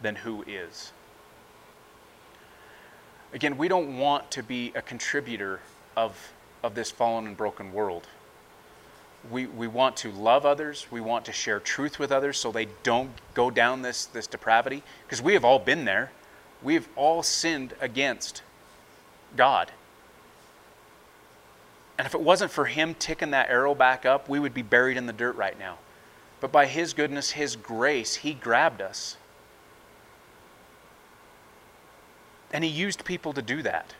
then 0.00 0.14
who 0.14 0.44
is? 0.46 0.92
Again, 3.32 3.58
we 3.58 3.66
don't 3.66 3.98
want 3.98 4.30
to 4.30 4.44
be 4.44 4.70
a 4.76 4.82
contributor 4.82 5.58
of, 5.96 6.32
of 6.62 6.76
this 6.76 6.92
fallen 6.92 7.26
and 7.26 7.36
broken 7.36 7.72
world. 7.72 8.06
We, 9.28 9.46
we 9.46 9.66
want 9.66 9.96
to 9.98 10.10
love 10.12 10.46
others. 10.46 10.86
We 10.90 11.00
want 11.00 11.26
to 11.26 11.32
share 11.32 11.60
truth 11.60 11.98
with 11.98 12.10
others 12.10 12.38
so 12.38 12.50
they 12.50 12.68
don't 12.82 13.10
go 13.34 13.50
down 13.50 13.82
this, 13.82 14.06
this 14.06 14.26
depravity. 14.26 14.82
Because 15.04 15.20
we 15.20 15.34
have 15.34 15.44
all 15.44 15.58
been 15.58 15.84
there. 15.84 16.12
We 16.62 16.74
have 16.74 16.88
all 16.96 17.22
sinned 17.22 17.74
against 17.80 18.42
God. 19.36 19.72
And 21.98 22.06
if 22.06 22.14
it 22.14 22.20
wasn't 22.20 22.50
for 22.50 22.64
Him 22.64 22.94
ticking 22.94 23.32
that 23.32 23.50
arrow 23.50 23.74
back 23.74 24.06
up, 24.06 24.26
we 24.26 24.38
would 24.38 24.54
be 24.54 24.62
buried 24.62 24.96
in 24.96 25.04
the 25.04 25.12
dirt 25.12 25.36
right 25.36 25.58
now. 25.58 25.76
But 26.40 26.50
by 26.50 26.64
His 26.64 26.94
goodness, 26.94 27.32
His 27.32 27.56
grace, 27.56 28.14
He 28.14 28.32
grabbed 28.32 28.80
us. 28.80 29.18
And 32.52 32.64
He 32.64 32.70
used 32.70 33.04
people 33.04 33.34
to 33.34 33.42
do 33.42 33.60
that. 33.62 33.94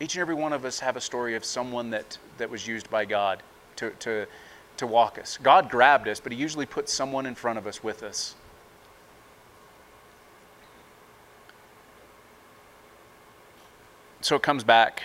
Each 0.00 0.14
and 0.14 0.20
every 0.20 0.34
one 0.34 0.52
of 0.52 0.64
us 0.64 0.78
have 0.80 0.96
a 0.96 1.00
story 1.00 1.34
of 1.34 1.44
someone 1.44 1.90
that, 1.90 2.18
that 2.38 2.50
was 2.50 2.66
used 2.66 2.90
by 2.90 3.04
God 3.04 3.42
to, 3.76 3.90
to, 3.90 4.26
to 4.76 4.86
walk 4.86 5.18
us. 5.18 5.38
God 5.42 5.70
grabbed 5.70 6.08
us, 6.08 6.20
but 6.20 6.32
He 6.32 6.38
usually 6.38 6.66
put 6.66 6.88
someone 6.88 7.26
in 7.26 7.34
front 7.34 7.58
of 7.58 7.66
us 7.66 7.82
with 7.82 8.02
us. 8.02 8.34
So 14.20 14.34
it 14.34 14.42
comes 14.42 14.64
back 14.64 15.04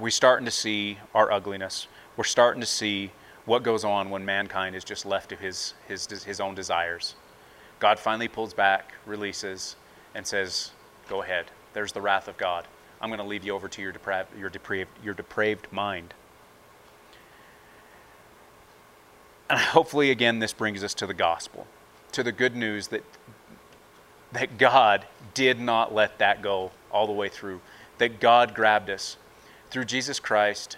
we're 0.00 0.10
starting 0.10 0.46
to 0.46 0.50
see 0.50 0.98
our 1.14 1.30
ugliness. 1.30 1.86
We're 2.16 2.24
starting 2.24 2.60
to 2.60 2.66
see 2.66 3.12
what 3.44 3.62
goes 3.62 3.84
on 3.84 4.08
when 4.08 4.24
mankind 4.24 4.74
is 4.74 4.82
just 4.82 5.04
left 5.04 5.28
to 5.28 5.36
his, 5.36 5.74
his, 5.86 6.06
his 6.24 6.40
own 6.40 6.54
desires. 6.54 7.14
God 7.78 7.98
finally 7.98 8.28
pulls 8.28 8.54
back, 8.54 8.94
releases, 9.04 9.76
and 10.14 10.26
says, 10.26 10.70
Go 11.08 11.22
ahead. 11.22 11.46
There's 11.74 11.92
the 11.92 12.00
wrath 12.00 12.28
of 12.28 12.36
God. 12.38 12.66
I'm 13.00 13.08
going 13.08 13.18
to 13.18 13.26
leave 13.26 13.44
you 13.44 13.54
over 13.54 13.68
to 13.68 13.82
your 13.82 13.92
depraved, 13.92 14.28
your 14.38 14.50
depraved, 14.50 14.90
your 15.02 15.14
depraved 15.14 15.72
mind. 15.72 16.14
And 19.48 19.58
hopefully, 19.58 20.10
again, 20.10 20.38
this 20.38 20.52
brings 20.52 20.84
us 20.84 20.94
to 20.94 21.06
the 21.06 21.14
gospel, 21.14 21.66
to 22.12 22.22
the 22.22 22.32
good 22.32 22.54
news 22.54 22.88
that, 22.88 23.04
that 24.32 24.58
God 24.58 25.06
did 25.34 25.58
not 25.58 25.94
let 25.94 26.18
that 26.18 26.42
go 26.42 26.72
all 26.90 27.06
the 27.06 27.12
way 27.12 27.28
through, 27.28 27.60
that 27.98 28.20
God 28.20 28.54
grabbed 28.54 28.90
us 28.90 29.16
through 29.70 29.84
Jesus 29.84 30.20
Christ, 30.20 30.76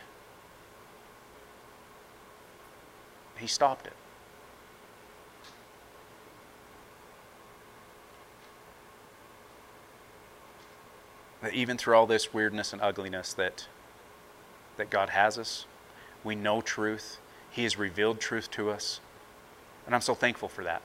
He 3.37 3.47
stopped 3.47 3.87
it. 3.87 3.95
That 11.43 11.55
even 11.55 11.77
through 11.77 11.97
all 11.97 12.07
this 12.07 12.33
weirdness 12.33 12.73
and 12.73 12.81
ugliness 12.81 13.35
that 13.35 13.67
that 14.77 14.91
God 14.91 15.11
has 15.11 15.39
us, 15.39 15.67
we 16.25 16.35
know 16.35 16.61
truth. 16.61 17.19
He 17.51 17.65
has 17.65 17.77
revealed 17.79 18.21
truth 18.21 18.51
to 18.53 18.71
us. 18.71 19.01
And 19.87 19.95
I'm 19.95 20.01
so 20.01 20.15
thankful 20.15 20.49
for 20.49 20.65
that. 20.65 20.83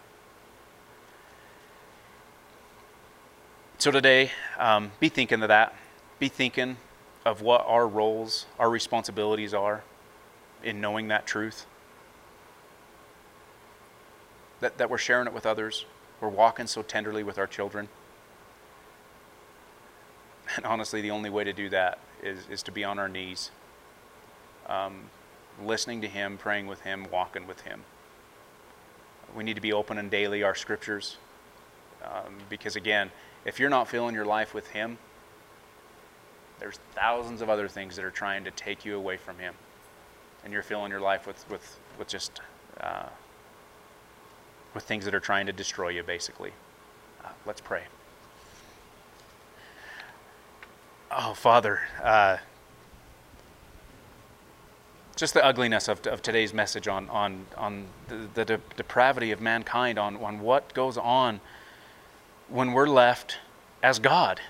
So 3.77 3.91
today, 3.91 4.31
um, 4.57 4.91
be 4.99 5.07
thinking 5.07 5.41
of 5.43 5.47
that. 5.49 5.73
Be 6.19 6.29
thinking 6.29 6.77
of 7.25 7.41
what 7.41 7.63
our 7.65 7.87
roles, 7.87 8.47
our 8.57 8.69
responsibilities 8.69 9.53
are 9.53 9.83
in 10.63 10.81
knowing 10.81 11.09
that 11.09 11.27
truth. 11.27 11.65
That, 14.59 14.79
that 14.79 14.89
we're 14.89 14.97
sharing 14.97 15.27
it 15.27 15.33
with 15.33 15.45
others. 15.45 15.85
We're 16.19 16.29
walking 16.29 16.65
so 16.65 16.81
tenderly 16.81 17.21
with 17.23 17.37
our 17.37 17.45
children. 17.45 17.89
And 20.57 20.65
honestly, 20.65 21.01
the 21.01 21.11
only 21.11 21.29
way 21.29 21.43
to 21.43 21.53
do 21.53 21.69
that 21.69 21.99
is, 22.21 22.39
is 22.49 22.63
to 22.63 22.71
be 22.71 22.83
on 22.83 22.97
our 22.97 23.07
knees, 23.07 23.51
um, 24.65 25.03
listening 25.63 26.01
to 26.01 26.07
Him, 26.07 26.37
praying 26.37 26.65
with 26.65 26.81
Him, 26.81 27.07
walking 27.11 27.45
with 27.47 27.61
Him. 27.61 27.83
We 29.35 29.43
need 29.43 29.55
to 29.55 29.61
be 29.61 29.71
open 29.71 29.99
and 29.99 30.09
daily 30.09 30.41
our 30.41 30.55
scriptures. 30.55 31.17
Um, 32.03 32.37
because 32.49 32.75
again, 32.75 33.11
if 33.45 33.59
you're 33.59 33.69
not 33.69 33.87
filling 33.87 34.15
your 34.15 34.25
life 34.25 34.53
with 34.55 34.67
Him, 34.67 34.97
there's 36.59 36.79
thousands 36.95 37.41
of 37.41 37.49
other 37.49 37.67
things 37.67 37.95
that 37.95 38.03
are 38.03 38.11
trying 38.11 38.43
to 38.43 38.51
take 38.51 38.83
you 38.83 38.97
away 38.97 39.17
from 39.17 39.37
Him. 39.37 39.53
And 40.43 40.51
you're 40.51 40.63
filling 40.63 40.91
your 40.91 41.01
life 41.01 41.27
with, 41.27 41.47
with, 41.51 41.79
with 41.99 42.07
just 42.07 42.41
uh, 42.81 43.07
with 44.73 44.83
things 44.83 45.05
that 45.05 45.15
are 45.15 45.19
trying 45.19 45.45
to 45.47 45.51
destroy 45.53 45.89
you, 45.89 46.03
basically. 46.03 46.51
Uh, 47.23 47.29
let's 47.45 47.61
pray. 47.61 47.83
Oh, 51.09 51.33
Father, 51.33 51.79
uh, 52.03 52.37
just 55.15 55.33
the 55.33 55.43
ugliness 55.43 55.87
of, 55.87 56.05
of 56.05 56.21
today's 56.21 56.53
message 56.53 56.87
on, 56.87 57.09
on, 57.09 57.45
on 57.57 57.85
the, 58.09 58.27
the 58.33 58.45
de- 58.45 58.61
depravity 58.75 59.31
of 59.31 59.39
mankind, 59.39 59.97
on, 59.97 60.17
on 60.17 60.41
what 60.41 60.73
goes 60.73 60.97
on 60.97 61.39
when 62.49 62.73
we're 62.73 62.89
left 62.89 63.37
as 63.81 63.99
God, 63.99 64.41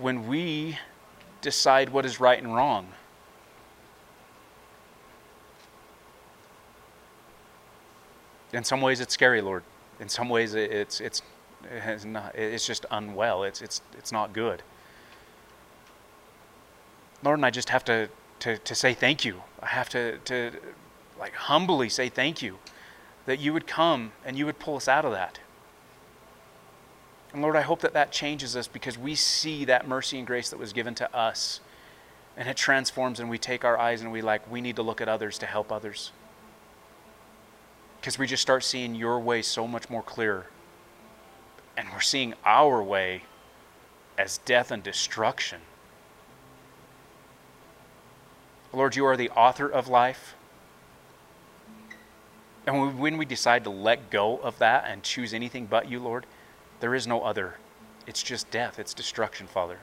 when 0.00 0.28
we 0.28 0.78
decide 1.40 1.88
what 1.88 2.06
is 2.06 2.20
right 2.20 2.40
and 2.40 2.54
wrong. 2.54 2.86
In 8.52 8.62
some 8.62 8.80
ways, 8.80 9.00
it's 9.00 9.12
scary, 9.12 9.40
Lord. 9.40 9.64
In 9.98 10.08
some 10.08 10.28
ways, 10.28 10.54
it's, 10.54 11.00
it's, 11.00 11.22
it's, 11.84 12.04
not, 12.04 12.36
it's 12.36 12.64
just 12.64 12.86
unwell. 12.92 13.42
It's, 13.42 13.60
it's, 13.60 13.82
it's 13.98 14.12
not 14.12 14.32
good. 14.32 14.62
Lord, 17.24 17.38
and 17.38 17.46
I 17.46 17.50
just 17.50 17.70
have 17.70 17.84
to, 17.86 18.08
to, 18.40 18.58
to 18.58 18.74
say 18.74 18.92
thank 18.92 19.24
you. 19.24 19.42
I 19.62 19.66
have 19.66 19.88
to, 19.90 20.18
to 20.18 20.52
like 21.18 21.32
humbly 21.34 21.88
say 21.88 22.08
thank 22.08 22.42
you 22.42 22.58
that 23.26 23.40
you 23.40 23.52
would 23.54 23.66
come 23.66 24.12
and 24.24 24.36
you 24.36 24.44
would 24.44 24.58
pull 24.58 24.76
us 24.76 24.88
out 24.88 25.04
of 25.04 25.12
that. 25.12 25.40
And 27.32 27.42
Lord, 27.42 27.56
I 27.56 27.62
hope 27.62 27.80
that 27.80 27.94
that 27.94 28.12
changes 28.12 28.54
us 28.54 28.68
because 28.68 28.98
we 28.98 29.14
see 29.14 29.64
that 29.64 29.88
mercy 29.88 30.18
and 30.18 30.26
grace 30.26 30.50
that 30.50 30.58
was 30.58 30.72
given 30.72 30.94
to 30.96 31.16
us. 31.16 31.60
And 32.36 32.48
it 32.48 32.56
transforms, 32.56 33.20
and 33.20 33.30
we 33.30 33.38
take 33.38 33.64
our 33.64 33.78
eyes 33.78 34.02
and 34.02 34.12
we 34.12 34.20
like, 34.20 34.48
we 34.50 34.60
need 34.60 34.76
to 34.76 34.82
look 34.82 35.00
at 35.00 35.08
others 35.08 35.38
to 35.38 35.46
help 35.46 35.72
others. 35.72 36.12
Because 38.00 38.18
we 38.18 38.26
just 38.26 38.42
start 38.42 38.62
seeing 38.62 38.94
your 38.94 39.18
way 39.18 39.40
so 39.40 39.66
much 39.66 39.88
more 39.88 40.02
clear. 40.02 40.46
And 41.76 41.88
we're 41.92 42.00
seeing 42.00 42.34
our 42.44 42.82
way 42.82 43.22
as 44.18 44.38
death 44.38 44.70
and 44.70 44.82
destruction. 44.82 45.60
Lord, 48.74 48.96
you 48.96 49.06
are 49.06 49.16
the 49.16 49.30
author 49.30 49.68
of 49.68 49.88
life. 49.88 50.34
And 52.66 52.98
when 52.98 53.18
we 53.18 53.24
decide 53.24 53.64
to 53.64 53.70
let 53.70 54.10
go 54.10 54.38
of 54.38 54.58
that 54.58 54.84
and 54.88 55.02
choose 55.02 55.34
anything 55.34 55.66
but 55.66 55.88
you, 55.88 56.00
Lord, 56.00 56.26
there 56.80 56.94
is 56.94 57.06
no 57.06 57.22
other. 57.22 57.56
It's 58.06 58.22
just 58.22 58.50
death, 58.50 58.78
it's 58.78 58.94
destruction, 58.94 59.46
Father. 59.46 59.78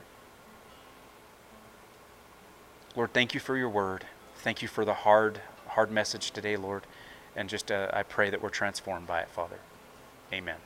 Lord, 2.94 3.12
thank 3.12 3.34
you 3.34 3.40
for 3.40 3.56
your 3.56 3.68
word. 3.68 4.04
Thank 4.36 4.60
you 4.62 4.68
for 4.68 4.84
the 4.84 4.94
hard, 4.94 5.40
hard 5.68 5.90
message 5.90 6.32
today, 6.32 6.56
Lord. 6.56 6.82
And 7.34 7.48
just 7.48 7.72
uh, 7.72 7.88
I 7.92 8.02
pray 8.02 8.28
that 8.30 8.42
we're 8.42 8.50
transformed 8.50 9.06
by 9.06 9.20
it, 9.20 9.30
Father. 9.30 9.58
Amen. 10.32 10.56